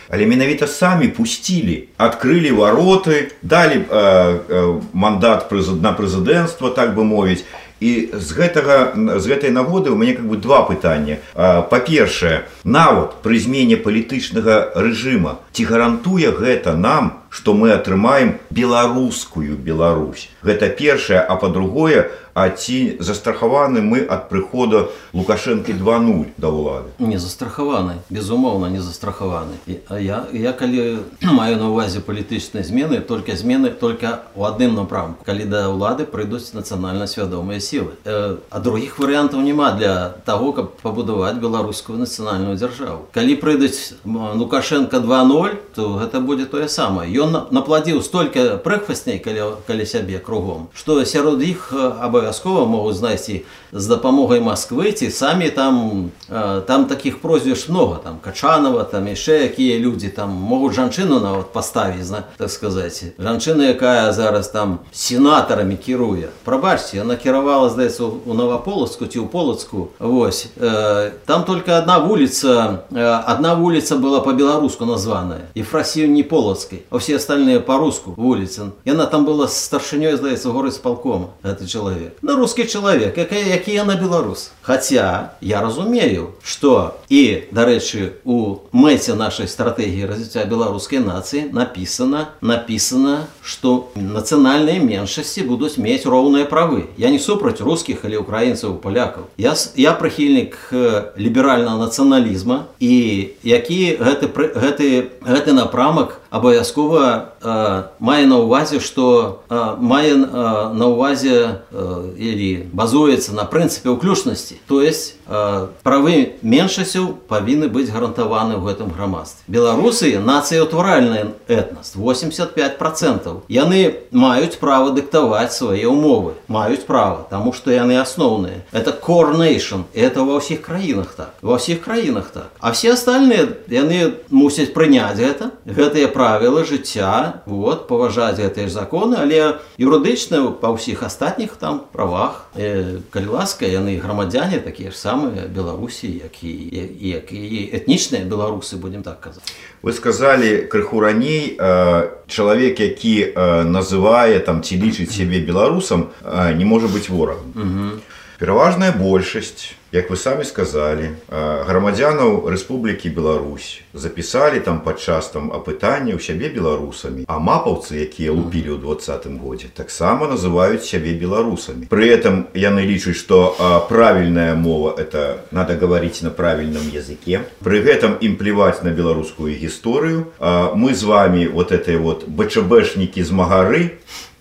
але 0.09 0.25
менавіта 0.25 0.67
самі 0.67 1.07
пусцілі 1.07 1.89
адкрылі 1.97 2.51
вароты 2.51 3.31
далі 3.41 3.81
э, 3.81 3.85
э, 3.89 4.81
мандат 4.93 5.51
на 5.81 5.91
прэзідэнцтва 5.93 6.69
так 6.75 6.95
бы 6.95 7.03
мовіць 7.03 7.43
і 7.79 8.09
з 8.13 8.31
гэтага 8.31 8.95
з 9.19 9.25
гэтай 9.27 9.51
нагоды 9.51 9.91
у 9.91 9.95
мяне 9.99 10.13
как 10.15 10.27
бы 10.27 10.37
два 10.37 10.63
пытання 10.63 11.19
па-першае 11.35 12.47
нават 12.63 13.19
пры 13.19 13.39
змене 13.39 13.75
палітычнага 13.75 14.71
рэжыма 14.79 15.43
ці 15.51 15.67
гарантуе 15.67 16.31
гэта 16.31 16.75
нам 16.79 17.18
што 17.29 17.53
мы 17.53 17.71
атрымаем 17.71 18.37
беларускую 18.49 19.57
Беларусь 19.57 20.29
гэта 20.41 20.69
першае 20.69 21.19
а 21.19 21.35
па-другое 21.35 22.11
а 22.35 22.49
ці 22.49 22.97
застрахаваны 22.99 23.81
мы 23.81 24.03
ад 24.03 24.27
прыхода 24.27 24.91
лукашэнкі 25.15 25.71
20 25.71 26.35
да 26.35 26.51
ўлады 26.51 26.91
не 26.99 27.15
застрахаваны 27.15 28.03
безумоўна 28.11 28.67
не 28.67 28.83
застрахаваны 28.83 29.55
а 29.87 29.99
я 29.99 30.27
я 30.35 30.51
калі 30.51 31.07
маю 31.23 31.55
на 31.55 31.71
увазе 31.71 32.03
палітычнай 32.03 32.67
змены 32.67 32.99
только 32.99 33.35
змены 33.39 33.71
только 33.71 34.27
у 34.35 34.43
адным 34.43 34.75
напрамку 34.75 35.23
калі 35.23 35.47
да 35.47 35.71
ўлады 35.71 36.03
прыйдуць 36.03 36.51
нацыянальна 36.51 37.07
свядомыя 37.07 37.63
сілы 37.63 37.95
э, 38.03 38.35
а 38.51 38.59
других 38.59 38.99
варыянтаў 38.99 39.39
няма 39.39 39.71
для 39.71 40.19
того 40.27 40.51
каб 40.51 40.75
пабудаваць 40.83 41.39
беларускую 41.39 41.95
нацыянальную 41.99 42.59
дзяржаву 42.59 43.07
калі 43.15 43.39
прыйдуць 43.39 43.95
лукашенко 44.03 44.99
20 44.99 45.71
то 45.71 45.95
гэта 46.03 46.19
будзе 46.19 46.51
тое 46.51 46.67
самае 46.67 47.15
ён 47.19 47.31
на- 47.31 47.45
напладзіў 47.51 48.01
столькі 48.01 48.57
прыхвасней 48.63 49.19
каля, 49.19 49.57
каля 49.67 49.85
сябе 49.85 50.19
кругом 50.19 50.67
што 50.73 51.03
сярод 51.05 51.41
іх 51.43 51.73
э, 51.73 51.91
абавязкова 52.01 52.65
могуць 52.65 52.95
знайсці 52.95 53.43
з 53.73 53.87
дапамогай 53.87 54.39
Масквы 54.41 54.91
ці 54.91 55.11
самі 55.11 55.49
там 55.49 56.09
э, 56.29 56.61
там 56.61 56.85
такіх 56.85 57.19
прозвішч 57.21 57.69
много 57.69 57.95
там 58.03 58.17
качанова 58.23 58.83
там 58.83 59.07
яшчэ 59.07 59.43
якія 59.49 59.79
людзі 59.79 60.09
там 60.09 60.29
могуць 60.29 60.73
жанчыну 60.75 61.19
нават 61.19 61.53
паставіць 61.53 62.05
зна- 62.05 62.23
так 62.37 62.49
сказаць 62.51 63.03
жанчына 63.19 63.63
якая 63.73 64.13
зараз 64.13 64.47
там 64.47 64.79
сенатарамі 64.91 65.75
кіруе 65.75 66.29
прабачце 66.43 66.97
яна 66.97 67.15
кіравала 67.15 67.69
здаецца 67.69 68.03
у- 68.03 68.19
у 68.25 68.33
наваполацку 68.33 69.05
ці 69.07 69.19
ў 69.19 69.27
полацку 69.27 69.87
Вось 69.99 70.47
э, 70.59 71.11
там 71.25 71.43
только 71.43 71.71
одна 71.77 71.97
вуліца 71.99 72.79
э, 72.91 73.23
одна 73.33 73.53
вуліца 73.53 73.95
была 73.95 74.21
по-беларуску 74.21 74.85
названая 74.85 75.41
Ефросіўні 75.57 76.23
полацкай 76.23 76.79
а 76.91 76.97
все 76.97 77.15
остальные 77.15 77.59
по-руску 77.59 78.13
вуліцы 78.17 78.71
яна 78.85 79.05
там 79.05 79.25
была 79.25 79.47
старшынёй 79.47 80.15
здаецца 80.17 80.49
горы 80.51 80.71
сполкома 80.71 81.27
гэты 81.43 81.67
чалавек 81.67 82.17
ну 82.21 82.35
русский 82.35 82.67
чалавек 82.67 83.17
якая 83.17 83.55
які 83.60 83.76
яна 83.76 83.96
беларус 84.00 84.50
Хаця 84.69 85.29
я 85.41 85.61
разумею 85.61 86.33
что 86.43 86.97
і 87.09 87.43
дарэчы 87.53 88.17
у 88.25 88.65
мэце 88.73 89.13
нашай 89.15 89.47
стратэгіі 89.47 90.05
развіцця 90.09 90.45
беларускай 90.49 90.99
нацыі 90.99 91.49
написано 91.53 92.29
написано 92.41 93.27
что 93.45 93.89
нацыянальныя 93.95 94.81
меншасці 94.81 95.43
будуць 95.45 95.77
мець 95.77 96.05
роўныя 96.05 96.45
правы 96.49 96.89
я 96.97 97.09
не 97.13 97.19
супраць 97.19 97.61
рускіх 97.61 98.05
или 98.05 98.17
украінцаў 98.17 98.77
палякаў 98.81 99.29
я 99.37 99.53
с- 99.55 99.71
я 99.75 99.93
прыхільнік 99.93 100.57
э, 100.71 101.03
ліберальнага 101.17 101.85
нацыяналізма 101.85 102.65
і 102.79 103.29
які 103.43 103.97
гэты 104.01 104.25
пры- 104.33 104.49
гэты 104.53 105.09
гэты 105.21 105.53
напрамак 105.53 106.21
абавязкова 106.31 107.35
э, 107.41 107.83
мае 107.99 108.25
на 108.25 108.41
ўвазе 108.41 108.79
што 108.81 109.41
э, 109.49 109.75
мае 109.79 110.13
э, 110.13 110.73
на 110.73 110.85
ўвазе 110.89 111.61
э, 111.69 112.13
или 112.17 112.65
базуецца 112.73 113.33
на 113.37 113.45
прынцыпе 113.45 113.89
ўключнасці 113.93 114.57
то 114.67 114.81
есть 114.81 115.15
э, 115.27 115.67
правы 115.83 116.35
меншасцяў 116.41 117.15
павінны 117.27 117.69
быць 117.69 117.89
гарантаваны 117.89 118.55
ў 118.59 118.63
гэтым 118.67 118.91
грамадстве 118.91 119.43
беларусы 119.47 120.17
нацыяўтваральны 120.19 121.35
этнас 121.47 121.95
85 121.95 122.77
процентов 122.77 123.43
яны 123.47 124.05
маюць 124.11 124.57
права 124.59 124.91
дыктаваць 124.91 125.55
свае 125.55 125.87
ўмовы 125.87 126.35
маюць 126.47 126.85
права 126.85 127.27
таму 127.29 127.53
што 127.53 127.71
яны 127.71 127.97
асноўныя 127.97 128.63
это 128.71 128.91
core 128.91 129.37
nation 129.37 129.85
и 129.93 130.01
это 130.01 130.23
ва 130.23 130.39
ўсіх 130.39 130.61
краінах 130.61 131.15
так 131.15 131.33
ва 131.41 131.57
ўсіх 131.57 131.81
краінах 131.81 132.29
так 132.33 132.51
а 132.59 132.71
все 132.71 132.93
остальные 132.93 133.65
яны 133.69 134.19
мусяць 134.29 134.73
прыняць 134.73 135.17
гэта 135.17 135.51
гэтыя 135.65 136.07
правілы 136.11 136.65
жыцця 136.65 137.41
вот 137.45 137.87
паважаць 137.87 138.39
гэтыя 138.39 138.67
ж 138.67 138.71
законы 138.71 139.17
але 139.19 139.57
юрыдычна 139.77 140.55
па 140.61 140.73
ўсіх 140.75 141.03
астатніх 141.03 141.57
там 141.59 141.81
правах 141.91 142.45
э, 142.55 143.01
калі 143.11 143.27
ласка 143.37 143.65
яны 143.65 143.97
грамадзяне 144.39 144.59
такія 144.63 144.91
ж 144.91 144.95
самыя 144.95 145.47
беларусі 145.47 146.07
як 146.07 146.39
і 146.43 146.53
як 146.99 147.31
і 147.31 147.69
этнічныя 147.75 148.23
беларусы 148.23 148.77
будем 148.79 149.03
так 149.03 149.19
казаць 149.19 149.43
Вы 149.83 149.93
сказалі 149.93 150.65
крыху 150.71 150.99
раней 150.99 151.57
э, 151.59 152.09
чалавек, 152.27 152.79
які 152.79 153.33
э, 153.35 153.63
называе 153.63 154.39
там 154.39 154.63
ці 154.63 154.79
лічыць 154.81 155.11
сябе 155.11 155.39
беларусам, 155.39 156.09
э, 156.23 156.55
не 156.55 156.65
можа 156.65 156.87
быць 156.87 157.09
ворагам. 157.09 158.01
Пераважная 158.39 158.91
большасць, 158.91 159.75
як 159.91 160.09
вы 160.09 160.17
самі 160.17 160.43
сказалі, 160.43 161.15
э, 161.29 161.63
грамадзянаў 161.65 162.49
Рэспублікі 162.51 163.09
Беларусь 163.09 163.81
запісалі 163.93 164.59
там 164.59 164.81
падчас 164.81 165.31
там 165.31 165.51
апытання 165.51 166.15
ў 166.15 166.19
сябе 166.19 166.49
беларусамі, 166.49 167.25
а 167.27 167.39
мапаўцы, 167.39 168.03
якія 168.03 168.31
лупілі 168.31 168.75
ў 168.75 168.79
двадцатым 168.83 169.39
годзе, 169.39 169.71
таксама 169.73 170.27
называюць 170.27 170.83
сябе 170.83 171.15
беларусамі. 171.15 171.87
Пры 171.87 172.11
этом 172.11 172.47
яны 172.53 172.85
лічаць, 172.85 173.15
што 173.15 173.55
э, 173.55 173.89
правільная 173.89 174.55
мова 174.55 174.95
это 174.97 175.45
надо 175.51 175.75
говорить 175.75 176.21
на 176.21 176.29
правильном 176.29 176.83
языке. 176.89 177.41
При 177.63 177.79
этом 177.79 178.17
им 178.21 178.35
плевать 178.37 178.83
на 178.83 178.91
белорусскую 178.91 179.55
историю. 179.65 180.33
А 180.39 180.75
Мы 180.75 180.93
с 180.93 181.03
вами 181.03 181.47
вот 181.47 181.71
этой 181.71 181.97
вот 181.97 182.27
БЧБшники 182.27 183.23
з 183.23 183.31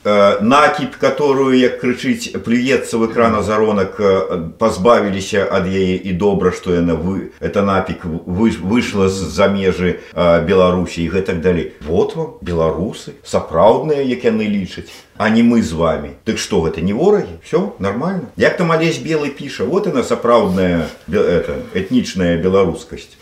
Магары, 0.05 0.39
э, 0.39 0.43
накіпь, 0.43 0.97
которую, 0.97 1.59
як 1.59 1.81
крычыць, 1.81 2.37
плюецца 2.45 2.99
в 2.99 3.07
экран 3.11 3.37
азаронак, 3.37 3.97
э, 3.99 4.51
пазбавіліся 4.59 5.49
ад 5.51 5.67
яе 5.67 5.97
і 5.97 6.13
добра, 6.13 6.53
што 6.53 6.75
яна 6.75 6.95
вы, 6.95 7.31
это 7.41 7.63
напік 7.63 8.05
вы, 8.05 8.51
выйшла 8.51 9.09
з-за 9.09 9.49
межы 9.49 10.01
э, 10.15 10.45
Беларусі 10.45 11.05
і 11.05 11.09
гэтак 11.09 11.41
далей. 11.41 11.73
Вот 11.81 12.17
вам 12.17 12.37
беларусы, 12.43 13.13
сапраўдныя, 13.25 14.03
як 14.03 14.25
яны 14.25 14.45
лічаць 14.47 14.91
а 15.17 15.31
не 15.31 15.43
мы 15.43 15.63
з 15.63 15.73
вами. 15.73 16.11
Дык 16.27 16.39
што 16.39 16.61
гэта 16.61 16.83
не 16.83 16.93
ворагі? 16.93 17.39
Все 17.43 17.73
нормально. 17.79 18.29
Як 18.37 18.57
там 18.57 18.73
алесь 18.73 18.99
белы 18.99 19.31
піша, 19.31 19.65
вот 19.65 19.87
яна 19.87 20.03
сапраўдная 20.03 20.87
бе- 21.07 21.23
это, 21.23 21.63
этнічная 21.73 22.37
беларускасць. 22.43 23.15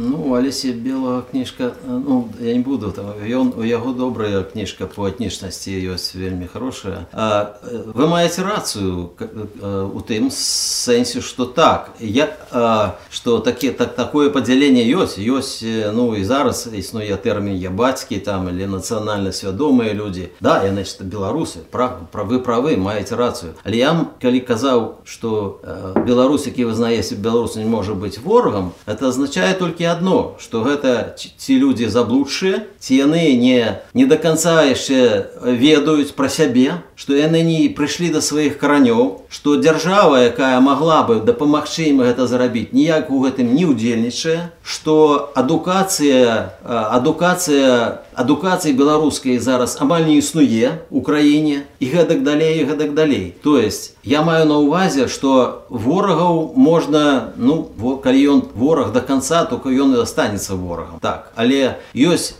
Ну, 0.00 0.34
Алесе 0.34 0.72
Белая 0.72 1.22
кніжка, 1.22 1.72
ну, 1.88 2.28
я 2.40 2.52
не 2.52 2.60
буду, 2.60 2.92
там, 2.92 3.06
ён, 3.24 3.52
у 3.56 3.64
яго 3.64 3.92
добрая 3.92 4.42
кніжка 4.42 4.84
по 4.84 5.08
этнічнасці 5.08 5.72
ёсць 5.88 6.12
вельмі 6.12 6.44
хорошая. 6.52 7.06
А, 7.12 7.56
э, 7.64 7.92
вы 7.94 8.06
маеце 8.06 8.44
рацыю 8.44 9.08
к- 9.16 9.24
э, 9.24 9.90
у 9.94 10.00
тым 10.00 10.28
сэнсе, 10.28 11.22
што 11.22 11.46
так, 11.46 11.96
я, 11.98 12.28
а, 12.52 12.98
што 13.10 13.38
такі, 13.38 13.70
так, 13.70 13.96
такое 13.96 14.28
падзяленне 14.28 14.84
ёсць, 14.84 15.16
ёсць, 15.16 15.64
э, 15.64 15.90
ну, 15.92 16.14
і 16.14 16.24
зараз 16.24 16.68
існуе 16.76 17.16
тэрмін 17.16 17.56
я 17.56 17.70
бацькі 17.70 18.18
там, 18.18 18.48
или 18.48 18.66
нацыянальна 18.66 19.32
свядомыя 19.32 19.94
людзі. 19.94 20.28
Да, 20.40 20.60
яны 20.60 20.84
ж 20.84 21.00
беларусы, 21.00 21.64
пра, 21.70 22.04
пра, 22.12 22.22
вы 22.24 22.38
правы, 22.40 22.76
маеце 22.76 23.16
рацыю. 23.16 23.54
Але 23.64 23.76
я, 23.76 23.90
м, 23.92 24.08
калі 24.20 24.40
казаў, 24.40 25.00
што 25.04 25.58
э, 25.64 26.04
беларус, 26.04 26.44
які 26.46 26.66
вызнае 26.66 27.02
себе 27.02 27.22
беларус 27.22 27.56
не 27.56 27.64
можа 27.64 27.94
быць 27.94 28.20
ворагам, 28.20 28.72
это 28.86 29.08
азначае 29.08 29.54
толькі 29.54 29.86
адно, 29.90 30.36
што 30.38 30.62
гэта 30.62 31.14
ці- 31.18 31.32
ці 31.36 31.58
людзі 31.58 31.86
заблудшыя, 31.88 32.62
ці 32.78 32.94
яны 32.96 33.36
не, 33.36 33.80
не 33.94 34.06
до 34.06 34.16
конца 34.18 34.62
яшчэ 34.64 35.26
ведаюць 35.44 36.12
пра 36.14 36.28
сябе, 36.28 36.80
што 37.00 37.14
яны 37.14 37.42
не 37.42 37.68
прыйшлі 37.68 38.10
да 38.12 38.20
сваіх 38.20 38.58
каранёў, 38.58 39.22
што 39.28 39.56
дзяржава, 39.56 40.26
якая 40.32 40.60
магла 40.60 41.02
бы 41.02 41.20
дапамагчы 41.20 41.88
ім 41.92 42.02
гэта 42.02 42.26
зрабіць, 42.26 42.72
ніяк 42.72 43.10
у 43.10 43.20
гэтым 43.24 43.52
не 43.54 43.66
ўдзельнічае, 43.66 44.50
што 44.62 45.30
адукацыя, 45.34 46.52
э, 46.64 46.84
адукацыя 46.96 48.02
адукацыі 48.16 48.72
беларускай 48.72 49.36
зараз 49.38 49.76
амаль 49.80 50.06
не 50.08 50.16
існуе 50.18 50.80
у 50.90 51.02
краіне 51.04 51.68
і 51.80 51.86
гэтак 51.92 52.22
далей 52.24 52.60
і 52.60 52.64
гэтак 52.64 52.94
далей 52.94 53.34
то 53.44 53.58
есть 53.60 53.92
я 54.04 54.22
маю 54.22 54.46
на 54.48 54.56
ўвазе 54.56 55.04
што 55.08 55.68
ворагаў 55.68 56.52
можна 56.56 57.34
ну 57.36 57.68
во, 57.76 57.96
калі 58.00 58.24
ён 58.32 58.42
вораг 58.54 58.92
до 58.96 59.00
конца 59.04 59.44
только 59.44 59.68
ён 59.68 59.92
і 59.96 60.00
астанецца 60.00 60.56
ворагам 60.56 60.96
так 61.04 61.32
але 61.36 61.76
ёсць 61.92 62.32
ш- 62.32 62.32
э, 62.32 62.39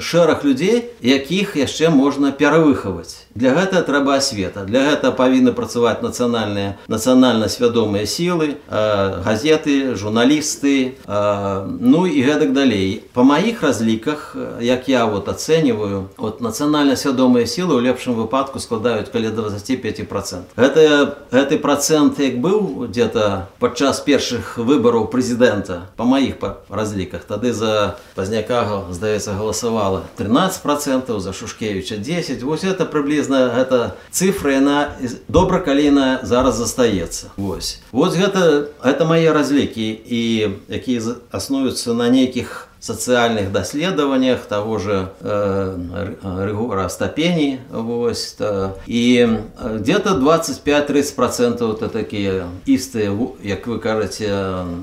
шэраг 0.00 0.44
людзей 0.44 0.90
якіх 1.00 1.56
яшчэ 1.56 1.90
можна 1.90 2.32
перавыхаваць 2.32 3.24
для 3.34 3.54
гэта 3.54 3.82
трэба 3.82 4.18
асвета 4.18 4.64
для 4.64 4.82
гэта 4.90 5.10
павінны 5.10 5.52
працаваць 5.52 6.02
нацыянальныя 6.02 6.78
нацыянальна 6.88 7.48
свядомыя 7.48 8.06
сілы 8.06 8.54
э, 8.54 9.22
газеты 9.26 9.94
журналісты 9.94 10.94
э, 11.06 11.66
ну 11.66 12.06
і 12.06 12.18
гэтак 12.22 12.54
далей 12.54 13.02
по 13.12 13.22
маіх 13.22 13.62
разліках 13.62 14.34
э, 14.34 14.62
як 14.62 14.88
я 14.88 15.06
вот 15.06 15.28
ацэньваю 15.28 16.08
вот 16.16 16.40
нацыянальна 16.40 16.96
свядомыя 16.96 17.46
сілы 17.46 17.78
ў 17.78 17.90
лепшым 17.90 18.14
выпадку 18.14 18.58
складаюць 18.58 19.10
каля 19.10 19.30
25 19.30 20.08
процент 20.08 20.46
гэта 20.56 21.18
гэты 21.30 21.58
процент 21.58 22.18
як 22.18 22.38
быў 22.38 22.86
где-то 22.90 23.50
падчас 23.58 24.00
першых 24.00 24.58
выбараў 24.58 25.10
прэзідэнта 25.10 25.90
по 25.96 26.06
маіх 26.06 26.38
па 26.38 26.62
разліках 26.70 27.26
тады 27.26 27.52
за 27.52 27.98
пазняка 28.14 28.86
здаецца 28.90 29.37
галасавала 29.38 30.02
13 30.16 30.62
процентов 30.62 31.20
за 31.20 31.32
шушкевича 31.32 31.96
10 31.96 32.42
вось 32.42 32.64
это 32.64 32.84
прыблізна 32.84 33.50
гэта 33.54 33.90
цифра 34.10 34.52
яна 34.52 34.88
з- 35.02 35.16
добра 35.28 35.58
каліна 35.60 36.20
зараз 36.22 36.54
застаецца 36.56 37.26
Вось 37.36 37.80
вот 37.92 38.12
гэта 38.14 38.66
это 38.82 39.04
мае 39.04 39.32
разлікі 39.32 39.88
і 40.10 40.48
якія 40.68 41.00
з- 41.00 41.16
аснуюцца 41.30 41.94
на 41.94 42.08
нейкіх 42.10 42.67
сацыяльных 42.84 43.50
даследаваннях 43.52 44.40
того 44.44 44.78
же 44.78 45.08
э, 45.22 45.76
р- 45.96 46.16
рыгора 46.22 46.88
стапені 46.88 47.58
вось 47.72 48.32
та. 48.32 48.70
і 48.86 49.26
э, 49.26 49.78
где-то 49.78 50.10
25-30 50.10 51.14
процентов 51.16 51.70
это 51.70 51.88
такія 51.88 52.44
істыя 52.66 53.10
ву- 53.10 53.32
як 53.42 53.66
вы 53.66 53.78
кажаце 53.78 54.28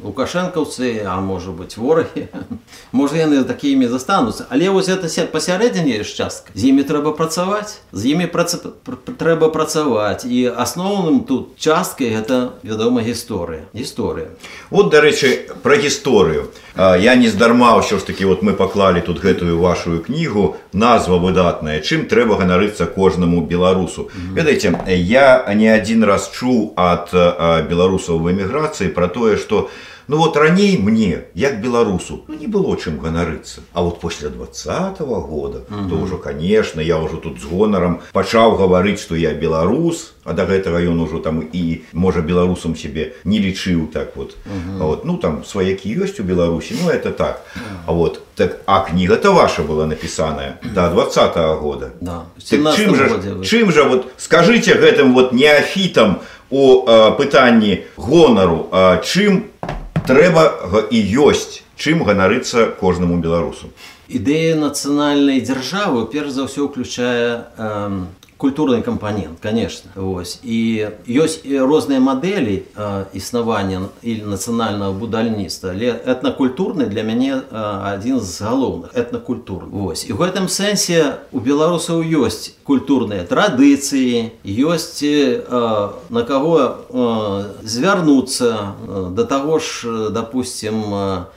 лукашэнкаўцы 0.03 1.03
а 1.05 1.19
можа 1.21 1.51
быть 1.51 1.77
ворагі 1.77 2.27
можа 2.91 3.15
яны 3.17 3.43
такімі 3.43 3.87
застануцца 3.87 4.45
але 4.49 4.69
вось 4.69 4.89
это 4.89 5.07
ся- 5.09 5.25
пасярэдзіне 5.29 6.03
ж 6.03 6.15
частка 6.15 6.51
з 6.55 6.65
імі 6.73 6.83
трэба 6.83 7.11
працаваць 7.13 7.77
з 7.93 8.05
імі 8.05 8.25
праца... 8.27 8.57
пр- 8.57 8.97
пр- 8.97 9.13
трэба 9.15 9.49
працаваць 9.49 10.25
і 10.25 10.49
асноўным 10.57 11.19
тут 11.25 11.57
часткай 11.57 12.09
гэта 12.09 12.49
вядома 12.63 13.01
гісторыя 13.01 13.61
гісторыя 13.75 14.27
Вот, 14.71 14.89
дарэчы, 14.89 15.51
пра 15.63 15.75
гісторыю. 15.77 16.47
я 16.77 17.15
не 17.15 17.27
здарма 17.85 17.85
ўсё 17.85 17.99
ж 18.01 18.09
таки 18.09 18.25
вот 18.25 18.41
мы 18.41 18.53
паклалі 18.57 19.05
тут 19.05 19.21
гэтую 19.21 19.61
вашу 19.61 20.01
кнігу 20.01 20.57
назва 20.73 21.21
выдатная 21.21 21.77
чым 21.77 22.09
трэба 22.09 22.41
ганарыцца 22.41 22.89
кожнаму 22.89 23.45
беларусу 23.45 24.09
ведаеце 24.33 24.73
я 24.89 25.45
не 25.53 25.69
адзін 25.69 26.01
раз 26.03 26.33
чуў 26.33 26.73
ад 26.73 27.13
беларусаў 27.69 28.17
в 28.17 28.33
эміграцыі 28.33 28.89
про 28.89 29.05
тое 29.07 29.37
что 29.37 29.69
у 29.69 29.94
Ну 30.07 30.17
вот 30.17 30.35
раней 30.35 30.77
мне, 30.77 31.23
як 31.33 31.61
беларусу, 31.61 32.25
ну, 32.27 32.35
не 32.35 32.47
было 32.47 32.75
чым 32.75 32.99
ганарыцца. 32.99 33.61
А 33.73 33.81
вот 33.81 33.99
после 33.99 34.29
двадцатого 34.29 35.21
года, 35.21 35.63
угу. 35.69 35.89
то 35.89 35.95
ўжо 35.95 36.17
конечно, 36.17 36.81
я 36.81 36.97
ўжо 36.97 37.17
тут 37.17 37.39
з 37.39 37.45
гонарам 37.45 38.01
пачаў 38.11 38.57
гаварыць, 38.57 38.99
што 38.99 39.15
я 39.15 39.33
беларус, 39.33 40.13
а 40.23 40.33
да 40.33 40.45
гэтага 40.45 40.83
ён 40.83 40.99
ужо 41.01 41.19
там 41.19 41.41
і 41.41 41.81
можа 41.93 42.21
беларусам 42.21 42.75
себе 42.75 43.13
не 43.23 43.39
лічыў 43.39 43.87
так 43.87 44.15
вот. 44.15 44.35
Угу. 44.45 44.81
А 44.81 44.83
вот 44.83 45.05
ну 45.05 45.17
там 45.17 45.45
сваякі 45.45 45.89
ёсць 45.95 46.19
у 46.19 46.23
Беларусі, 46.23 46.75
ну 46.81 46.89
это 46.89 47.11
так. 47.11 47.45
А 47.85 47.91
вот 47.93 48.21
так 48.35 48.61
а 48.65 48.81
кніга-то 48.81 49.33
ваша 49.33 49.63
была 49.63 49.85
напісаная 49.85 50.59
до 50.63 50.89
двадцатого 50.89 51.55
года. 51.55 51.91
Да. 52.01 52.25
Так, 52.37 52.75
чым 52.75 52.95
жа, 52.95 53.07
чым 53.43 53.71
жа 53.71 53.83
вот 53.85 54.11
скажите 54.17 54.75
гэтым 54.75 55.13
вот 55.13 55.31
неафітам 55.31 56.19
у 56.49 56.85
э, 56.85 57.11
пытанні 57.17 57.85
гонару, 57.95 58.67
э, 58.71 59.01
чым 59.03 59.45
трэба 60.07 60.43
і 60.91 60.99
ёсць 61.25 61.61
чым 61.77 62.03
ганарыцца 62.07 62.71
кожнаму 62.79 63.17
беларусу 63.17 63.71
ідэя 64.11 64.55
нацыянальнай 64.59 65.41
дзяржавы 65.41 66.05
перш 66.11 66.35
за 66.35 66.47
ўсё 66.49 66.67
ўключае 66.67 67.47
э, 67.57 67.69
культурны 68.41 68.81
кампанент 68.81 69.37
конечно 69.39 69.91
вось 69.93 70.39
і 70.41 70.89
ёсць 71.05 71.45
розныя 71.45 72.01
мадэлі 72.01 72.65
існавання 73.13 73.93
і 74.01 74.15
нацыянальнага 74.25 74.97
будальніцтва 74.97 75.77
але 75.77 75.93
этнакультурны 75.93 76.89
для 76.89 77.05
мяне 77.05 77.37
адзін 77.53 78.17
з 78.17 78.41
галоўных 78.41 78.97
этнакультур 78.97 79.69
Вось 79.69 80.09
і 80.09 80.17
ў 80.17 80.25
гэтым 80.25 80.49
сэнсе 80.49 81.21
у 81.29 81.37
беларусаў 81.37 82.01
ёсць 82.01 82.57
культурныя 82.65 83.29
традыцыі 83.29 84.33
ёсць 84.41 85.05
на 86.09 86.21
каго 86.25 86.81
звярнуцца 87.61 88.73
да 89.13 89.23
таго 89.29 89.61
ж 89.61 90.09
допустим 90.09 90.81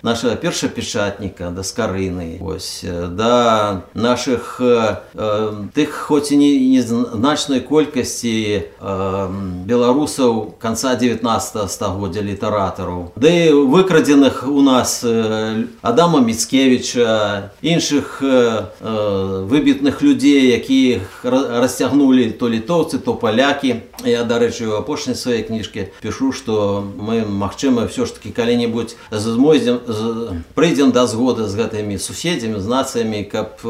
нашага 0.00 0.40
першапечатніка 0.40 1.52
да 1.52 1.60
скарыны 1.60 2.40
ось 2.40 2.80
да 3.12 3.84
наших 3.92 4.56
тых 5.76 5.90
хоць 6.08 6.32
і 6.32 6.40
не 6.40 6.50
не 6.72 6.80
значной 6.88 7.60
колькасці 7.60 8.62
э, 8.80 9.28
беларусаў 9.66 10.54
конца 10.58 10.94
19 10.94 11.70
стагоддзя 11.70 12.22
літаратараў 12.22 13.12
ды 13.16 13.52
выкрадзеных 13.52 14.44
у 14.48 14.62
нас 14.62 15.02
э, 15.04 15.64
адама 15.82 16.20
міцкевича 16.20 17.52
іншых 17.62 18.22
э, 18.22 18.66
э, 18.80 19.44
выбітных 19.48 20.02
людзей 20.02 20.48
якіх 20.48 21.24
расцягнулі 21.24 22.30
то 22.32 22.48
літоўцы 22.48 22.98
то 22.98 23.14
палякі 23.14 23.82
я 24.04 24.24
дарэчы 24.24 24.68
у 24.68 24.76
апошняй 24.76 25.16
сваёй 25.16 25.42
кніжкі 25.42 25.88
пішу 26.02 26.32
что 26.32 26.84
мы 26.96 27.24
магчыма 27.24 27.86
все 27.88 28.06
ж 28.06 28.14
таки 28.14 28.30
калі-нибудь 28.30 28.96
змойдзем 29.10 29.80
прыйдзем 30.54 30.92
да 30.92 31.06
згоды 31.06 31.46
з 31.46 31.54
гэтымі 31.56 31.98
суседзямі 31.98 32.60
з 32.60 32.66
нацыямі 32.66 33.24
каб 33.24 33.60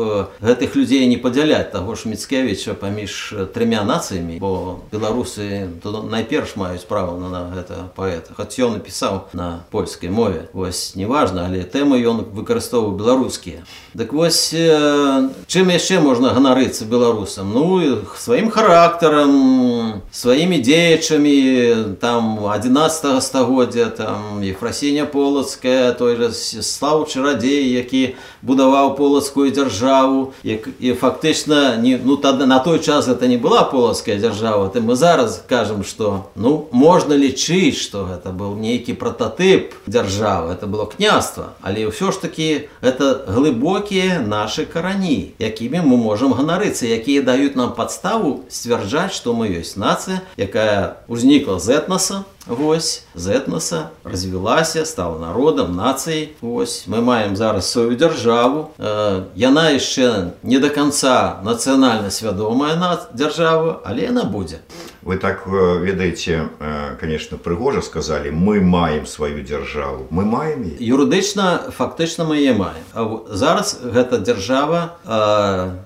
гэтых 0.41 0.75
людзей 0.77 1.07
не 1.07 1.17
падзяляць 1.17 1.71
таго 1.73 1.95
ж 1.95 2.09
міцкевича 2.09 2.75
паміж 2.75 3.08
паміж 3.09 3.33
трымя 3.57 3.81
нацыямі 3.89 4.37
бо 4.45 4.85
беларусы 4.93 5.73
найперш 6.13 6.53
маюць 6.61 6.85
права 6.85 7.17
на, 7.17 7.33
на 7.33 7.41
гэта 7.57 7.89
паэта 7.97 8.37
хоць 8.37 8.61
ён 8.61 8.77
напісаў 8.77 9.33
на 9.33 9.65
польскай 9.73 10.13
мове 10.13 10.53
вось 10.53 10.93
неважна 10.93 11.49
але 11.49 11.65
тэмы 11.65 11.97
ён 12.05 12.29
выкарыстоўваў 12.37 12.93
беларускія 13.01 13.65
дык 13.97 14.13
вось 14.13 14.53
чым 14.53 15.73
яшчэ 15.73 16.05
можна 16.05 16.35
ганарыцца 16.37 16.85
беларусам 16.85 17.57
ну 17.57 18.05
сваім 18.21 18.53
характарам 18.53 20.05
сваімі 20.13 20.61
дзеячамі 20.61 21.97
там 22.05 22.45
11 22.45 23.25
стагоддзя 23.25 23.89
там 23.97 24.45
ефрасіня 24.45 25.09
полацкая 25.09 25.97
той 25.97 26.21
жа 26.21 26.29
славу 26.37 27.09
чарадзей 27.09 27.73
які 27.73 28.21
будаваў 28.45 28.93
полацкую 29.01 29.49
дзяржаву 29.49 30.35
як 30.45 30.69
і 30.85 30.93
фактычна 30.93 31.81
не 31.81 31.97
ну 31.97 32.21
тады 32.21 32.45
на 32.47 32.59
той 32.59 32.79
час 32.79 32.98
это 32.99 33.29
не 33.29 33.37
была 33.37 33.65
полацкая 33.65 34.19
дзяржава 34.19 34.69
ты 34.69 34.81
мы 34.81 34.97
зараз 34.97 35.43
кажам 35.49 35.85
что 35.85 36.31
ну 36.35 36.69
можна 36.73 37.15
лічыць 37.15 37.79
что 37.79 38.05
гэта 38.05 38.31
был 38.31 38.57
нейкі 38.57 38.95
прототып 38.95 39.75
дзяржавы 39.87 40.53
это 40.53 40.67
было 40.67 40.87
княства 40.87 41.55
але 41.63 41.87
ўсё 41.87 42.13
ж 42.13 42.21
таки 42.21 42.69
это 42.81 43.25
глыбокія 43.27 44.21
наши 44.21 44.65
карані 44.65 45.33
якімі 45.39 45.81
мы 45.81 45.97
можем 45.97 46.35
ганарыцца 46.35 46.87
якія 46.87 47.23
даюць 47.23 47.57
нам 47.57 47.75
подставу 47.75 48.45
сцвярджаць 48.49 49.13
что 49.13 49.35
мы 49.35 49.49
ёсць 49.49 49.77
нацыя 49.77 50.23
якая 50.37 50.97
узнікла 51.09 51.59
з 51.59 51.79
этноса 51.79 52.25
Вось 52.48 53.04
з 53.16 53.28
этноса 53.28 53.90
развілася, 54.04 54.86
стала 54.86 55.20
народам, 55.20 55.76
нацыяй. 55.76 56.36
Вось 56.42 56.88
мы 56.88 57.02
маем 57.02 57.36
зараз 57.36 57.70
сваю 57.72 57.96
дзяржаву. 57.96 58.72
Э, 58.80 59.24
яна 59.36 59.70
яшчэ 59.70 60.32
не 60.44 60.60
да 60.60 60.70
канца 60.70 61.42
нацыянальна 61.44 62.12
свядомая 62.12 62.76
на 62.76 62.98
дзяржаву, 63.14 63.84
але 63.84 64.08
яна 64.08 64.24
будзе 64.24 64.64
Вы 65.09 65.17
так 65.17 65.45
э, 65.47 65.79
ведаеце, 65.83 66.49
э, 66.61 66.97
конечно, 67.01 67.37
прыгожа 67.37 67.81
сказалі, 67.81 68.31
мы 68.31 68.61
маем 68.61 69.07
сваю 69.07 69.43
дзяржаву. 69.43 70.07
Мы 70.11 70.25
маем 70.25 70.63
яе. 70.63 70.77
Юрыдычна 70.79 71.73
фактычна 71.77 72.25
мы 72.25 72.37
яе 72.37 72.55
маем. 72.55 72.85
А 72.93 73.25
зараз 73.31 73.81
гэта 73.83 74.19
дзяржава, 74.19 74.97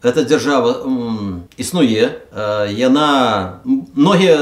эта 0.03 0.25
дзяржава 0.25 0.85
існуе. 1.57 2.21
Яна 2.69 3.61
многія 3.95 4.39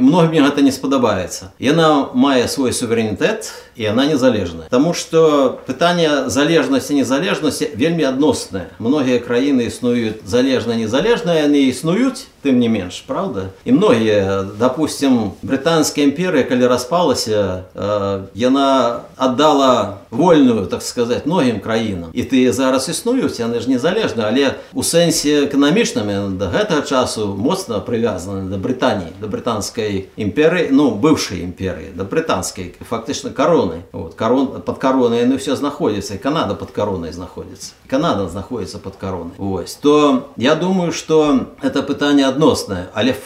многім 0.00 0.32
мне 0.32 0.40
гэта 0.40 0.62
не 0.64 0.72
спадабаецца 0.72 1.52
яна 1.60 2.08
мае 2.14 2.48
свой 2.48 2.72
суверэнітэт 2.72 3.52
і 3.76 3.86
она 3.92 4.06
незалежная 4.06 4.68
Таму 4.72 4.94
что 4.94 5.60
пытанне 5.66 6.28
залежнасці 6.28 6.94
незалежнасці 6.94 7.70
вельмі 7.76 8.08
адноснае 8.08 8.72
многія 8.78 9.20
краіны 9.20 9.68
існуюць 9.68 10.24
залежна 10.24 10.76
незалежна 10.76 11.36
яны 11.36 11.68
існуюць 11.68 12.26
тым 12.42 12.58
не 12.58 12.68
менш 12.68 13.04
правда 13.06 13.52
і 13.64 13.76
многія 13.76 14.15
допустим 14.58 15.32
брытанская 15.42 16.04
імперыя 16.04 16.44
калі 16.44 16.66
распалася 16.66 17.64
э, 17.74 18.26
яна 18.34 19.00
аддала 19.16 19.98
вольную 20.10 20.66
так 20.66 20.82
сказать 20.82 21.26
многім 21.26 21.60
краінам 21.60 22.10
і 22.12 22.22
ты 22.22 22.52
зараз 22.52 22.88
існуюць 22.88 23.40
яны 23.40 23.60
ж 23.60 23.68
незалежна 23.68 24.28
але 24.28 24.56
у 24.72 24.82
сэнсе 24.82 25.46
эканамічнымі 25.46 26.36
да 26.38 26.48
гэтага 26.52 26.82
часу 26.82 27.34
моцна 27.36 27.80
прывязаны 27.80 28.48
да 28.50 28.56
брытаніі 28.56 29.12
да 29.20 29.26
брытанскай 29.26 30.08
імперыі 30.16 30.68
ну 30.70 30.90
бывшай 30.94 31.42
імперыі 31.42 31.92
да 31.94 32.04
брытанскай 32.04 32.74
фактычна 32.80 33.30
кароны 33.30 33.82
вот 33.92 34.14
карон 34.14 34.62
под 34.62 34.78
каронай 34.78 35.24
яны 35.24 35.38
все 35.38 35.56
знаходзіцца 35.56 36.14
і 36.14 36.18
канада 36.18 36.54
под 36.54 36.70
каронай 36.70 37.12
знаходзіцца 37.12 37.72
канада 37.86 38.28
знаходіцца 38.28 38.78
под 38.78 38.96
каронай 38.96 39.36
ось 39.38 39.74
то 39.74 40.28
я 40.36 40.54
думаю 40.54 40.92
что 40.92 41.46
это 41.62 41.82
пытанне 41.82 42.26
адносная 42.28 42.88
але 42.94 43.16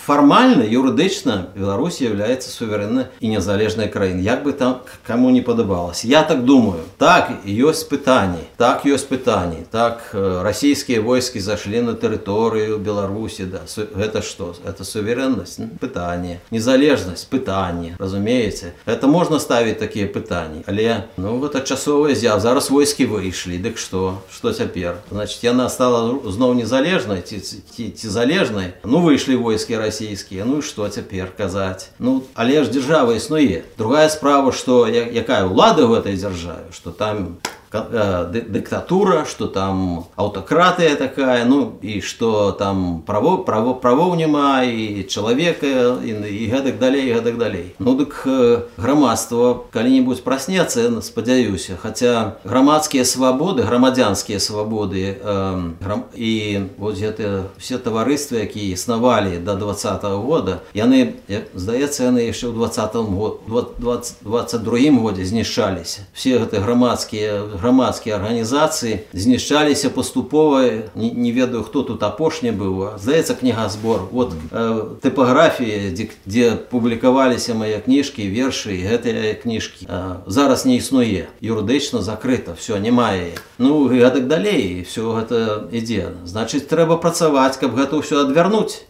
фармальна 0.06 0.62
юрыдычна 0.62 1.48
Беларусь 1.56 2.00
является 2.00 2.48
суверэнна 2.48 3.10
і 3.18 3.28
незалежнай 3.28 3.88
краін 3.90 4.22
як 4.22 4.44
бы 4.44 4.52
там 4.52 4.86
кому 5.04 5.30
не 5.30 5.42
падабалось 5.42 6.04
я 6.04 6.22
так 6.22 6.44
думаю 6.44 6.86
так 6.96 7.42
ёсць 7.42 7.82
пытанні 7.82 8.46
так 8.56 8.86
ёсць 8.86 9.02
пытанні 9.02 9.66
так 9.70 10.14
э, 10.14 10.42
расійскія 10.46 11.00
войскі 11.02 11.40
зашлі 11.40 11.82
на 11.82 11.94
тэрыторыю 11.98 12.78
беларусі 12.78 13.50
да 13.50 13.66
гэта 13.98 14.22
что 14.22 14.54
это 14.64 14.84
суверэннасць 14.84 15.58
пытанне 15.82 16.38
незалежнасць 16.52 17.26
пытанне 17.26 17.98
разумееце 17.98 18.78
это 18.86 19.10
можна 19.10 19.40
ставіць 19.40 19.82
такія 19.82 20.06
пытанні 20.06 20.62
але 20.70 21.10
ну 21.16 21.34
гэта 21.42 21.66
часовая 21.66 22.14
з'яв 22.14 22.38
зараз 22.38 22.70
войскі 22.70 23.10
выйшлі 23.10 23.58
дык 23.58 23.74
что 23.74 24.22
что 24.30 24.52
цяпер 24.52 25.02
значит 25.10 25.42
яна 25.42 25.68
стала 25.68 26.14
зноў 26.30 26.54
незалежнай 26.54 27.26
ці 27.26 27.42
ці, 27.42 27.90
ці 27.90 28.06
залежнай 28.08 28.78
ну 28.84 29.02
выйшлі 29.02 29.34
войскі 29.34 29.74
России 29.74 29.89
расійскія 29.90 30.46
ну 30.46 30.62
і 30.62 30.62
што 30.62 30.86
цяпер 30.86 31.34
казаць 31.34 31.90
ну 31.98 32.22
але 32.38 32.62
ж 32.62 32.70
дзяржава 32.70 33.18
існуе 33.18 33.66
другая 33.74 34.06
справа 34.06 34.54
што 34.54 34.86
якая 34.86 35.50
ўлада 35.50 35.82
ў 35.82 35.98
гэтай 35.98 36.14
дзяржаве 36.14 36.70
што 36.70 36.94
там 36.94 37.42
э, 37.42 37.59
диктатура, 37.72 39.24
что 39.24 39.46
там 39.46 40.06
аутократия 40.16 40.96
такая, 40.96 41.44
ну 41.44 41.78
и 41.82 42.00
что 42.00 42.52
там 42.52 43.02
право, 43.06 43.38
право, 43.38 43.74
правов 43.74 44.16
нема, 44.16 44.64
и 44.64 45.06
человека, 45.06 45.98
и, 46.02 46.10
и 46.10 46.46
гэтак 46.50 46.78
далей, 46.78 47.10
и 47.10 47.14
гэтак 47.14 47.38
далей. 47.38 47.74
Ну 47.78 47.96
дык 47.96 48.22
э, 48.26 48.62
грамадство 48.76 49.64
калі-нибудь 49.70 50.22
праснецца, 50.22 51.00
спадзяюся, 51.02 51.76
хотя 51.80 52.36
грамадскія 52.44 53.04
свабоды, 53.04 53.62
грамадзянскія 53.62 54.38
свабоды 54.38 55.18
э, 55.20 55.72
грам, 55.80 56.04
і 56.14 56.68
вот 56.78 56.96
гэта 56.96 57.48
все 57.58 57.78
таварыствы, 57.78 58.40
якія 58.40 58.74
існавалі 58.74 59.38
до 59.38 59.54
двадцатого 59.54 60.22
-го 60.22 60.26
года, 60.26 60.60
яны, 60.74 61.14
здаецца, 61.54 62.04
яны 62.04 62.26
яшчэ 62.26 62.48
ў 62.48 62.54
20 62.54 64.22
22 64.22 65.00
годзе 65.00 65.24
знішчаліся. 65.24 66.06
Все 66.12 66.38
гэты 66.38 66.60
грамадскія 66.60 67.42
грамадскія 67.60 68.16
арганізацыі 68.16 68.98
знішчаліся 69.12 69.90
паступова 69.90 70.62
не, 70.94 71.10
не 71.10 71.32
ведаю 71.32 71.62
хто 71.62 71.82
тут 71.82 72.02
апошні 72.02 72.50
быў 72.50 72.98
здаецца 72.98 73.34
кнігазбор 73.34 74.08
вот 74.10 74.34
э, 74.52 74.96
тыпаграфіі 75.02 75.92
дзе, 75.92 76.08
дзе 76.26 76.46
публікаваліся 76.70 77.54
мае 77.54 77.80
кніжкі 77.84 78.26
вершы 78.28 78.76
гэтыя 78.76 79.34
кніжкі 79.42 79.86
э, 79.88 80.22
зараз 80.26 80.64
не 80.64 80.76
існуе 80.76 81.28
юрыдычна 81.40 82.02
закрыта 82.02 82.54
все 82.54 82.78
не 82.78 82.90
мае 82.90 83.36
ну 83.58 83.88
гэтак 83.88 84.28
далей 84.28 84.84
все 84.88 85.06
гэта 85.12 85.68
ідзе 85.72 86.12
значыць 86.24 86.66
трэба 86.66 86.96
працаваць 86.96 87.56
каб 87.56 87.76
гэта 87.76 88.00
ўсё 88.00 88.26
адвярнуць 88.26 88.86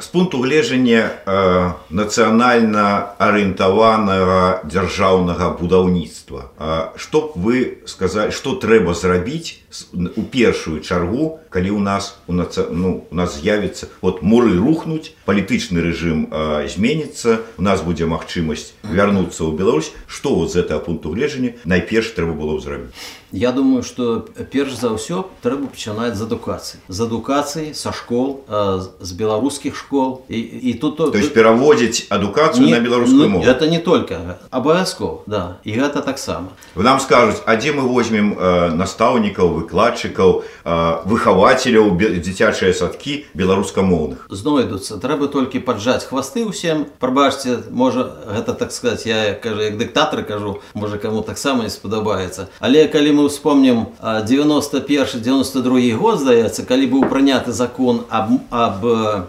з 0.00 0.06
пункту 0.10 0.42
гледжання 0.42 1.10
нацыянальна 1.90 3.14
арыентаванага 3.22 4.66
дзяржаўнага 4.66 5.50
будаўніцтва 5.60 6.94
што 6.98 7.20
б 7.30 7.44
вы 7.46 7.58
сказаць 7.86 8.34
што 8.34 8.58
трэба 8.58 8.98
зрабіць 8.98 9.62
у 10.16 10.22
першую 10.22 10.80
чаргу 10.80 11.38
калі 11.50 11.70
у 11.70 11.80
нас 11.80 12.16
у 12.26 12.32
наца... 12.32 12.66
ну, 12.70 13.06
у 13.10 13.14
нас 13.14 13.38
з'явіцца 13.40 13.88
вот 14.02 14.22
муры 14.22 14.54
рухнуць 14.58 15.14
палітычны 15.26 15.82
рэжым 15.82 16.30
зменіцца 16.66 17.42
у 17.58 17.62
нас 17.62 17.82
будзе 17.82 18.06
магчымасць 18.06 18.74
вярнуцца 18.82 19.42
ў 19.44 19.52
Беларусь 19.58 19.90
што 20.06 20.34
вот 20.34 20.52
з 20.52 20.62
гэтага 20.62 20.80
пункту 20.86 21.14
гледжання 21.14 21.58
найперш 21.64 22.14
трэба 22.14 22.34
было 22.38 22.60
зрабіць 22.60 22.94
Я 23.34 23.50
думаю, 23.50 23.82
што 23.82 24.22
перш 24.54 24.78
за 24.78 24.94
ўсё 24.94 25.26
трэба 25.42 25.66
пачынаць 25.66 26.14
з 26.14 26.22
адукацыі. 26.22 26.78
З 26.86 26.98
адукацыі, 27.02 27.74
са 27.74 27.90
школ, 27.90 28.46
з 28.46 29.10
беларускіх 29.10 29.74
школ. 29.74 30.22
І, 30.30 30.38
і 30.38 30.74
тут 30.78 31.02
то 31.02 31.10
есть 31.10 31.34
пераводзіць 31.34 32.06
адукацыю 32.14 32.70
не, 32.70 32.78
на 32.78 32.78
беларускую 32.78 33.26
ну, 33.26 33.28
мову. 33.28 33.42
Это 33.42 33.66
не 33.66 33.82
только 33.82 34.38
абавязков, 34.54 35.26
да, 35.26 35.58
і 35.66 35.74
гэта 35.74 36.06
таксама. 36.06 36.54
Вы 36.78 36.86
нам 36.86 37.02
скажуць, 37.02 37.42
а 37.42 37.58
дзе 37.58 37.74
мы 37.74 37.82
возьмем 37.82 38.38
э, 38.38 38.70
настаўнікаў, 38.70 39.57
выкладчыкаў, 39.58 40.44
э, 40.64 40.96
выхавацеляў 41.04 41.98
дзіцячыя 41.98 42.70
садкі 42.72 43.24
беларускамоўных. 43.34 44.30
Знойдуцца, 44.30 45.00
трэба 45.02 45.26
толькі 45.26 45.58
паджаць 45.58 46.06
хвасты 46.06 46.46
ўсім. 46.46 46.86
Прабачце, 47.02 47.66
можа 47.70 48.06
гэта 48.30 48.54
так 48.54 48.72
сказаць, 48.72 49.06
я 49.06 49.34
кажу 49.34 49.60
як 49.60 49.78
дыктатар 49.78 50.22
кажу, 50.22 50.60
можа 50.74 50.98
каму 50.98 51.22
таксама 51.22 51.64
не 51.64 51.70
спадабаецца. 51.70 52.48
Але 52.60 52.86
калі 52.86 53.12
мы 53.12 53.28
вспомним 53.28 53.86
91-92 54.02 55.96
год, 55.96 56.20
здаецца, 56.20 56.62
калі 56.62 56.86
быў 56.86 57.08
прыняты 57.08 57.52
закон 57.52 58.04
об, 58.10 58.38
об 58.50 58.84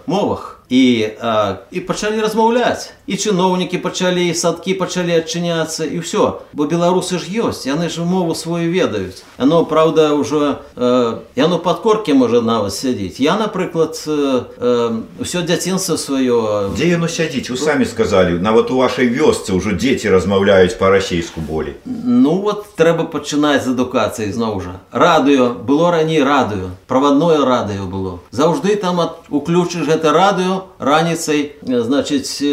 мовах, 0.06 0.56
і, 0.70 1.10
а, 1.22 1.56
і 1.72 1.80
пачалі 1.80 2.22
размаўляць 2.22 2.90
і 3.06 3.14
чыноўнікі 3.14 3.78
пачалі 3.86 4.34
садкі 4.34 4.74
пачалі 4.82 5.14
адчыняцца 5.22 5.86
і 5.86 6.02
ўсё 6.02 6.42
бо 6.58 6.66
беларусы 6.66 7.22
ж 7.22 7.30
ёсць 7.30 7.70
яны 7.70 7.86
ж 7.86 8.02
мову 8.02 8.34
сваю 8.34 8.74
ведаюць 8.74 9.22
оно 9.38 9.62
праўда 9.70 10.18
ўжо 10.18 10.66
э, 10.74 11.22
яно 11.38 11.62
падкоркі 11.62 12.18
можа 12.18 12.42
нават 12.42 12.74
сядзіць 12.74 13.22
я 13.22 13.38
напрыклад 13.38 13.94
э, 14.10 14.42
э, 14.58 15.02
ўсё 15.22 15.46
дзяцінства 15.46 16.02
сваё 16.02 16.74
дзе 16.74 16.98
яно 16.98 17.06
сядзіць 17.06 17.54
вы 17.54 17.62
самі 17.62 17.86
сказалі 17.86 18.42
нават 18.42 18.74
у 18.74 18.82
вашай 18.82 19.06
вёсцы 19.06 19.54
ўжо 19.54 19.78
дзеці 19.78 20.10
размаўляюць 20.10 20.74
па-расейску 20.82 21.46
болей 21.46 21.78
ну 21.86 22.42
вот 22.42 22.74
трэба 22.74 23.06
пачынаць 23.06 23.70
з 23.70 23.78
адукацыі 23.78 24.34
зноў 24.34 24.66
жа 24.66 24.82
радыё 24.90 25.54
было 25.54 25.94
раней 25.94 26.26
радыё 26.26 26.74
правадное 26.90 27.46
радыё 27.46 27.86
было 27.86 28.18
заўжды 28.34 28.74
там 28.82 29.06
ад 29.06 29.30
уключыш 29.30 29.86
гэта 29.86 30.10
радыё 30.10 30.59
раніцай 30.80 31.56
значыць 31.64 32.44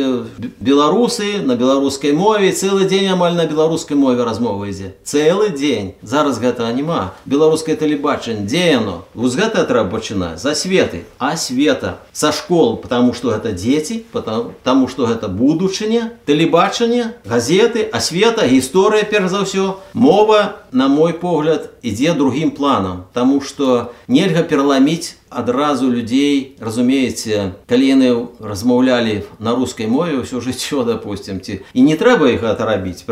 беларусы 0.61 1.43
на 1.45 1.57
беларускай 1.57 2.13
мове 2.13 2.53
цэлы 2.53 2.87
дзень 2.87 3.11
амаль 3.13 3.35
на 3.35 3.47
беларускай 3.47 3.97
мове 3.97 4.25
размова 4.25 4.69
ідзе 4.71 4.95
цэлы 5.05 5.51
дзень 5.51 5.95
зараз 6.03 6.39
гэта 6.39 6.71
няма 6.73 7.15
беларускае 7.27 7.77
тэлебачанне 7.77 8.47
дзе 8.47 8.65
яно 8.79 8.97
вось 9.15 9.35
гэта 9.35 9.65
трэба 9.65 9.99
пачынаць 9.99 10.41
за 10.43 10.55
светы 10.55 11.05
а 11.19 11.37
света 11.37 11.99
са 12.13 12.33
школ 12.33 12.77
потому 12.77 13.15
что 13.15 13.31
гэта 13.35 13.53
дзеці 13.53 14.05
потому 14.13 14.53
таму 14.63 14.89
что 14.89 15.07
гэта 15.07 15.29
будучыня 15.29 16.13
тэлебачанне 16.27 17.15
газеты 17.25 17.89
асвета 17.93 18.47
гісторыя 18.47 19.05
перш 19.05 19.31
за 19.31 19.43
ўсё 19.43 19.83
мова 19.95 20.63
на 20.73 20.89
мой 20.89 21.13
погляд 21.13 21.71
ідзе 21.83 22.15
другім 22.15 22.51
планам 22.51 23.05
тому 23.13 23.41
что 23.41 23.93
нельга 24.09 24.43
пераламіць 24.43 25.17
адразу 25.29 25.89
людзей 25.91 26.57
разумееце 26.61 27.53
калі 27.69 27.95
яны 27.97 28.29
размаўлялі 28.41 29.23
на 29.41 29.55
рускай 29.57 29.87
мове 29.87 30.21
ўсё 30.21 30.45
жыццё 30.45 30.85
допустим 30.85 31.41
ці 31.41 31.65
і 31.73 31.81
не 31.81 31.97
трэба 31.97 32.29
іх 32.35 32.45
гэта 32.45 32.69
рабіць 32.69 33.07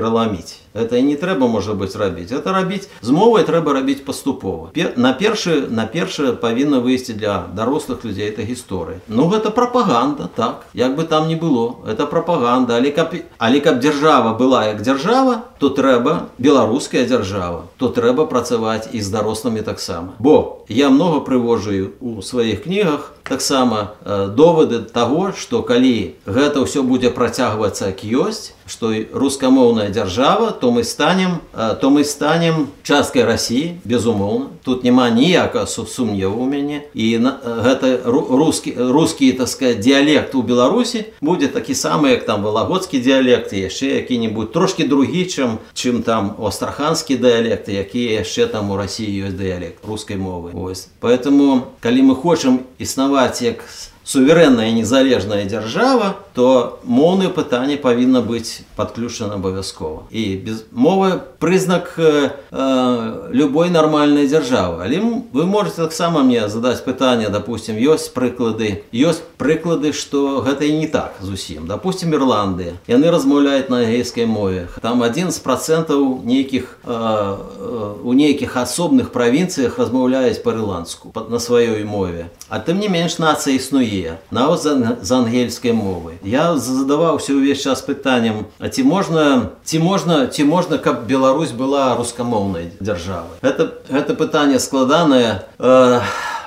пераламіць 0.75 0.75
это 0.75 1.01
не 1.01 1.17
трэба 1.17 1.49
можа 1.49 1.75
быць 1.75 1.97
рабіць 1.97 2.31
это 2.31 2.53
рабіць 2.53 2.89
з 3.03 3.11
мовай 3.11 3.45
трэба 3.45 3.73
рабіць 3.75 4.05
паступова 4.07 4.71
на 4.97 5.13
першы 5.13 5.67
на 5.71 5.87
першае 5.87 6.33
павінна 6.33 6.79
выйсці 6.79 7.15
для 7.15 7.47
дарослых 7.55 8.05
людзей 8.05 8.31
это 8.31 8.43
гісторыя 8.43 9.01
ну 9.09 9.29
гэта 9.29 9.51
прапаганда 9.51 10.31
так 10.35 10.67
як 10.75 10.95
бы 10.95 11.05
там 11.05 11.29
не 11.29 11.35
было 11.35 11.75
это 11.87 12.07
прапаганда 12.07 12.77
але 12.77 12.91
каб 12.91 13.15
але 13.39 13.61
каб 13.61 13.81
дзяржава 13.81 14.35
была 14.39 14.67
як 14.67 14.83
дзяржава 14.83 15.43
то 15.59 15.69
трэба 15.69 16.31
беларуская 16.39 17.05
дзяржава 17.05 17.67
то 17.77 17.89
трэба 17.89 18.27
працаваць 18.27 18.89
і 18.93 19.03
з 19.03 19.11
дарослымі 19.11 19.63
таксама 19.63 20.15
бо 20.19 20.63
я 20.69 20.91
много 20.91 21.21
прывожаю 21.21 21.99
у 22.01 22.23
сваіх 22.23 22.63
кнігах 22.63 23.13
таксама 23.25 23.95
э, 24.05 24.29
доводы 24.31 24.81
таго 24.87 25.33
што 25.35 25.63
калі 25.63 26.15
гэта 26.27 26.63
ўсё 26.63 26.87
будзе 26.87 27.11
працягвацца 27.11 27.91
як 27.91 28.07
ёсць 28.07 28.55
што 28.67 28.93
рускамоўная 29.13 29.89
дзяржава 29.91 30.51
то 30.53 30.71
мы 30.71 30.85
станем 30.85 31.41
э, 31.55 31.77
то 31.81 31.91
мы 31.91 32.05
станем 32.05 32.69
часткай 32.83 33.25
рассіі 33.25 33.81
безумоўна 33.85 34.47
тут 34.65 34.85
няма 34.85 35.11
ніякага 35.11 35.67
сумневу 35.67 36.45
у 36.45 36.47
мяне 36.47 36.83
і 36.95 37.19
на, 37.19 37.41
э, 37.43 37.63
гэта 37.67 37.87
рускі 38.05 38.75
рускі 38.77 39.33
таская 39.33 39.75
дыялект 39.75 40.35
у 40.35 40.43
беларусі 40.43 41.05
будзе 41.21 41.49
такі 41.49 41.75
самы 41.75 42.15
як 42.15 42.27
там 42.27 42.43
валагодскі 42.43 43.01
дыялект 43.01 43.53
яшчэ 43.53 44.01
які-нибудь 44.01 44.53
трошки 44.53 44.85
другі 44.85 45.27
чым 45.27 45.59
чым 45.75 46.03
там 46.03 46.37
астраханскі 46.39 47.17
дыялекты 47.17 47.77
якія 47.81 48.21
яшчэ 48.23 48.47
там 48.47 48.71
у 48.71 48.77
рассіі 48.77 49.27
ёсць 49.27 49.37
дыялект 49.37 49.85
рускай 49.85 50.17
мовы 50.17 50.55
ось 50.55 50.89
поэтому 51.01 51.75
калі 51.81 52.03
мы 52.03 52.15
хочам 52.15 52.61
існаваць 52.79 53.43
як 53.43 53.65
суверэнная 54.11 54.73
незалежная 54.73 55.45
дзяржава 55.45 56.17
то 56.35 56.81
моўнае 56.85 57.29
пытанне 57.31 57.77
павінна 57.77 58.23
быць 58.27 58.67
падключана 58.75 59.37
абавязкова 59.39 60.09
і 60.11 60.23
без 60.43 60.65
мовы 60.73 61.21
прызнак 61.39 61.95
э, 61.99 62.31
э, 62.51 63.29
любой 63.31 63.71
нармальнай 63.71 64.27
дзяржавы 64.27 64.83
але 64.83 64.99
вы 65.31 65.45
можете 65.45 65.87
таксама 65.87 66.25
мне 66.27 66.49
задаць 66.49 66.83
пытанне 66.83 67.29
допустим 67.29 67.79
ёсць 67.79 68.09
прыклады 68.11 68.83
ёсць 68.91 69.23
прыклады 69.37 69.93
что 69.93 70.43
гэта 70.43 70.65
і 70.65 70.81
не 70.81 70.89
так 70.89 71.15
зусім 71.21 71.71
допустим 71.71 72.11
ірландыя 72.11 72.75
яны 72.91 73.15
размаўляюць 73.15 73.71
на 73.71 73.85
гейскай 73.85 74.27
мове 74.27 74.67
там 74.83 75.07
один 75.07 75.31
з 75.31 75.39
процентаў 75.39 76.25
нейкіх 76.25 76.83
э, 76.83 76.91
э, 76.91 77.95
у 78.03 78.13
нейкіх 78.13 78.57
асобных 78.57 79.15
правінцыях 79.15 79.79
размаўляюць 79.79 80.43
па-ірландску 80.43 81.15
на 81.29 81.39
сваёй 81.39 81.85
мове 81.85 82.31
а 82.49 82.59
тым 82.59 82.83
не 82.83 82.89
менш 82.89 83.23
нацыя 83.23 83.55
існуе 83.55 83.94
нават 84.31 84.61
з 85.03 85.11
ангельскай 85.15 85.73
мовы 85.73 86.19
я 86.23 86.57
задаваўся 86.57 87.33
ўвесь 87.35 87.63
час 87.63 87.83
пытанням 87.83 88.47
А 88.59 88.69
ці 88.69 88.83
можна 88.83 89.51
ці 89.65 89.79
можна 89.79 90.27
ці 90.27 90.45
можна 90.45 90.79
каб 90.79 91.07
Беларусь 91.07 91.53
была 91.53 91.97
рускамоўнай 91.97 92.73
дзяржавы 92.81 93.39
это 93.43 93.71
гэта 93.89 94.15
пытанне 94.15 94.59
складанае 94.59 95.43
э, 95.59 96.01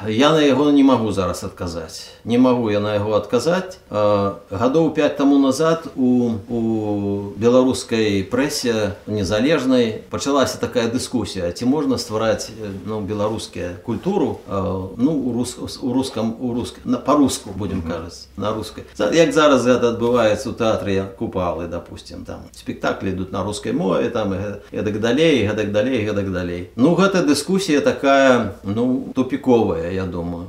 я 0.08 0.32
на 0.32 0.42
яго 0.42 0.72
не 0.72 0.84
магу 0.84 1.12
зараз 1.12 1.44
адказаць 1.44 2.10
не 2.26 2.38
магу 2.38 2.70
я 2.72 2.80
на 2.80 2.96
яго 2.96 3.16
адказаць 3.16 3.78
гадоў 3.90 4.92
5 4.96 5.18
таму 5.18 5.38
назад 5.40 5.88
у, 5.96 6.40
у 6.50 7.34
беларускай 7.38 8.24
прэсе 8.24 8.96
незалежнай 9.08 10.04
пачалася 10.10 10.60
такая 10.60 10.90
дыскусія 10.92 11.52
ці 11.52 11.66
можна 11.66 11.98
ствараць 11.98 12.50
ну, 12.86 13.02
беларускія 13.02 13.76
культуру 13.86 14.40
ну 14.48 15.12
у 15.12 15.34
рус 15.34 15.56
у 15.60 15.94
рускам 15.94 16.36
у 16.40 16.54
рус 16.54 16.76
на 16.84 16.98
по-руску 16.98 17.52
будем 17.56 17.82
кажаць 17.82 18.28
на 18.38 18.54
рускай 18.54 18.84
як 19.14 19.34
зараз 19.34 19.66
гэта 19.66 19.94
адбываецца 19.96 20.50
у 20.50 20.54
тэатры 20.54 21.00
купалы 21.20 21.68
допустим 21.68 22.26
там 22.26 22.50
спектаклі 22.52 23.12
ідуць 23.16 23.32
на 23.32 23.44
рускай 23.44 23.74
мове 23.74 24.10
там 24.10 24.36
гэтак 24.72 25.00
далей 25.00 25.48
гэтак 25.48 25.72
далей 25.72 26.04
гэтак 26.06 26.32
далей 26.32 26.70
ну 26.76 26.96
гэта 26.96 27.24
дыскусія 27.24 27.82
такая 27.82 28.56
ну 28.64 29.14
тупіковая 29.16 29.87
я 29.91 30.05
думаю 30.05 30.47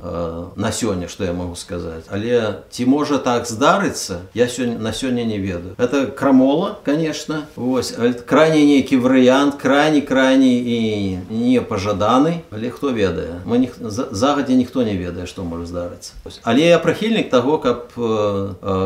на 0.56 0.72
сёння 0.72 1.08
что 1.08 1.24
я 1.24 1.32
могу 1.32 1.54
сказаць 1.54 2.04
але 2.08 2.62
ці 2.70 2.86
можа 2.86 3.18
так 3.18 3.46
здарыцца 3.46 4.20
я 4.34 4.46
сёння 4.46 4.78
на 4.78 4.92
сёння 4.92 5.24
не 5.24 5.38
ведаю. 5.38 5.74
Это 5.78 6.06
крамола 6.06 6.78
конечно. 6.84 7.46
Вось 7.56 7.94
крайне 8.26 8.64
нейкі 8.64 8.96
варыянт 8.96 9.56
крайне 9.56 10.00
крайне 10.00 10.58
і 10.58 11.18
не 11.30 11.60
пажаданы 11.60 12.42
але 12.50 12.70
хто 12.70 12.90
ведае 12.90 13.40
мы 13.46 13.58
не 13.58 13.70
загадзе 13.88 14.54
ніхто 14.54 14.82
не 14.82 14.96
ведае 14.96 15.26
што 15.26 15.44
можа 15.44 15.66
здарыцца 15.66 16.12
але 16.42 16.66
я 16.66 16.78
прыхільнік 16.78 17.30
таго 17.30 17.58
каб 17.58 17.88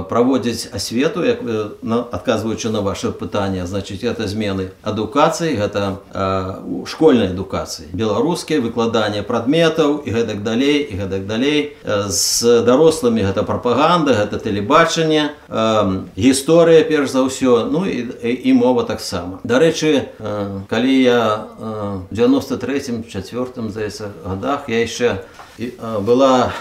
праводзіць 0.08 0.68
асвету 0.72 1.24
як 1.24 1.42
адказваючы 2.12 2.70
на 2.70 2.80
ваше 2.80 3.10
пытанне 3.10 3.66
значыць 3.66 4.04
это 4.04 4.28
змены 4.28 4.70
адукацыі 4.82 5.56
гэта 5.56 5.98
школьнай 6.86 7.34
адукацыі 7.34 7.90
беларускія 7.92 8.60
выкладанне 8.60 9.22
прадметаў 9.22 10.02
і 10.04 10.10
гэтак 10.10 10.43
далей 10.44 10.84
і 10.84 11.00
гэтак 11.00 11.26
далей. 11.26 11.74
З 11.84 12.60
дарослымі 12.68 13.24
гэта 13.24 13.42
прапаганда 13.42 14.14
гэта 14.14 14.38
тэлебачанне 14.38 15.32
гісторыя 16.14 16.84
перш 16.84 17.16
за 17.16 17.24
ўсё 17.24 17.66
ну 17.72 17.88
і, 17.88 18.12
і 18.22 18.50
мова 18.52 18.84
таксама. 18.84 19.40
Дарэчы 19.42 20.12
калі 20.68 20.94
я 21.02 21.48
93 22.12 23.08
четвертым 23.08 23.72
здаецца 23.72 24.12
годах 24.24 24.68
я 24.68 24.84
яшчэ 24.84 25.24
была 25.79 26.51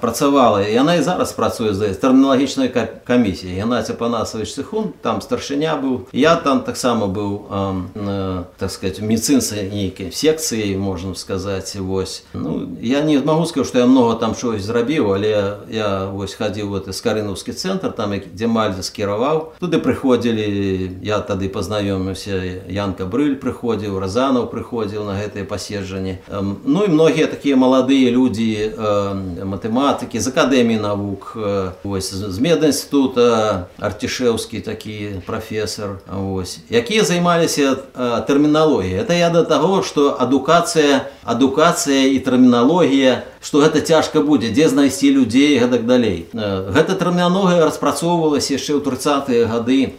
працавала 0.00 0.62
яна 0.62 0.94
і 0.94 1.02
зараз 1.02 1.32
працуе 1.32 1.74
за 1.74 1.90
тэрміналагічнай 1.94 2.70
камісіі 3.04 3.58
Геннадзя 3.58 3.98
панасович 3.98 4.54
цехун 4.54 4.92
там 5.02 5.20
старшыня 5.20 5.74
быў 5.74 6.06
я 6.12 6.36
там 6.36 6.62
таксама 6.62 7.06
быў 7.06 7.50
э, 7.50 8.44
так 8.58 8.70
сказать 8.70 9.00
медицинцы 9.00 9.66
нейкай 9.66 10.12
секцыі 10.12 10.76
можна 10.78 11.14
сказаць 11.14 11.74
вось 11.76 12.24
ну 12.32 12.78
я 12.80 13.02
не 13.02 13.18
магу 13.18 13.46
сказать 13.46 13.68
что 13.68 13.78
я 13.78 13.86
много 13.86 14.14
там 14.14 14.34
чогось 14.34 14.62
зрабіў 14.62 15.14
але 15.14 15.58
я 15.70 16.06
вось 16.06 16.34
хадзіў 16.34 16.68
вот 16.68 16.94
скарынаўскі 16.94 17.52
цэнтр 17.52 17.90
там 17.90 18.14
дзе 18.14 18.46
мальдзе 18.46 18.82
скіраваў 18.86 19.58
туды 19.58 19.82
прыходзілі 19.82 21.02
я 21.02 21.18
тады 21.18 21.50
пазнаёміўся 21.50 22.70
янка 22.70 23.06
брыль 23.06 23.34
прыходзіў 23.34 23.98
разанаў 23.98 24.46
прыходзіў 24.46 25.02
на 25.04 25.18
гэтыя 25.18 25.42
паседжанні 25.42 26.22
ну 26.30 26.84
і 26.86 26.88
многія 26.88 27.26
такія 27.26 27.56
маладыя 27.56 28.14
людзі 28.14 28.37
людзі 28.38 28.70
э, 28.70 29.42
матэматыкі 29.42 30.22
з 30.22 30.26
акадэміі 30.30 30.78
навук 30.78 31.34
э, 31.34 31.74
ось, 31.82 32.14
з 32.14 32.36
медінститута 32.38 33.66
арцішеўскі 33.82 34.62
такі 34.62 35.18
прафесор 35.26 35.98
ось, 36.06 36.62
якія 36.70 37.02
займаліся 37.02 37.74
э, 37.74 38.26
тэрміналогіяй 38.26 39.02
это 39.02 39.18
я 39.18 39.30
да 39.34 39.42
таго 39.42 39.82
што 39.82 40.14
адукацыя 40.14 41.10
адукацыя 41.24 42.06
і 42.14 42.18
тэрміналогія 42.22 43.24
што 43.44 43.60
гэта 43.60 43.80
цяжка 43.84 44.24
будзе 44.24 44.48
дзе 44.48 44.68
знайсці 44.72 45.10
людзей 45.12 45.58
гэтак 45.60 45.84
далей 45.84 46.28
гэта 46.32 46.96
тэрмінологія 46.96 47.68
распрацоўвалася 47.68 48.56
яшчэ 48.56 48.76
ў 48.76 48.80
тридцатые 48.80 49.44
гады 49.44 49.92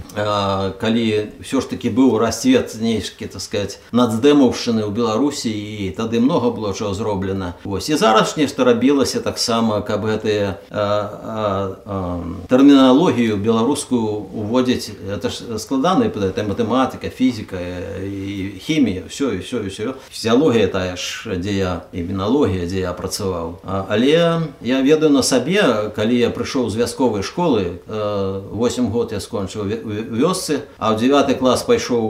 калі 0.81 1.05
ўсё 1.45 1.61
ж 1.61 1.65
таки 1.69 1.93
быў 1.93 2.17
расцвет 2.17 2.73
нейкі 2.81 3.29
так 3.29 3.41
сказать 3.41 3.77
нацдэмаўшчыны 3.93 4.85
ў 4.85 4.91
беларусі 4.93 5.53
і 5.53 5.93
тады 5.93 6.17
много 6.21 6.49
было 6.49 6.73
чаго 6.73 6.97
зроблена 6.97 7.53
ось 7.65 7.89
і 7.89 7.97
зараз 8.01 8.28
ж 8.30 8.38
нешта 8.38 8.64
рабілася 8.64 9.20
таксама 9.20 9.80
каб 9.82 10.06
гэтыя 10.06 10.54
тэрміналогію 12.48 13.36
беларускую 13.36 14.30
уводзіць 14.30 14.94
это 15.10 15.30
ж 15.30 15.58
складаная 15.58 16.08
это 16.08 16.44
матэматыка 16.46 17.10
фізіка 17.10 17.58
і 18.02 18.60
хімія 18.62 19.02
все 19.08 19.34
і 19.34 19.38
все 19.38 19.56
і 19.56 19.68
все 19.68 19.94
фізіялогія 20.10 20.68
тая 20.68 20.96
ж 20.96 21.34
дзе 21.36 21.52
я 21.52 21.72
іміналогія 21.92 22.66
дзе 22.66 22.80
я 22.86 22.92
працаваў 22.92 23.58
але 23.64 24.46
я 24.62 24.82
ведаю 24.82 25.10
на 25.10 25.22
сабе 25.22 25.90
калі 25.96 26.18
я 26.18 26.30
прыйшоў 26.30 26.70
з 26.70 26.76
вясковай 26.76 27.22
школы 27.22 27.80
8 27.88 28.90
год 28.90 29.12
я 29.12 29.20
скончыў 29.20 29.66
вёсцы 30.14 30.62
а 30.78 30.94
ў 30.94 31.00
9 31.00 31.38
клас 31.38 31.62
пайшоў 31.62 32.04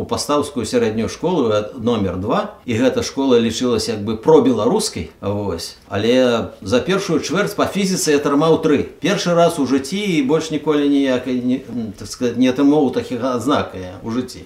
у 0.00 0.04
пастаўскую 0.04 0.66
сярэднюю 0.66 1.08
школу 1.08 1.52
номер 1.78 2.16
два 2.16 2.54
і 2.64 2.74
гэта 2.76 3.02
школа 3.02 3.40
лічылася 3.40 3.96
як 3.96 4.04
бы 4.04 4.16
про 4.16 4.40
беларускай 4.40 5.10
вось 5.20 5.63
вось 5.63 5.75
але 5.87 6.51
за 6.61 6.79
першую 6.79 7.19
чвэрць 7.19 7.55
па 7.59 7.65
фізіцы 7.65 8.15
я 8.15 8.19
атрымаў 8.21 8.59
тры 8.65 8.83
першы 9.03 9.33
раз 9.37 9.59
у 9.59 9.67
жыцці 9.69 9.99
і 9.99 10.21
больш 10.27 10.51
ніколі 10.51 10.89
ніякай 10.89 11.41
не, 11.41 11.61
так 11.97 12.07
сказать 12.07 12.37
не 12.37 12.51
атрымоў 12.51 12.91
такіх 12.93 13.23
адзнакая 13.23 13.97
у 14.03 14.11
жыцці 14.11 14.45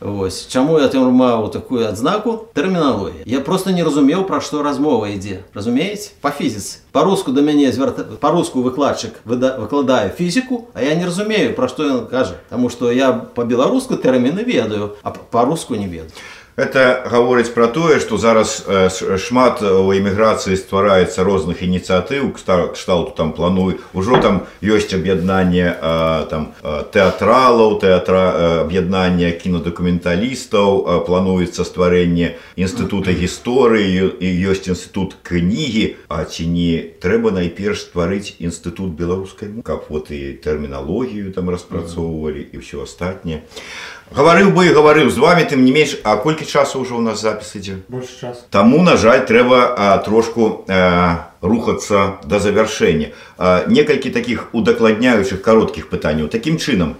Вось 0.00 0.46
чаму 0.48 0.78
я 0.80 0.86
атрымаў 0.88 1.50
такую 1.52 1.84
адзнаку 1.84 2.48
тэрміналогія 2.56 3.20
я 3.28 3.40
просто 3.44 3.70
не 3.76 3.84
разумеў 3.84 4.24
пра 4.24 4.40
што 4.40 4.62
размова 4.64 5.12
ідзе 5.12 5.44
разумееце 5.52 6.16
па 6.24 6.32
фізіцы 6.32 6.80
па-руску 6.96 7.36
да 7.36 7.44
мяне 7.44 7.68
звярта 7.68 8.08
па-руску 8.24 8.64
выкладчык 8.64 9.20
выкладае 9.28 10.08
фізіку 10.16 10.72
а 10.72 10.80
я 10.80 10.96
не 10.96 11.04
разумею 11.04 11.52
пра 11.52 11.68
што 11.68 11.84
ён 11.84 12.06
кажа 12.08 12.40
Таму 12.48 12.72
што 12.72 12.88
я 12.88 13.12
па-беларуску 13.12 14.00
тэрміны 14.00 14.40
ведаю 14.40 14.96
а 15.02 15.12
па-руску 15.12 15.76
не 15.76 15.84
ведаю 15.84 16.16
Это 16.60 17.06
гаворыць 17.08 17.48
пра 17.54 17.70
тое, 17.72 18.00
што 18.04 18.18
зараз 18.20 18.60
шмат 19.24 19.62
у 19.64 19.88
эміграцыі 19.96 20.58
ствараецца 20.60 21.24
розных 21.24 21.62
ініцыятыў 21.64 22.34
кшталту 22.36 23.14
там 23.16 23.32
планую 23.32 23.80
ужо 23.94 24.20
там 24.20 24.44
ёсць 24.60 24.92
аб'яднанне 24.92 25.72
там 26.28 26.52
тэатралаў 26.92 27.78
тэатра 27.80 28.24
аб'яднання 28.66 29.30
кінадакументалістаў 29.40 31.06
плануецца 31.08 31.64
стварэнне 31.64 32.36
інстытута 32.60 33.16
гісторыі 33.16 34.20
і 34.20 34.28
ёсць 34.52 34.68
інстытут 34.68 35.16
кнігі 35.24 35.96
А 36.10 36.24
ці 36.26 36.44
не 36.50 36.82
трэба 37.00 37.30
найперш 37.30 37.88
стварыць 37.88 38.36
інстытут 38.36 38.92
беларускай 38.98 39.48
каб 39.64 39.88
вот 39.88 40.10
і 40.10 40.36
тэрміналогію 40.44 41.32
там 41.32 41.48
распрацоўвалі 41.48 42.44
і 42.52 42.60
ўсё 42.60 42.84
астатняе 42.84 43.46
гаварыў 44.10 44.50
бы 44.50 44.66
і 44.66 44.74
гаварыў 44.74 45.10
з 45.10 45.18
вами 45.22 45.46
тым 45.46 45.64
не 45.64 45.72
менш 45.72 45.96
а 46.02 46.16
колькі 46.18 46.44
часу 46.44 46.82
ўжо 46.82 46.98
ў 46.98 47.02
нас 47.06 47.22
запіс 47.22 47.54
ідзе 47.54 47.78
Таму 48.50 48.82
на 48.82 48.96
жаль 48.96 49.22
трэба 49.26 49.58
а, 49.70 49.98
трошку 50.02 50.66
а, 50.66 51.30
рухацца 51.40 52.20
да 52.26 52.42
завяршэння 52.42 53.14
Некалькі 53.37 54.09
такіх 54.09 54.49
удакладняючых 54.53 55.41
кароткіх 55.41 55.89
пытанняў. 55.89 56.27
Такім 56.27 56.57
чынам 56.57 56.95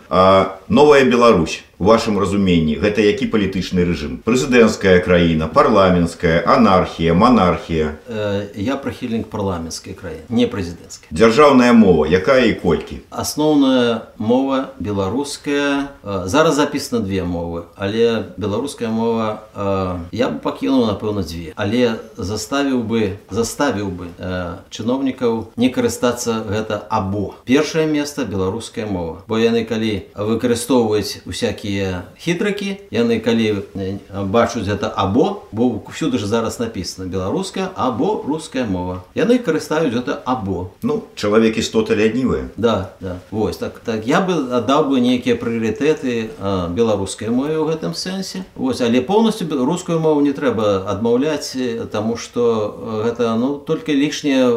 новая 0.67 1.03
Беларусь 1.05 1.63
у 1.79 1.86
вашым 1.86 2.19
разуменні 2.19 2.79
гэта 2.79 3.03
які 3.03 3.27
палітычны 3.27 3.83
рэжым? 3.83 4.23
Прэзідэнцкая 4.23 4.99
краіна 5.03 5.47
парламенская 5.51 6.43
анархія 6.47 7.13
монархія 7.13 7.99
э, 8.07 8.47
я 8.55 8.79
прыхільнік 8.79 9.27
парламенцкай 9.27 9.93
краіны 9.93 10.23
не 10.29 10.47
прэзідэнцкая 10.47 11.11
дзяржаўная 11.11 11.73
мова 11.73 12.07
якая 12.07 12.47
і 12.47 12.55
колькі? 12.63 13.03
Асноўная 13.11 14.07
мова 14.17 14.71
беларуская 14.79 15.91
э, 16.03 16.23
зараз 16.27 16.55
запісана 16.55 17.03
две 17.03 17.23
мовы 17.23 17.67
але 17.75 18.31
беларуская 18.38 18.89
мова 18.89 19.43
э, 19.55 19.99
я 20.11 20.29
бы 20.31 20.39
пакінуў 20.39 20.88
напэўна 20.88 21.27
дзве. 21.27 21.51
Але 21.55 21.99
заставіў 22.15 22.83
бы 22.88 23.19
заставіў 23.29 23.91
бы 23.91 24.07
чыноўнікаў 24.71 25.51
не 25.59 25.69
карыстацца 25.69 26.24
гэта 26.24 26.84
або 26.88 27.34
першае 27.45 27.86
место 27.86 28.24
беларуская 28.24 28.86
мова 28.86 29.22
бо 29.28 29.38
яны 29.38 29.64
калі 29.64 30.07
выкарыстоўваюць 30.16 31.22
усякія 31.26 31.70
такія 31.70 32.03
хітрыкі 32.18 32.76
яны 32.91 33.20
калі 33.20 33.62
бачуць 34.32 34.66
гэта 34.66 34.91
або 34.91 35.47
бо 35.53 35.80
ўсюды 35.86 36.18
ж 36.18 36.26
зараз 36.26 36.59
написано 36.59 37.09
беларуская 37.09 37.70
або 37.76 38.22
руская 38.26 38.66
мова 38.66 39.05
яны 39.14 39.38
карыстаюць 39.38 39.95
гэта 39.95 40.18
або 40.24 40.70
ну 40.82 41.05
чалавек 41.14 41.59
істота 41.59 41.95
лянівыя 41.95 42.51
да 42.57 42.91
да 43.01 43.18
вось 43.30 43.57
так 43.57 43.80
так 43.84 44.07
я 44.07 44.20
бы 44.20 44.34
аддаў 44.57 44.91
бы 44.91 45.01
нейкія 45.01 45.36
прыярытэты 45.36 46.30
беларускай 46.74 47.30
мове 47.30 47.57
ў 47.57 47.70
гэтым 47.70 47.95
сэнсе 47.95 48.45
вось 48.55 48.80
але 48.80 49.01
полностью 49.01 49.47
беларускую 49.47 50.01
мову 50.01 50.20
не 50.20 50.32
трэба 50.32 50.91
адмаўляць 50.91 51.57
таму 51.93 52.16
что 52.16 53.03
гэта 53.07 53.36
ну 53.36 53.59
только 53.59 53.93
лішнее 53.93 54.51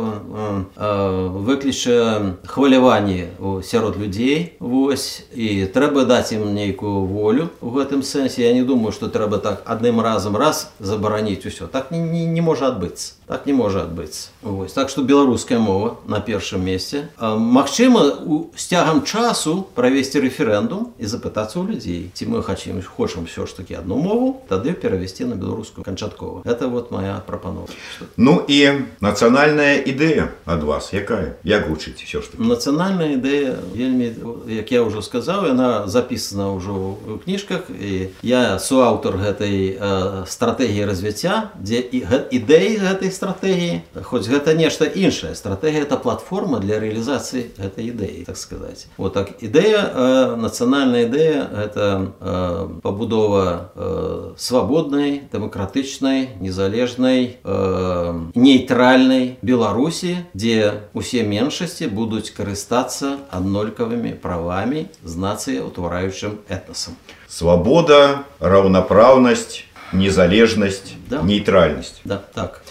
выкліча 1.58 2.22
хваляванні 2.46 3.28
у- 3.40 3.62
сярод 3.62 3.98
людзей 3.98 4.52
вось 4.60 5.24
і 5.36 5.66
трэба 5.74 6.06
даць 6.06 6.32
ім 6.32 6.54
нейкую 6.54 7.06
волю 7.06 7.50
у 7.62 7.70
гэтым 7.74 8.04
сэнсе 8.04 8.42
я 8.46 8.54
не 8.54 8.64
думаю 8.64 8.92
што 8.92 9.08
трэба 9.08 9.38
так 9.40 9.64
адным 9.66 10.02
разам 10.02 10.38
раз 10.38 10.70
забараніць 10.80 11.46
усё 11.46 11.68
так 11.68 11.92
не, 11.92 12.00
не, 12.00 12.26
не 12.26 12.42
можа 12.42 12.68
адбыцца 12.68 13.14
так 13.28 13.46
не 13.46 13.54
можа 13.54 13.84
адбыцца 13.84 14.30
вось 14.42 14.74
так 14.74 14.90
што 14.90 15.02
беларуская 15.02 15.60
мова 15.60 15.98
на 16.08 16.20
першым 16.20 16.62
месце 16.64 17.08
А, 17.18 17.36
Магчыма 17.36 18.04
у 18.26 18.50
з 18.56 18.66
цягам 18.68 19.02
часу 19.04 19.66
правесці 19.76 20.20
рэферэндум 20.20 20.94
і 21.00 21.06
запытацца 21.06 21.60
ў 21.60 21.68
людзей 21.72 22.12
ці 22.14 22.26
мы 22.28 22.44
хацім 22.44 22.82
хочам 22.84 23.26
все 23.26 23.46
ж 23.46 23.56
таки 23.58 23.74
одну 23.74 23.98
мову 23.98 24.42
тады 24.50 24.74
перавесці 24.74 25.26
на 25.26 25.36
беларускую 25.36 25.84
канчаткова 25.84 26.42
это 26.46 26.68
вот 26.68 26.92
моя 26.92 27.22
прапанова 27.26 27.68
Што- 27.96 28.06
Ну 28.18 28.42
і 28.48 28.86
нацыянальная 29.02 29.80
ідэя 29.82 30.30
ад 30.46 30.64
вас 30.64 30.94
якая 30.94 31.36
як 31.48 31.68
гучыць 31.70 32.02
все 32.04 32.22
ж 32.22 32.32
таки 32.32 32.44
нацыянальная 32.44 33.16
ідэя 33.18 33.56
вельмі 33.76 34.12
як 34.48 34.72
я 34.72 34.84
ўжо 34.84 35.02
сказаў 35.02 35.48
яна 35.52 35.88
запісана 35.88 36.52
ўжо 36.54 36.98
ў 37.08 37.18
кніжках 37.24 37.70
і 37.70 38.10
я 38.24 38.60
суаўтар 38.60 39.18
гэтай 39.18 39.78
э, 39.80 40.26
стратэгіі 40.28 40.86
развіцця 40.86 41.50
дзе 41.60 41.80
і 41.80 42.00
гэ- 42.04 42.28
ідэі 42.40 42.72
гэтай 42.84 43.12
стратэгіі 43.12 43.82
хоць 44.04 44.28
гэта 44.28 44.54
нешта 44.54 44.86
іншае 44.86 45.36
стратэгія 45.36 45.84
это 45.84 45.98
платформа 45.98 46.60
для 46.60 46.80
рэалізацыі 46.80 47.56
гэтай 47.58 47.92
ідэі 47.94 48.24
так 48.26 48.38
сказаць 48.38 48.88
вот 48.98 49.14
так 49.14 49.32
ідэя 49.44 49.82
э, 49.94 50.36
нацыянальная 50.38 51.06
ідэя 51.10 51.48
это 51.68 52.12
э, 52.20 52.80
пабудова 52.82 53.72
э, 53.76 54.34
свабоднай 54.38 55.22
дэмакратычнай 55.32 56.30
незалежнай 56.40 57.38
э, 57.44 58.20
нейтральнай 58.36 59.38
беларусі 59.42 60.18
дзе 60.34 60.90
усе 60.94 61.24
меншасці 61.38 61.88
будуць 61.94 62.34
карыстацца 62.34 63.22
аднолькавымі 63.30 64.18
правамі 64.18 64.90
з 65.06 65.14
нацыяй 65.22 65.62
утвараючым 65.62 66.42
этнасам 66.50 66.98
свабода 67.30 68.26
раўнапраўнасць 68.40 69.70
незалежнасць 69.94 70.98
Да. 71.10 71.22
нейтральнасць 71.22 72.02
да 72.04 72.18
так 72.34 72.62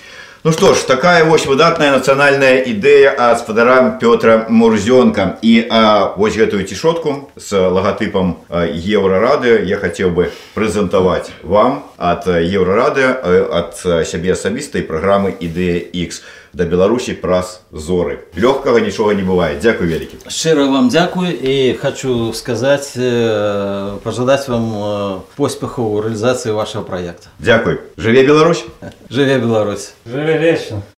Ну 0.45 0.51
што 0.51 0.75
ж 0.75 0.83
такая 0.83 1.23
вось 1.25 1.47
выдатная 1.47 1.93
нацыянальная 1.95 2.67
ідэя 2.67 3.15
ад 3.15 3.39
спадара 3.39 3.95
Пётра 4.03 4.47
Мурзёнка 4.51 5.39
і 5.41 5.69
а, 5.71 6.15
вось 6.19 6.35
гэтую 6.35 6.67
цішотку 6.67 7.31
з 7.37 7.71
лагатыпам 7.71 8.43
а, 8.51 8.67
еўрарады 8.67 9.63
я 9.63 9.79
хацеў 9.79 10.11
бы 10.11 10.35
прэзентаваць 10.59 11.31
вам 11.47 11.87
ад 11.97 12.27
еўрарады 12.27 13.07
а, 13.07 13.63
ад 13.63 13.79
а, 13.87 14.03
сябе 14.03 14.35
асабістай 14.35 14.83
праграмы 14.83 15.31
ідэя 15.31 15.79
X 15.79 16.27
да 16.57 16.65
Беларусі 16.65 17.15
праз 17.17 17.63
зоры 17.73 18.29
лёгкага 18.37 18.81
нічога 18.85 19.15
не 19.15 19.25
бывае 19.25 19.57
Дзякуй 19.61 19.89
вялікі 19.89 20.21
шчыра 20.29 20.69
вам 20.69 20.89
дзякую 20.93 21.33
і 21.33 21.75
хочу 21.81 22.33
сказаць 22.37 22.93
э, 22.97 23.97
пажадаць 24.05 24.49
вам 24.49 24.67
э, 24.69 25.21
поспеху 25.37 25.83
ў 25.89 26.13
рэалізацыі 26.13 26.53
вашего 26.53 26.83
проекта 26.85 27.33
Дзякуй 27.39 27.81
жыве 27.97 28.27
Беларусь 28.27 28.65
жыве 29.09 29.39
Беларусь 29.39 29.93
Живе 30.05 30.39
вечно. 30.39 30.83